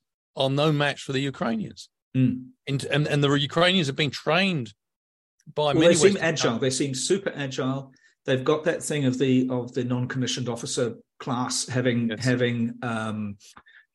are 0.40 0.50
no 0.50 0.68
match 0.72 1.00
for 1.06 1.12
the 1.16 1.20
Ukrainians, 1.32 1.80
Mm. 2.16 2.34
and 2.70 2.80
and, 2.94 3.02
and 3.12 3.18
the 3.24 3.30
Ukrainians 3.50 3.86
have 3.90 3.96
been 4.04 4.10
trained 4.26 4.68
by 5.60 5.68
Well, 5.72 5.74
many. 5.74 5.88
they 5.88 5.94
seem 5.94 6.14
Western 6.14 6.28
agile. 6.32 6.50
countries. 6.52 6.78
They 6.78 6.84
seem 6.84 6.94
super 7.10 7.32
agile. 7.46 7.82
They've 8.26 8.44
got 8.52 8.60
that 8.68 8.80
thing 8.88 9.02
of 9.10 9.14
the 9.22 9.32
of 9.58 9.64
the 9.76 9.84
non-commissioned 9.94 10.48
officer 10.54 10.86
class 11.24 11.54
having 11.76 12.00
Yes. 12.10 12.24
having 12.32 12.58
um, 12.92 13.18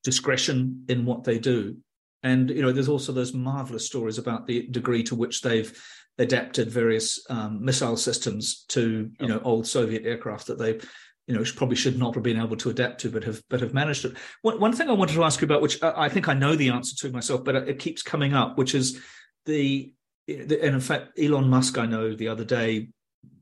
discretion 0.09 0.57
in 0.93 0.99
what 1.05 1.24
they 1.24 1.39
do, 1.39 1.78
and 2.24 2.49
you 2.49 2.61
know, 2.61 2.71
there's 2.71 2.89
also 2.89 3.11
those 3.11 3.34
marvelous 3.34 3.86
stories 3.86 4.17
about 4.17 4.47
the 4.47 4.67
degree 4.67 5.03
to 5.03 5.15
which 5.15 5.41
they've 5.41 5.71
adapted 6.17 6.69
various 6.69 7.26
um, 7.30 7.63
missile 7.63 7.97
systems 7.97 8.65
to 8.69 9.11
you 9.19 9.28
know 9.28 9.41
old 9.43 9.67
Soviet 9.67 10.05
aircraft 10.05 10.47
that 10.47 10.57
they 10.57 10.80
you 11.28 11.36
know 11.36 11.43
probably 11.55 11.76
should 11.76 11.97
not 11.97 12.13
have 12.13 12.24
been 12.24 12.39
able 12.39 12.55
to 12.57 12.69
adapt 12.69 13.01
to, 13.01 13.09
but 13.09 13.24
have 13.24 13.41
but 13.49 13.59
have 13.59 13.74
managed 13.74 14.05
it. 14.05 14.15
One, 14.41 14.59
one 14.59 14.74
thing 14.74 14.89
I 14.89 14.93
wanted 14.93 15.15
to 15.15 15.24
ask 15.24 15.41
you 15.41 15.45
about, 15.45 15.61
which 15.61 15.84
I, 15.84 16.05
I 16.05 16.09
think 16.09 16.30
I 16.30 16.34
know 16.34 16.55
the 16.55 16.69
answer 16.69 16.95
to 17.07 17.13
myself, 17.13 17.43
but 17.43 17.55
it 17.55 17.80
keeps 17.80 18.01
coming 18.01 18.34
up, 18.34 18.57
which 18.57 18.74
is 18.74 19.01
the 19.45 19.93
and 20.28 20.51
in 20.51 20.80
fact, 20.80 21.19
Elon 21.19 21.49
Musk, 21.49 21.78
I 21.78 21.86
know 21.86 22.15
the 22.15 22.30
other 22.30 22.45
day, 22.45 22.88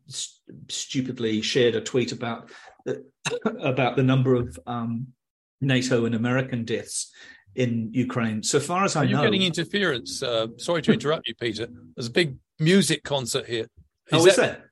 st- 0.08 0.72
stupidly 0.72 1.44
shared 1.44 1.76
a 1.76 1.82
tweet 1.82 2.12
about 2.12 2.50
the, 2.86 3.06
about 3.62 3.96
the 3.96 4.04
number 4.04 4.34
of 4.34 4.58
um, 4.66 5.08
NATO 5.62 6.06
and 6.06 6.16
American 6.16 6.66
deaths 6.66 7.12
in 7.56 7.90
Ukraine. 7.94 8.44
So 8.44 8.60
far 8.60 8.84
as 8.86 8.96
I 8.96 9.02
Are 9.02 9.06
you 9.06 9.16
know, 9.16 9.24
getting 9.24 9.42
interference? 9.42 10.24
Uh, 10.24 10.48
sorry 10.58 10.82
to 10.84 10.94
interrupt 10.94 11.28
you, 11.28 11.36
Peter. 11.36 11.68
There's 11.96 12.08
a 12.08 12.12
big 12.12 12.38
music 12.60 13.04
concert 13.04 13.46
here. 13.48 13.68
oh, 14.12 14.26
is 14.26 14.36
that? 14.38 14.66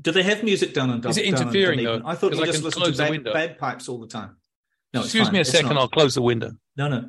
Do 0.00 0.10
they 0.10 0.22
have 0.24 0.42
music 0.42 0.74
done 0.74 0.90
on? 0.90 1.06
Is 1.06 1.18
it 1.18 1.24
interfering, 1.26 1.84
though? 1.84 2.02
I 2.04 2.14
thought 2.16 2.34
you 2.34 2.42
I 2.42 2.46
just 2.46 2.62
listened 2.64 2.84
to 2.84 2.90
close 2.90 2.96
the 2.96 3.02
bag, 3.04 3.10
window. 3.10 3.32
bagpipes 3.32 3.88
all 3.88 4.00
the 4.00 4.08
time. 4.08 4.36
No, 4.92 5.00
Excuse 5.02 5.30
me 5.30 5.38
a 5.38 5.40
It's 5.42 5.50
second. 5.50 5.68
not. 5.70 5.78
I'll 5.78 5.88
close 5.88 6.14
the 6.14 6.22
window. 6.22 6.52
No, 6.76 6.88
no. 6.88 7.08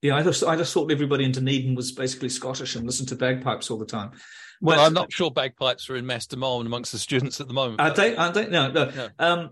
Yeah, 0.00 0.16
I 0.16 0.22
just 0.24 0.42
I 0.42 0.56
just 0.56 0.72
thought 0.74 0.90
everybody 0.90 1.24
in 1.24 1.30
Dunedin 1.32 1.74
was 1.76 1.92
basically 1.92 2.28
Scottish 2.28 2.74
and 2.74 2.84
listened 2.84 3.08
to 3.10 3.16
bagpipes 3.16 3.70
all 3.70 3.78
the 3.78 3.86
time. 3.86 4.10
Well, 4.60 4.76
But- 4.76 4.84
I'm 4.86 4.94
not 4.94 5.12
sure 5.12 5.30
bagpipes 5.30 5.88
are 5.90 5.96
in 5.96 6.06
mass 6.06 6.26
demand 6.26 6.66
amongst 6.66 6.90
the 6.92 6.98
students 6.98 7.40
at 7.40 7.46
the 7.48 7.54
moment. 7.54 7.80
Are 7.80 7.92
they? 7.94 8.16
Are 8.16 8.32
they? 8.32 8.48
No, 8.48 8.70
no. 8.72 8.90
No. 8.90 9.08
Um, 9.18 9.50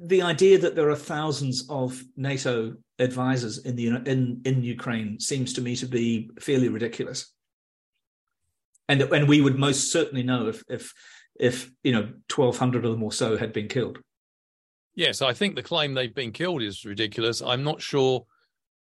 the 0.00 0.22
idea 0.22 0.58
that 0.58 0.74
there 0.74 0.88
are 0.90 0.96
thousands 0.96 1.66
of 1.68 2.02
NATO 2.16 2.74
advisors 2.98 3.58
in 3.58 3.76
the 3.76 3.88
in 4.06 4.40
in 4.44 4.62
Ukraine 4.62 5.20
seems 5.20 5.52
to 5.54 5.60
me 5.60 5.76
to 5.76 5.86
be 5.86 6.30
fairly 6.40 6.68
ridiculous. 6.68 7.32
And 8.88 9.02
and 9.02 9.28
we 9.28 9.40
would 9.40 9.58
most 9.58 9.92
certainly 9.92 10.22
know 10.22 10.48
if 10.48 10.62
if 10.68 10.92
if 11.38 11.70
you 11.82 11.92
know 11.92 12.12
twelve 12.28 12.58
hundred 12.58 12.84
of 12.84 12.92
them 12.92 13.02
or 13.02 13.12
so 13.12 13.36
had 13.36 13.52
been 13.52 13.68
killed. 13.68 13.98
yes, 14.94 15.20
I 15.22 15.32
think 15.32 15.54
the 15.56 15.62
claim 15.62 15.94
they've 15.94 16.14
been 16.14 16.32
killed 16.32 16.62
is 16.62 16.84
ridiculous. 16.84 17.42
I'm 17.42 17.64
not 17.64 17.82
sure. 17.82 18.26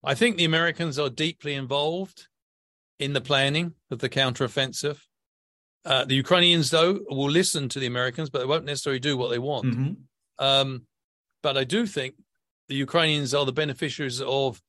I 0.04 0.14
think 0.14 0.36
the 0.36 0.44
Americans 0.44 0.98
are 0.98 1.10
deeply 1.10 1.54
involved 1.54 2.28
in 2.98 3.12
the 3.12 3.20
planning 3.20 3.74
of 3.90 3.98
the 3.98 4.08
counteroffensive. 4.08 4.98
Uh, 5.84 6.04
the 6.04 6.14
Ukrainians, 6.14 6.70
though, 6.70 7.00
will 7.08 7.30
listen 7.30 7.68
to 7.68 7.78
the 7.78 7.86
Americans, 7.86 8.30
but 8.30 8.38
they 8.40 8.46
won't 8.46 8.64
necessarily 8.64 9.00
do 9.00 9.16
what 9.16 9.30
they 9.30 9.38
want. 9.38 9.66
Mhm. 9.66 9.96
Um, 10.38 10.86
but 11.42 11.56
I 11.56 11.64
do 11.64 11.86
think 11.86 12.14
the 12.68 12.74
Ukrainians 12.74 13.34
are 13.34 13.44
the 13.46 13.52
beneficiaries 13.52 14.20
of 14.20 14.60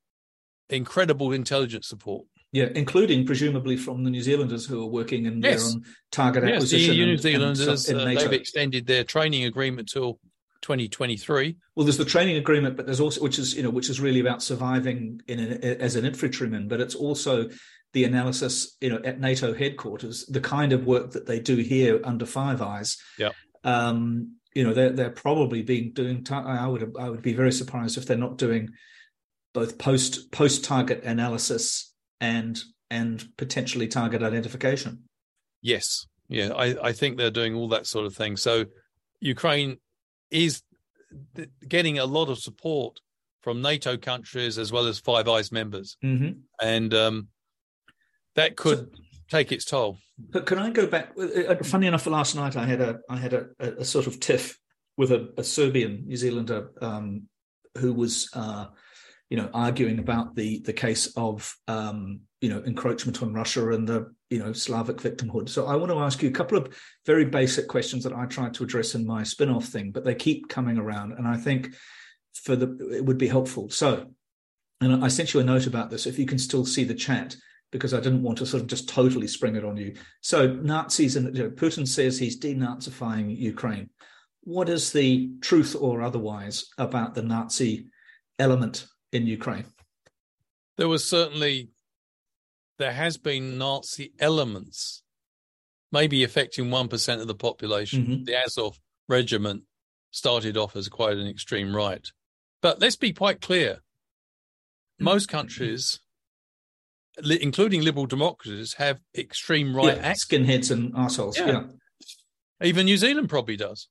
incredible 0.70 1.32
intelligence 1.32 1.88
support. 1.88 2.26
Yeah, 2.52 2.70
including 2.74 3.26
presumably 3.26 3.78
from 3.78 4.04
the 4.04 4.10
New 4.10 4.22
Zealanders 4.22 4.66
who 4.66 4.82
are 4.82 4.88
working 4.88 5.26
in 5.26 5.42
Yes. 5.42 5.64
their 5.64 5.72
own 5.74 5.86
target 6.12 6.44
Yes, 6.44 6.50
the 6.50 6.56
acquisition. 6.56 6.96
New 6.96 7.02
and- 7.04 7.12
and 7.12 7.22
Zealanders, 7.22 7.90
in 7.90 7.98
uh, 8.00 8.06
they've 8.06 8.34
extended 8.34 8.88
their 8.88 9.04
training 9.04 9.44
agreement 9.46 9.90
till 9.90 10.20
2023. 10.62 11.56
Well, 11.76 11.86
there's 11.86 11.98
the 11.98 12.06
training 12.06 12.38
agreement, 12.38 12.76
but 12.76 12.86
there's 12.86 13.00
also 13.00 13.22
which 13.22 13.38
is 13.40 13.56
you 13.56 13.64
know 13.64 13.70
which 13.70 13.90
is 13.90 14.00
really 14.02 14.20
about 14.20 14.42
surviving 14.42 15.22
in 15.28 15.40
an, 15.40 15.64
as 15.64 15.96
an 15.96 16.06
infantryman, 16.06 16.68
but 16.68 16.82
it's 16.82 16.96
also 16.96 17.50
the 17.94 18.04
analysis 18.04 18.76
you 18.82 18.90
know 18.90 19.00
at 19.04 19.20
NATO 19.20 19.54
headquarters, 19.54 20.26
the 20.26 20.42
kind 20.42 20.74
of 20.74 20.86
work 20.86 21.12
that 21.12 21.28
they 21.28 21.40
do 21.40 21.58
here 21.58 22.02
under 22.04 22.26
Five 22.26 22.62
Eyes. 22.62 22.98
Yep. 23.20 23.34
Um, 23.64 24.36
you 24.54 24.64
know 24.64 24.74
they're 24.74 24.92
they're 24.92 25.10
probably 25.10 25.62
being 25.62 25.92
doing. 25.94 26.26
I 26.32 26.68
would 26.68 26.96
I 27.00 27.10
would 27.10 27.22
be 27.22 27.34
very 27.34 27.52
surprised 27.52 27.98
if 27.98 28.06
they're 28.06 28.18
not 28.18 28.38
doing 28.38 28.70
both 29.54 29.78
post 29.78 30.32
post 30.32 30.64
target 30.64 31.04
analysis 31.04 31.94
and 32.20 32.60
and 32.90 33.26
potentially 33.38 33.88
target 33.88 34.24
identification. 34.24 35.04
Yes, 35.62 36.08
yeah, 36.28 36.50
I, 36.54 36.88
I 36.90 36.92
think 36.94 37.18
they're 37.18 37.32
doing 37.32 37.54
all 37.56 37.68
that 37.70 37.86
sort 37.86 38.06
of 38.06 38.16
thing. 38.16 38.38
So 38.38 38.66
Ukraine 39.20 39.78
is 40.32 40.62
getting 41.68 42.00
a 42.00 42.06
lot 42.06 42.30
of 42.30 42.40
support 42.40 43.00
from 43.42 43.62
NATO 43.62 43.98
countries 43.98 44.58
as 44.58 44.72
well 44.72 44.88
as 44.88 45.00
Five 45.00 45.28
Eyes 45.28 45.52
members, 45.52 45.98
Mm-hmm. 46.04 46.40
and 46.62 46.94
um, 46.94 47.28
that 48.36 48.56
could 48.56 48.90
take 49.30 49.52
its 49.52 49.66
toll. 49.66 49.98
But 50.18 50.46
can 50.46 50.60
I 50.60 50.70
go 50.70 50.88
back? 50.88 51.14
uh, 51.18 51.56
Funny 51.64 51.88
enough, 51.88 52.06
last 52.08 52.36
night 52.36 52.56
I 52.56 52.66
had 52.66 52.82
a 52.82 53.00
I 53.10 53.18
had 53.18 53.34
a, 53.34 53.48
a, 53.60 53.72
a 53.80 53.86
sort 53.86 54.08
of 54.08 54.20
tiff 54.20 54.58
with 54.98 55.12
a, 55.12 55.34
a 55.38 55.44
Serbian 55.44 56.04
New 56.08 56.18
Zealander 56.18 56.72
um, 56.82 57.24
who 57.78 57.94
was, 57.94 58.30
uh, 58.34 58.66
you 59.30 59.38
know, 59.38 59.50
arguing 59.54 60.00
about 60.00 60.36
the 60.36 60.60
the 60.60 60.74
case 60.74 61.14
of 61.16 61.56
um, 61.68 62.22
you 62.42 62.50
know 62.50 62.62
encroachment 62.66 63.22
on 63.22 63.34
Russia 63.34 63.70
and 63.72 63.88
the 63.88 64.14
you 64.30 64.40
know 64.40 64.52
Slavic 64.52 64.98
victimhood. 64.98 65.50
So 65.50 65.68
I 65.68 65.76
want 65.76 65.92
to 65.92 66.00
ask 66.00 66.22
you 66.22 66.30
a 66.30 66.34
couple 66.34 66.58
of 66.58 66.78
very 67.06 67.26
basic 67.26 67.68
questions 67.68 68.04
that 68.04 68.14
I 68.14 68.26
tried 68.26 68.54
to 68.56 68.64
address 68.64 68.96
in 68.96 69.06
my 69.06 69.24
spin-off 69.24 69.66
thing, 69.66 69.92
but 69.92 70.04
they 70.04 70.16
keep 70.16 70.50
coming 70.50 70.78
around, 70.78 71.14
and 71.14 71.28
I 71.28 71.38
think 71.38 71.74
for 72.34 72.56
the 72.56 72.96
it 72.98 73.06
would 73.06 73.18
be 73.18 73.28
helpful. 73.28 73.70
So, 73.70 74.08
and 74.82 75.04
I 75.04 75.08
sent 75.08 75.34
you 75.34 75.40
a 75.40 75.44
note 75.44 75.68
about 75.68 75.90
this. 75.90 76.08
If 76.08 76.20
you 76.20 76.26
can 76.26 76.40
still 76.40 76.66
see 76.66 76.84
the 76.84 76.94
chat 76.94 77.36
because 77.72 77.94
I 77.94 78.00
didn't 78.00 78.24
want 78.24 78.38
to 78.40 78.46
sort 78.46 78.64
of 78.64 78.70
just 78.70 78.90
totally 78.90 79.28
spring 79.28 79.56
it 79.56 79.64
on 79.66 79.78
you. 79.78 79.96
So 80.22 80.48
Nazis 80.54 81.16
and 81.16 81.36
you 81.36 81.44
know, 81.44 81.50
Putin 81.50 81.88
says 81.88 82.18
he's 82.18 82.40
denazifying 82.40 83.38
Ukraine. 83.38 83.90
What 84.42 84.70
is 84.70 84.92
the 84.92 85.30
truth 85.42 85.76
or 85.80 86.02
otherwise 86.02 86.66
about 86.78 87.14
the 87.14 87.22
Nazi 87.22 87.88
element 88.40 88.88
in 89.12 89.28
Ukraine? 89.28 89.66
There 90.78 90.88
was 90.88 91.08
certainly 91.08 91.70
there 92.78 92.94
has 92.94 93.18
been 93.18 93.58
Nazi 93.58 94.14
elements, 94.20 95.04
maybe 95.92 96.24
affecting 96.24 96.72
one 96.72 96.88
percent 96.88 97.22
of 97.22 97.28
the 97.28 97.36
population. 97.36 98.06
Mhm. 98.06 98.26
The 98.26 98.36
Azov 98.36 98.80
regiment 99.08 99.64
started 100.12 100.58
off 100.58 100.76
as 100.76 100.88
quite 100.88 101.18
an 101.18 101.28
extreme 101.28 101.76
right, 101.76 102.08
but 102.62 102.80
let's 102.80 102.96
be 102.96 103.12
quite 103.12 103.42
clear: 103.42 103.82
most 105.00 105.28
countries, 105.28 106.00
li- 106.00 106.00
including 107.24 107.82
liberal 107.82 108.06
democracies, 108.06 108.74
have 108.74 109.00
extreme 109.18 109.76
right 109.76 109.98
yeah, 109.98 110.04
acts. 110.04 110.26
skinheads 110.26 110.72
and 110.72 110.94
assholes. 110.96 111.38
Yeah. 111.38 111.48
Yeah. 111.48 111.64
Even 112.62 112.86
New 112.86 112.98
Zealand 112.98 113.30
probably 113.30 113.56
does. 113.56 113.88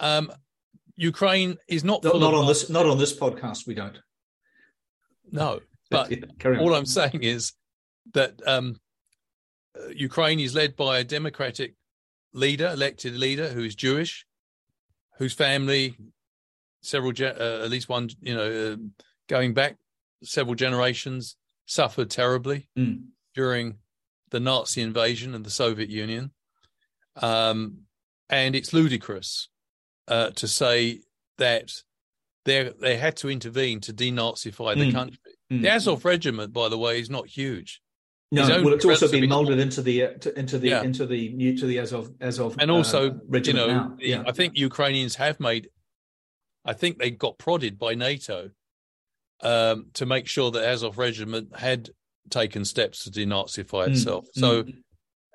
Um, 0.00 0.32
Ukraine 0.96 1.56
is 1.68 1.84
not 1.84 2.04
Not, 2.04 2.18
not 2.18 2.34
on 2.34 2.46
this. 2.46 2.68
Not 2.70 2.86
on 2.86 2.98
this 2.98 3.16
podcast. 3.16 3.66
We 3.66 3.74
don't. 3.74 3.98
No, 5.30 5.60
but 5.90 6.10
Yeah, 6.10 6.58
all 6.58 6.74
I'm 6.74 6.86
saying 6.86 7.22
is 7.22 7.52
that 8.14 8.40
um, 8.46 8.76
uh, 9.78 9.88
Ukraine 9.88 10.40
is 10.40 10.54
led 10.54 10.76
by 10.76 10.98
a 10.98 11.04
democratic 11.04 11.74
leader, 12.32 12.68
elected 12.68 13.14
leader 13.14 13.48
who 13.48 13.62
is 13.64 13.74
Jewish, 13.74 14.26
whose 15.18 15.32
family, 15.32 15.96
several, 16.82 17.12
uh, 17.20 17.64
at 17.64 17.70
least 17.70 17.88
one, 17.88 18.08
you 18.20 18.34
know, 18.34 18.72
uh, 18.72 18.76
going 19.28 19.54
back 19.54 19.76
several 20.22 20.54
generations, 20.54 21.36
suffered 21.66 22.10
terribly 22.10 22.68
Mm. 22.78 23.04
during 23.34 23.78
the 24.30 24.40
Nazi 24.40 24.80
invasion 24.82 25.34
of 25.34 25.44
the 25.44 25.50
Soviet 25.50 25.90
Union. 25.90 26.32
Um, 27.16 27.82
and 28.28 28.54
it's 28.56 28.72
ludicrous 28.72 29.48
uh, 30.08 30.30
to 30.30 30.48
say 30.48 31.00
that 31.38 31.70
they 32.44 32.72
they 32.80 32.96
had 32.96 33.16
to 33.18 33.30
intervene 33.30 33.80
to 33.80 33.92
denazify 33.92 34.74
the 34.76 34.90
Mm. 34.90 34.92
country. 34.92 35.18
Mm. 35.52 35.62
The 35.62 35.68
Azov 35.68 36.04
regiment, 36.04 36.52
by 36.52 36.68
the 36.68 36.78
way, 36.78 36.98
is 36.98 37.10
not 37.10 37.26
huge. 37.26 37.80
No, 38.34 38.46
well, 38.62 38.72
it's 38.72 38.86
also 38.86 39.10
been 39.10 39.28
molded 39.28 39.58
into 39.58 39.82
the 39.82 40.04
uh, 40.04 40.12
to, 40.20 40.38
into 40.38 40.58
the 40.58 40.70
yeah. 40.70 40.82
into 40.82 41.04
the 41.04 41.34
new 41.34 41.54
to 41.58 41.66
the 41.66 41.78
Azov 41.78 42.10
Azov 42.18 42.56
and 42.58 42.70
also 42.70 43.10
uh, 43.10 43.38
you 43.44 43.52
know 43.52 43.94
yeah. 43.98 44.22
I 44.26 44.32
think 44.32 44.56
Ukrainians 44.56 45.16
have 45.16 45.38
made 45.38 45.68
I 46.64 46.72
think 46.72 46.96
they 46.98 47.10
got 47.10 47.36
prodded 47.36 47.78
by 47.78 47.94
NATO 47.94 48.50
um, 49.42 49.86
to 49.94 50.06
make 50.06 50.26
sure 50.26 50.50
that 50.50 50.64
Azov 50.64 50.98
regiment 50.98 51.56
had 51.56 51.90
taken 52.30 52.64
steps 52.64 53.04
to 53.04 53.10
denazify 53.10 53.86
hmm. 53.86 53.92
itself. 53.92 54.26
Mm. 54.36 54.40
So 54.40 54.62
mm. 54.62 54.74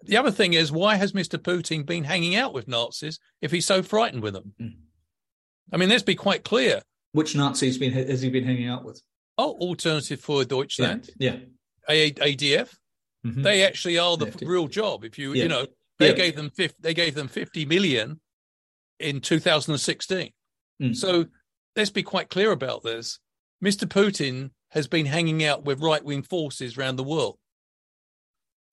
the 0.04 0.18
other 0.18 0.32
thing 0.32 0.54
is, 0.54 0.72
why 0.72 0.96
has 0.96 1.12
Mr. 1.12 1.38
Putin 1.38 1.86
been 1.86 2.04
hanging 2.04 2.36
out 2.36 2.54
with 2.54 2.68
Nazis 2.68 3.20
if 3.42 3.52
he's 3.52 3.66
so 3.66 3.84
frightened 3.84 4.24
with 4.24 4.34
them? 4.34 4.54
Mm. 4.60 4.76
I 5.72 5.78
mean, 5.78 5.90
let's 5.90 6.04
be 6.04 6.16
quite 6.16 6.44
clear. 6.44 6.82
Which 7.12 7.36
Nazis 7.36 7.78
been 7.78 7.92
has 7.92 8.22
he 8.22 8.30
been 8.30 8.46
hanging 8.46 8.68
out 8.68 8.84
with? 8.84 9.02
Oh, 9.38 9.58
Alternative 9.60 10.20
for 10.20 10.44
Deutschland. 10.44 11.10
Yeah. 11.20 11.38
yeah. 11.90 12.10
ADF. 12.10 12.74
Mm-hmm. 13.26 13.42
They 13.42 13.66
actually 13.66 13.98
are 13.98 14.18
the 14.18 14.34
real 14.42 14.68
job. 14.68 15.04
If 15.04 15.18
you, 15.18 15.34
yeah. 15.34 15.44
you 15.44 15.50
know, 15.50 15.68
they 16.00 16.10
yeah. 16.10 16.16
gave 16.16 16.36
them 16.36 16.50
50, 16.50 16.78
they 16.82 16.94
gave 16.94 17.16
them 17.16 17.28
50 17.28 17.66
million 17.66 18.20
in 19.00 19.20
2016. 19.22 20.32
Mm. 20.82 20.96
So 20.96 21.26
let's 21.76 21.90
be 21.90 22.04
quite 22.04 22.30
clear 22.30 22.52
about 22.52 22.84
this. 22.84 23.20
Mr. 23.64 23.86
Putin 23.86 24.52
has 24.70 24.88
been 24.88 25.06
hanging 25.06 25.44
out 25.44 25.64
with 25.64 25.82
right 25.82 26.04
wing 26.04 26.22
forces 26.22 26.78
around 26.78 26.98
the 26.98 27.04
world 27.04 27.38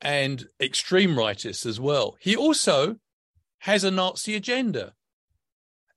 and 0.00 0.48
extreme 0.60 1.14
rightists 1.14 1.64
as 1.64 1.80
well. 1.80 2.16
He 2.20 2.36
also 2.36 2.96
has 3.60 3.84
a 3.84 3.90
Nazi 3.90 4.34
agenda, 4.34 4.92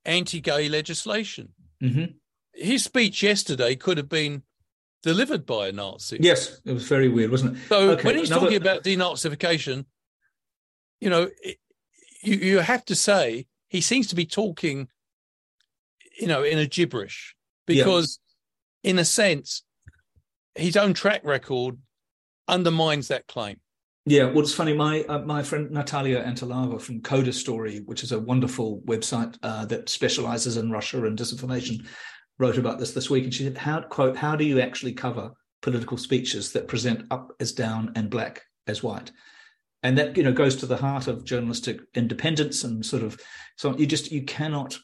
anti 0.04 0.40
gay 0.40 0.68
legislation. 0.68 1.50
Mm-hmm. 1.82 2.12
His 2.54 2.84
speech 2.84 3.22
yesterday 3.22 3.76
could 3.76 3.98
have 3.98 4.08
been 4.08 4.42
delivered 5.02 5.44
by 5.44 5.68
a 5.68 5.72
Nazi. 5.72 6.18
Yes, 6.20 6.60
it 6.64 6.72
was 6.72 6.88
very 6.88 7.08
weird, 7.08 7.30
wasn't 7.30 7.56
it? 7.56 7.60
So 7.68 7.90
okay, 7.90 8.02
when 8.02 8.16
he's 8.16 8.30
another... 8.30 8.46
talking 8.46 8.60
about 8.60 8.82
denazification, 8.82 9.84
you 11.00 11.10
know, 11.10 11.28
it, 11.42 11.58
you, 12.22 12.36
you 12.36 12.58
have 12.58 12.84
to 12.86 12.94
say 12.94 13.46
he 13.68 13.80
seems 13.80 14.08
to 14.08 14.14
be 14.14 14.26
talking, 14.26 14.88
you 16.18 16.26
know, 16.26 16.42
in 16.42 16.58
a 16.58 16.66
gibberish 16.66 17.36
because. 17.66 18.18
In 18.82 18.98
a 18.98 19.04
sense, 19.04 19.62
his 20.54 20.76
own 20.76 20.94
track 20.94 21.22
record 21.24 21.78
undermines 22.46 23.08
that 23.08 23.26
claim. 23.26 23.60
Yeah, 24.06 24.24
well, 24.24 24.40
it's 24.40 24.54
funny. 24.54 24.72
My 24.72 25.02
uh, 25.02 25.18
my 25.20 25.42
friend 25.42 25.70
Natalia 25.70 26.24
Antelava 26.24 26.80
from 26.80 27.02
Coda 27.02 27.32
Story, 27.32 27.80
which 27.84 28.02
is 28.02 28.12
a 28.12 28.18
wonderful 28.18 28.80
website 28.86 29.36
uh, 29.42 29.66
that 29.66 29.90
specializes 29.90 30.56
in 30.56 30.70
Russia 30.70 31.04
and 31.04 31.18
disinformation, 31.18 31.86
wrote 32.38 32.56
about 32.56 32.78
this 32.78 32.92
this 32.92 33.10
week, 33.10 33.24
and 33.24 33.34
she 33.34 33.44
said, 33.44 33.58
"How 33.58 33.82
quote 33.82 34.16
How 34.16 34.34
do 34.34 34.44
you 34.44 34.60
actually 34.60 34.94
cover 34.94 35.32
political 35.60 35.98
speeches 35.98 36.52
that 36.52 36.68
present 36.68 37.06
up 37.10 37.32
as 37.38 37.52
down 37.52 37.92
and 37.96 38.08
black 38.08 38.42
as 38.66 38.82
white?" 38.82 39.12
And 39.82 39.98
that 39.98 40.16
you 40.16 40.22
know 40.22 40.32
goes 40.32 40.56
to 40.56 40.66
the 40.66 40.78
heart 40.78 41.06
of 41.06 41.24
journalistic 41.24 41.80
independence 41.94 42.64
and 42.64 42.84
sort 42.84 43.02
of 43.02 43.20
so 43.56 43.76
you 43.76 43.86
just 43.86 44.10
you 44.10 44.22
cannot 44.22 44.78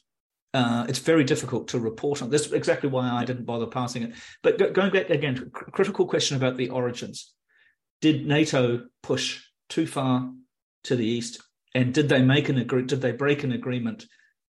uh, 0.55 0.87
it's 0.89 1.01
very 1.01 1.25
difficult 1.25 1.67
to 1.69 1.81
report 1.81 2.23
on. 2.23 2.31
That's 2.31 2.53
exactly 2.53 2.89
why 2.89 3.11
I 3.11 3.25
didn't 3.25 3.45
bother 3.45 3.67
passing 3.67 4.05
it. 4.05 4.13
But 4.43 4.57
go, 4.57 4.71
going 4.71 4.93
back 4.93 5.11
again, 5.11 5.51
critical 5.53 6.07
question 6.07 6.37
about 6.37 6.57
the 6.57 6.71
origins. 6.71 7.35
Did 8.01 8.27
NATO 8.27 8.87
push 9.03 9.43
too 9.69 9.87
far 9.87 10.31
to 10.85 10.97
the 10.97 11.05
east, 11.05 11.43
and 11.75 11.93
did 11.93 12.09
they 12.09 12.23
make 12.23 12.49
an 12.49 12.59
agree? 12.59 12.85
Did 12.85 13.01
they 13.01 13.13
break 13.13 13.43
an 13.43 13.53
agreement 13.53 14.07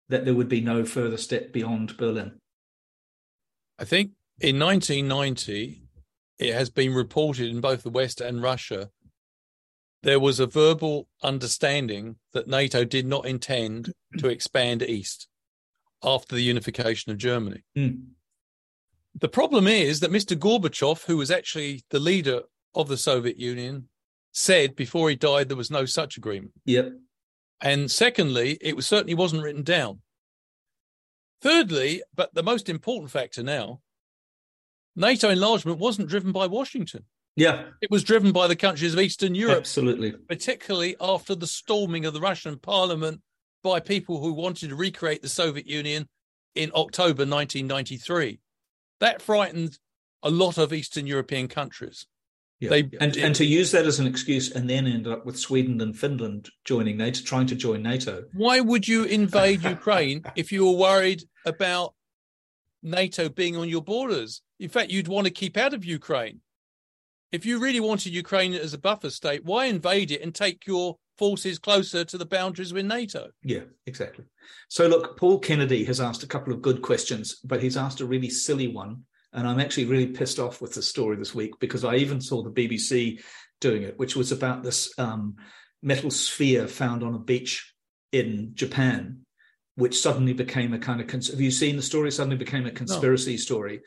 that 0.09 0.25
there 0.25 0.35
would 0.35 0.49
be 0.49 0.61
no 0.61 0.85
further 0.85 1.17
step 1.17 1.51
beyond 1.51 1.97
Berlin? 1.97 2.39
I 3.79 3.85
think 3.85 4.11
in 4.39 4.59
1990, 4.59 5.81
it 6.37 6.53
has 6.53 6.69
been 6.69 6.93
reported 6.93 7.49
in 7.49 7.61
both 7.61 7.81
the 7.81 7.89
West 7.89 8.21
and 8.21 8.43
Russia 8.43 8.91
there 10.03 10.19
was 10.19 10.39
a 10.39 10.45
verbal 10.45 11.07
understanding 11.23 12.17
that 12.31 12.47
NATO 12.47 12.85
did 12.85 13.07
not 13.07 13.25
intend 13.25 13.91
to 14.19 14.27
expand 14.27 14.83
east 14.83 15.27
after 16.05 16.35
the 16.35 16.43
unification 16.43 17.11
of 17.11 17.17
Germany. 17.17 17.63
Mm. 17.77 18.03
The 19.19 19.29
problem 19.29 19.67
is 19.67 20.01
that 20.01 20.11
Mr. 20.11 20.37
Gorbachev, 20.37 21.05
who 21.05 21.17
was 21.17 21.31
actually 21.31 21.83
the 21.89 21.99
leader 21.99 22.41
of 22.73 22.87
the 22.87 22.97
Soviet 22.97 23.37
Union, 23.37 23.87
said 24.33 24.75
before 24.75 25.09
he 25.09 25.15
died 25.15 25.47
there 25.47 25.57
was 25.57 25.71
no 25.71 25.85
such 25.85 26.17
agreement. 26.17 26.51
Yep. 26.65 26.91
And 27.61 27.89
secondly, 27.89 28.57
it 28.59 28.75
was, 28.75 28.85
certainly 28.85 29.13
wasn't 29.13 29.43
written 29.43 29.63
down. 29.63 30.01
Thirdly, 31.41 32.03
but 32.13 32.33
the 32.33 32.43
most 32.43 32.67
important 32.67 33.11
factor 33.11 33.41
now, 33.41 33.81
NATO 34.95 35.29
enlargement 35.29 35.79
wasn't 35.79 36.09
driven 36.09 36.31
by 36.31 36.47
Washington. 36.47 37.05
Yeah. 37.35 37.65
It 37.81 37.91
was 37.91 38.03
driven 38.03 38.31
by 38.31 38.47
the 38.47 38.55
countries 38.55 38.93
of 38.93 38.99
Eastern 38.99 39.35
Europe. 39.35 39.57
Absolutely. 39.57 40.11
Particularly 40.11 40.95
after 40.99 41.35
the 41.35 41.47
storming 41.47 42.05
of 42.05 42.13
the 42.13 42.21
Russian 42.21 42.57
parliament 42.57 43.21
by 43.65 43.79
people 43.79 44.21
who 44.21 44.31
wanted 44.31 44.69
to 44.69 44.75
recreate 44.75 45.23
the 45.23 45.27
Soviet 45.27 45.65
Union 45.65 46.07
in 46.53 46.69
October 46.75 47.25
1993. 47.25 48.39
That 48.99 49.23
frightened 49.23 49.79
a 50.21 50.29
lot 50.29 50.59
of 50.59 50.71
Eastern 50.71 51.07
European 51.07 51.47
countries. 51.47 52.05
Yeah. 52.59 52.69
They, 52.69 52.79
and, 53.01 53.17
it, 53.17 53.23
and 53.23 53.33
to 53.33 53.43
use 53.43 53.71
that 53.71 53.87
as 53.87 53.99
an 53.99 54.05
excuse 54.05 54.51
and 54.51 54.69
then 54.69 54.85
end 54.85 55.07
up 55.07 55.25
with 55.25 55.39
Sweden 55.39 55.81
and 55.81 55.97
Finland 55.97 56.47
joining 56.63 56.97
NATO, 56.97 57.23
trying 57.23 57.47
to 57.47 57.55
join 57.55 57.81
NATO. 57.81 58.25
Why 58.33 58.59
would 58.59 58.87
you 58.87 59.03
invade 59.03 59.63
Ukraine 59.63 60.21
if 60.35 60.51
you 60.51 60.67
were 60.67 60.77
worried 60.77 61.23
about 61.43 61.95
NATO 62.83 63.29
being 63.29 63.57
on 63.57 63.67
your 63.67 63.81
borders? 63.81 64.43
In 64.59 64.69
fact, 64.69 64.91
you'd 64.91 65.07
want 65.07 65.25
to 65.25 65.33
keep 65.33 65.57
out 65.57 65.73
of 65.73 65.83
Ukraine. 65.83 66.41
If 67.31 67.47
you 67.47 67.57
really 67.57 67.79
wanted 67.79 68.13
Ukraine 68.13 68.53
as 68.53 68.75
a 68.75 68.77
buffer 68.77 69.09
state, 69.09 69.43
why 69.43 69.65
invade 69.65 70.11
it 70.11 70.21
and 70.21 70.35
take 70.35 70.67
your 70.67 70.97
forces 71.17 71.59
closer 71.59 72.03
to 72.05 72.17
the 72.17 72.25
boundaries 72.25 72.73
with 72.73 72.85
NATO. 72.85 73.29
Yeah, 73.43 73.63
exactly. 73.85 74.25
So, 74.69 74.87
look, 74.87 75.17
Paul 75.17 75.39
Kennedy 75.39 75.83
has 75.85 75.99
asked 75.99 76.23
a 76.23 76.27
couple 76.27 76.53
of 76.53 76.61
good 76.61 76.81
questions, 76.81 77.37
but 77.43 77.61
he's 77.61 77.77
asked 77.77 78.01
a 78.01 78.05
really 78.05 78.29
silly 78.29 78.67
one. 78.67 79.03
And 79.33 79.47
I'm 79.47 79.59
actually 79.59 79.85
really 79.85 80.07
pissed 80.07 80.39
off 80.39 80.61
with 80.61 80.73
the 80.73 80.81
story 80.81 81.17
this 81.17 81.35
week 81.35 81.59
because 81.59 81.83
I 81.83 81.95
even 81.95 82.21
saw 82.21 82.41
the 82.41 82.51
BBC 82.51 83.21
doing 83.59 83.83
it, 83.83 83.99
which 83.99 84.15
was 84.15 84.31
about 84.31 84.63
this 84.63 84.97
um, 84.97 85.35
metal 85.83 86.09
sphere 86.09 86.67
found 86.67 87.03
on 87.03 87.15
a 87.15 87.19
beach 87.19 87.73
in 88.13 88.51
Japan, 88.53 89.25
which 89.75 89.99
suddenly 89.99 90.33
became 90.33 90.73
a 90.73 90.79
kind 90.79 91.01
of. 91.01 91.07
Cons- 91.07 91.31
have 91.31 91.41
you 91.41 91.51
seen 91.51 91.75
the 91.75 91.81
story? 91.81 92.11
Suddenly 92.11 92.37
became 92.37 92.65
a 92.65 92.71
conspiracy 92.71 93.31
no. 93.31 93.37
story. 93.37 93.81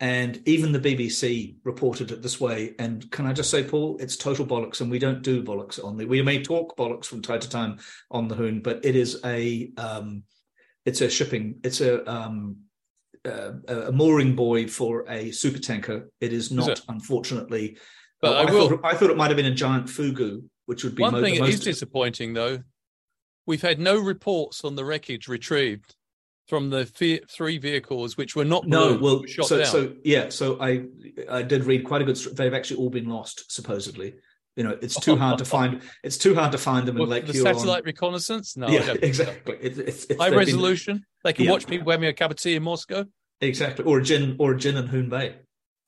And 0.00 0.40
even 0.46 0.70
the 0.70 0.78
BBC 0.78 1.56
reported 1.64 2.12
it 2.12 2.22
this 2.22 2.40
way. 2.40 2.74
And 2.78 3.10
can 3.10 3.26
I 3.26 3.32
just 3.32 3.50
say, 3.50 3.64
Paul, 3.64 3.96
it's 3.98 4.16
total 4.16 4.46
bollocks, 4.46 4.80
and 4.80 4.90
we 4.90 5.00
don't 5.00 5.22
do 5.22 5.42
bollocks 5.42 5.82
on 5.82 5.96
the. 5.96 6.06
We 6.06 6.22
may 6.22 6.42
talk 6.42 6.76
bollocks 6.76 7.06
from 7.06 7.20
time 7.20 7.40
to 7.40 7.48
time 7.48 7.78
on 8.10 8.28
the 8.28 8.36
Hoon, 8.36 8.60
but 8.60 8.84
it 8.84 8.94
is 8.94 9.20
a 9.24 9.72
um, 9.76 10.22
it's 10.86 11.00
a 11.00 11.10
shipping, 11.10 11.56
it's 11.64 11.80
a 11.80 12.08
um, 12.08 12.58
uh, 13.24 13.52
a 13.66 13.92
mooring 13.92 14.36
buoy 14.36 14.66
for 14.68 15.04
a 15.08 15.32
super 15.32 15.58
tanker. 15.58 16.10
It 16.20 16.32
is 16.32 16.52
not, 16.52 16.70
is 16.70 16.78
it? 16.78 16.84
unfortunately. 16.88 17.78
But 18.20 18.36
I, 18.36 18.42
I, 18.42 18.46
thought, 18.46 18.80
I, 18.84 18.94
thought, 18.94 19.10
it 19.10 19.16
might 19.16 19.28
have 19.28 19.36
been 19.36 19.46
a 19.46 19.54
giant 19.54 19.86
fugu, 19.86 20.42
which 20.66 20.84
would 20.84 20.94
be 20.94 21.02
one 21.02 21.12
mo- 21.12 21.22
thing. 21.22 21.34
It 21.34 21.40
most... 21.40 21.54
is 21.54 21.60
disappointing, 21.60 22.34
though. 22.34 22.58
We've 23.46 23.62
had 23.62 23.78
no 23.78 23.98
reports 23.98 24.64
on 24.64 24.76
the 24.76 24.84
wreckage 24.84 25.28
retrieved 25.28 25.94
from 26.48 26.70
the 26.70 26.86
three 26.86 27.58
vehicles 27.58 28.16
which 28.16 28.34
were 28.34 28.44
not 28.44 28.66
no 28.66 28.96
well 28.96 29.22
shot 29.26 29.46
so, 29.46 29.62
so 29.64 29.92
yeah 30.02 30.30
so 30.30 30.58
i 30.60 30.82
i 31.30 31.42
did 31.42 31.64
read 31.64 31.84
quite 31.84 32.00
a 32.00 32.04
good 32.04 32.16
they've 32.34 32.54
actually 32.54 32.78
all 32.78 32.90
been 32.90 33.08
lost 33.08 33.50
supposedly. 33.52 34.14
You 34.56 34.64
know 34.64 34.76
it's 34.82 34.98
too 34.98 35.14
hard 35.14 35.38
to 35.38 35.44
find 35.56 35.82
it's 36.02 36.18
too 36.18 36.34
hard 36.34 36.50
to 36.50 36.58
find 36.58 36.88
them 36.88 36.96
in 36.96 37.08
lake 37.08 37.26
the 37.26 37.32
Huron. 37.32 37.54
satellite 37.54 37.84
reconnaissance? 37.84 38.56
No 38.56 38.68
yeah 38.68 38.94
exactly. 39.02 39.56
It, 39.60 39.78
it's, 39.78 40.04
it's, 40.06 40.20
high 40.20 40.30
resolution 40.30 40.96
been, 40.96 41.04
they 41.22 41.32
can 41.32 41.44
yeah. 41.44 41.52
watch 41.52 41.66
people 41.68 41.92
having 41.92 42.08
a 42.08 42.12
cup 42.12 42.32
of 42.32 42.38
tea 42.38 42.56
in 42.56 42.64
moscow? 42.64 43.04
Exactly. 43.40 43.84
Or 43.84 43.98
a 43.98 44.02
gin 44.02 44.34
or 44.40 44.54
a 44.54 44.58
gin 44.58 44.76
in 44.76 44.88
hoon 44.88 45.08
bay. 45.08 45.36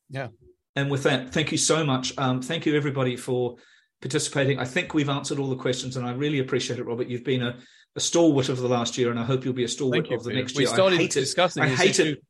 Yeah. 0.09 0.29
And 0.77 0.89
with 0.89 1.03
that 1.03 1.33
thank 1.33 1.51
you 1.51 1.59
so 1.59 1.85
much. 1.85 2.17
Um, 2.17 2.41
thank 2.41 2.65
you 2.65 2.77
everybody 2.77 3.17
for 3.17 3.57
participating. 4.01 4.61
I 4.61 4.67
think 4.67 4.95
we've 4.95 5.09
answered 5.09 5.41
all 5.41 5.51
the 5.51 5.57
questions 5.57 5.97
and 5.97 6.07
i 6.07 6.13
really 6.13 6.39
appreciate 6.39 6.79
it 6.79 6.87
robert. 6.87 7.09
You've 7.09 7.25
been 7.25 7.43
a 7.43 7.57
a 7.97 8.01
stalwart 8.01 8.49
of 8.49 8.59
the 8.59 8.69
last 8.69 8.97
year, 8.99 9.11
and 9.11 9.19
I 9.19 9.25
hope 9.25 9.45
you'll 9.45 9.55
be 9.55 9.65
a 9.65 9.69
stalwart 9.69 10.09
you, 10.09 10.17
of 10.17 10.23
the 10.23 10.31
Peter. 10.31 10.41
next 10.41 10.55
year. 10.55 10.63
We 10.63 10.67
started 10.67 10.99
I 10.99 11.03
hate 11.03 11.11
discussing 11.11 11.63
it. 11.63 11.67
I 11.67 11.69
hate 11.71 11.99
it 11.99 12.23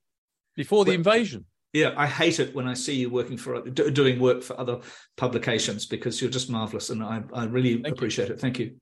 before 0.57 0.85
the 0.85 0.93
invasion. 0.93 1.45
Yeah, 1.73 1.95
I 1.97 2.07
hate 2.07 2.41
it 2.41 2.55
when 2.55 2.67
I 2.67 2.75
see 2.75 2.97
you 2.97 3.11
working 3.11 3.37
for 3.37 3.63
doing 3.63 4.19
work 4.19 4.43
for 4.43 4.59
other 4.59 4.81
publications 5.17 5.87
because 5.87 6.21
you're 6.21 6.31
just 6.31 6.51
marvelous, 6.51 6.91
and 6.91 7.03
I, 7.03 7.23
I 7.33 7.45
really 7.45 7.81
Thank 7.81 7.95
appreciate 7.95 8.29
you. 8.29 8.35
it. 8.35 8.41
Thank 8.41 8.59
you, 8.59 8.77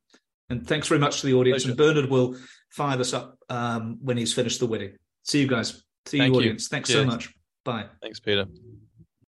and 0.49 0.67
thanks 0.67 0.89
very 0.89 1.01
much 1.01 1.21
to 1.21 1.27
the 1.27 1.35
audience. 1.35 1.65
Pleasure. 1.65 1.71
And 1.71 1.79
Bernard 1.79 2.11
will 2.11 2.37
fire 2.71 2.97
this 2.97 3.13
up 3.13 3.39
um, 3.49 3.99
when 4.01 4.17
he's 4.17 4.33
finished 4.33 4.61
the 4.61 4.67
wedding. 4.67 4.97
See 5.25 5.41
you 5.41 5.47
guys. 5.47 5.83
See 6.07 6.19
Thank 6.19 6.33
you, 6.33 6.41
audience. 6.41 6.69
Thanks 6.69 6.89
Cheers. 6.89 7.01
so 7.01 7.07
much. 7.07 7.35
Bye. 7.65 7.87
Thanks, 8.01 8.21
Peter. 8.21 8.47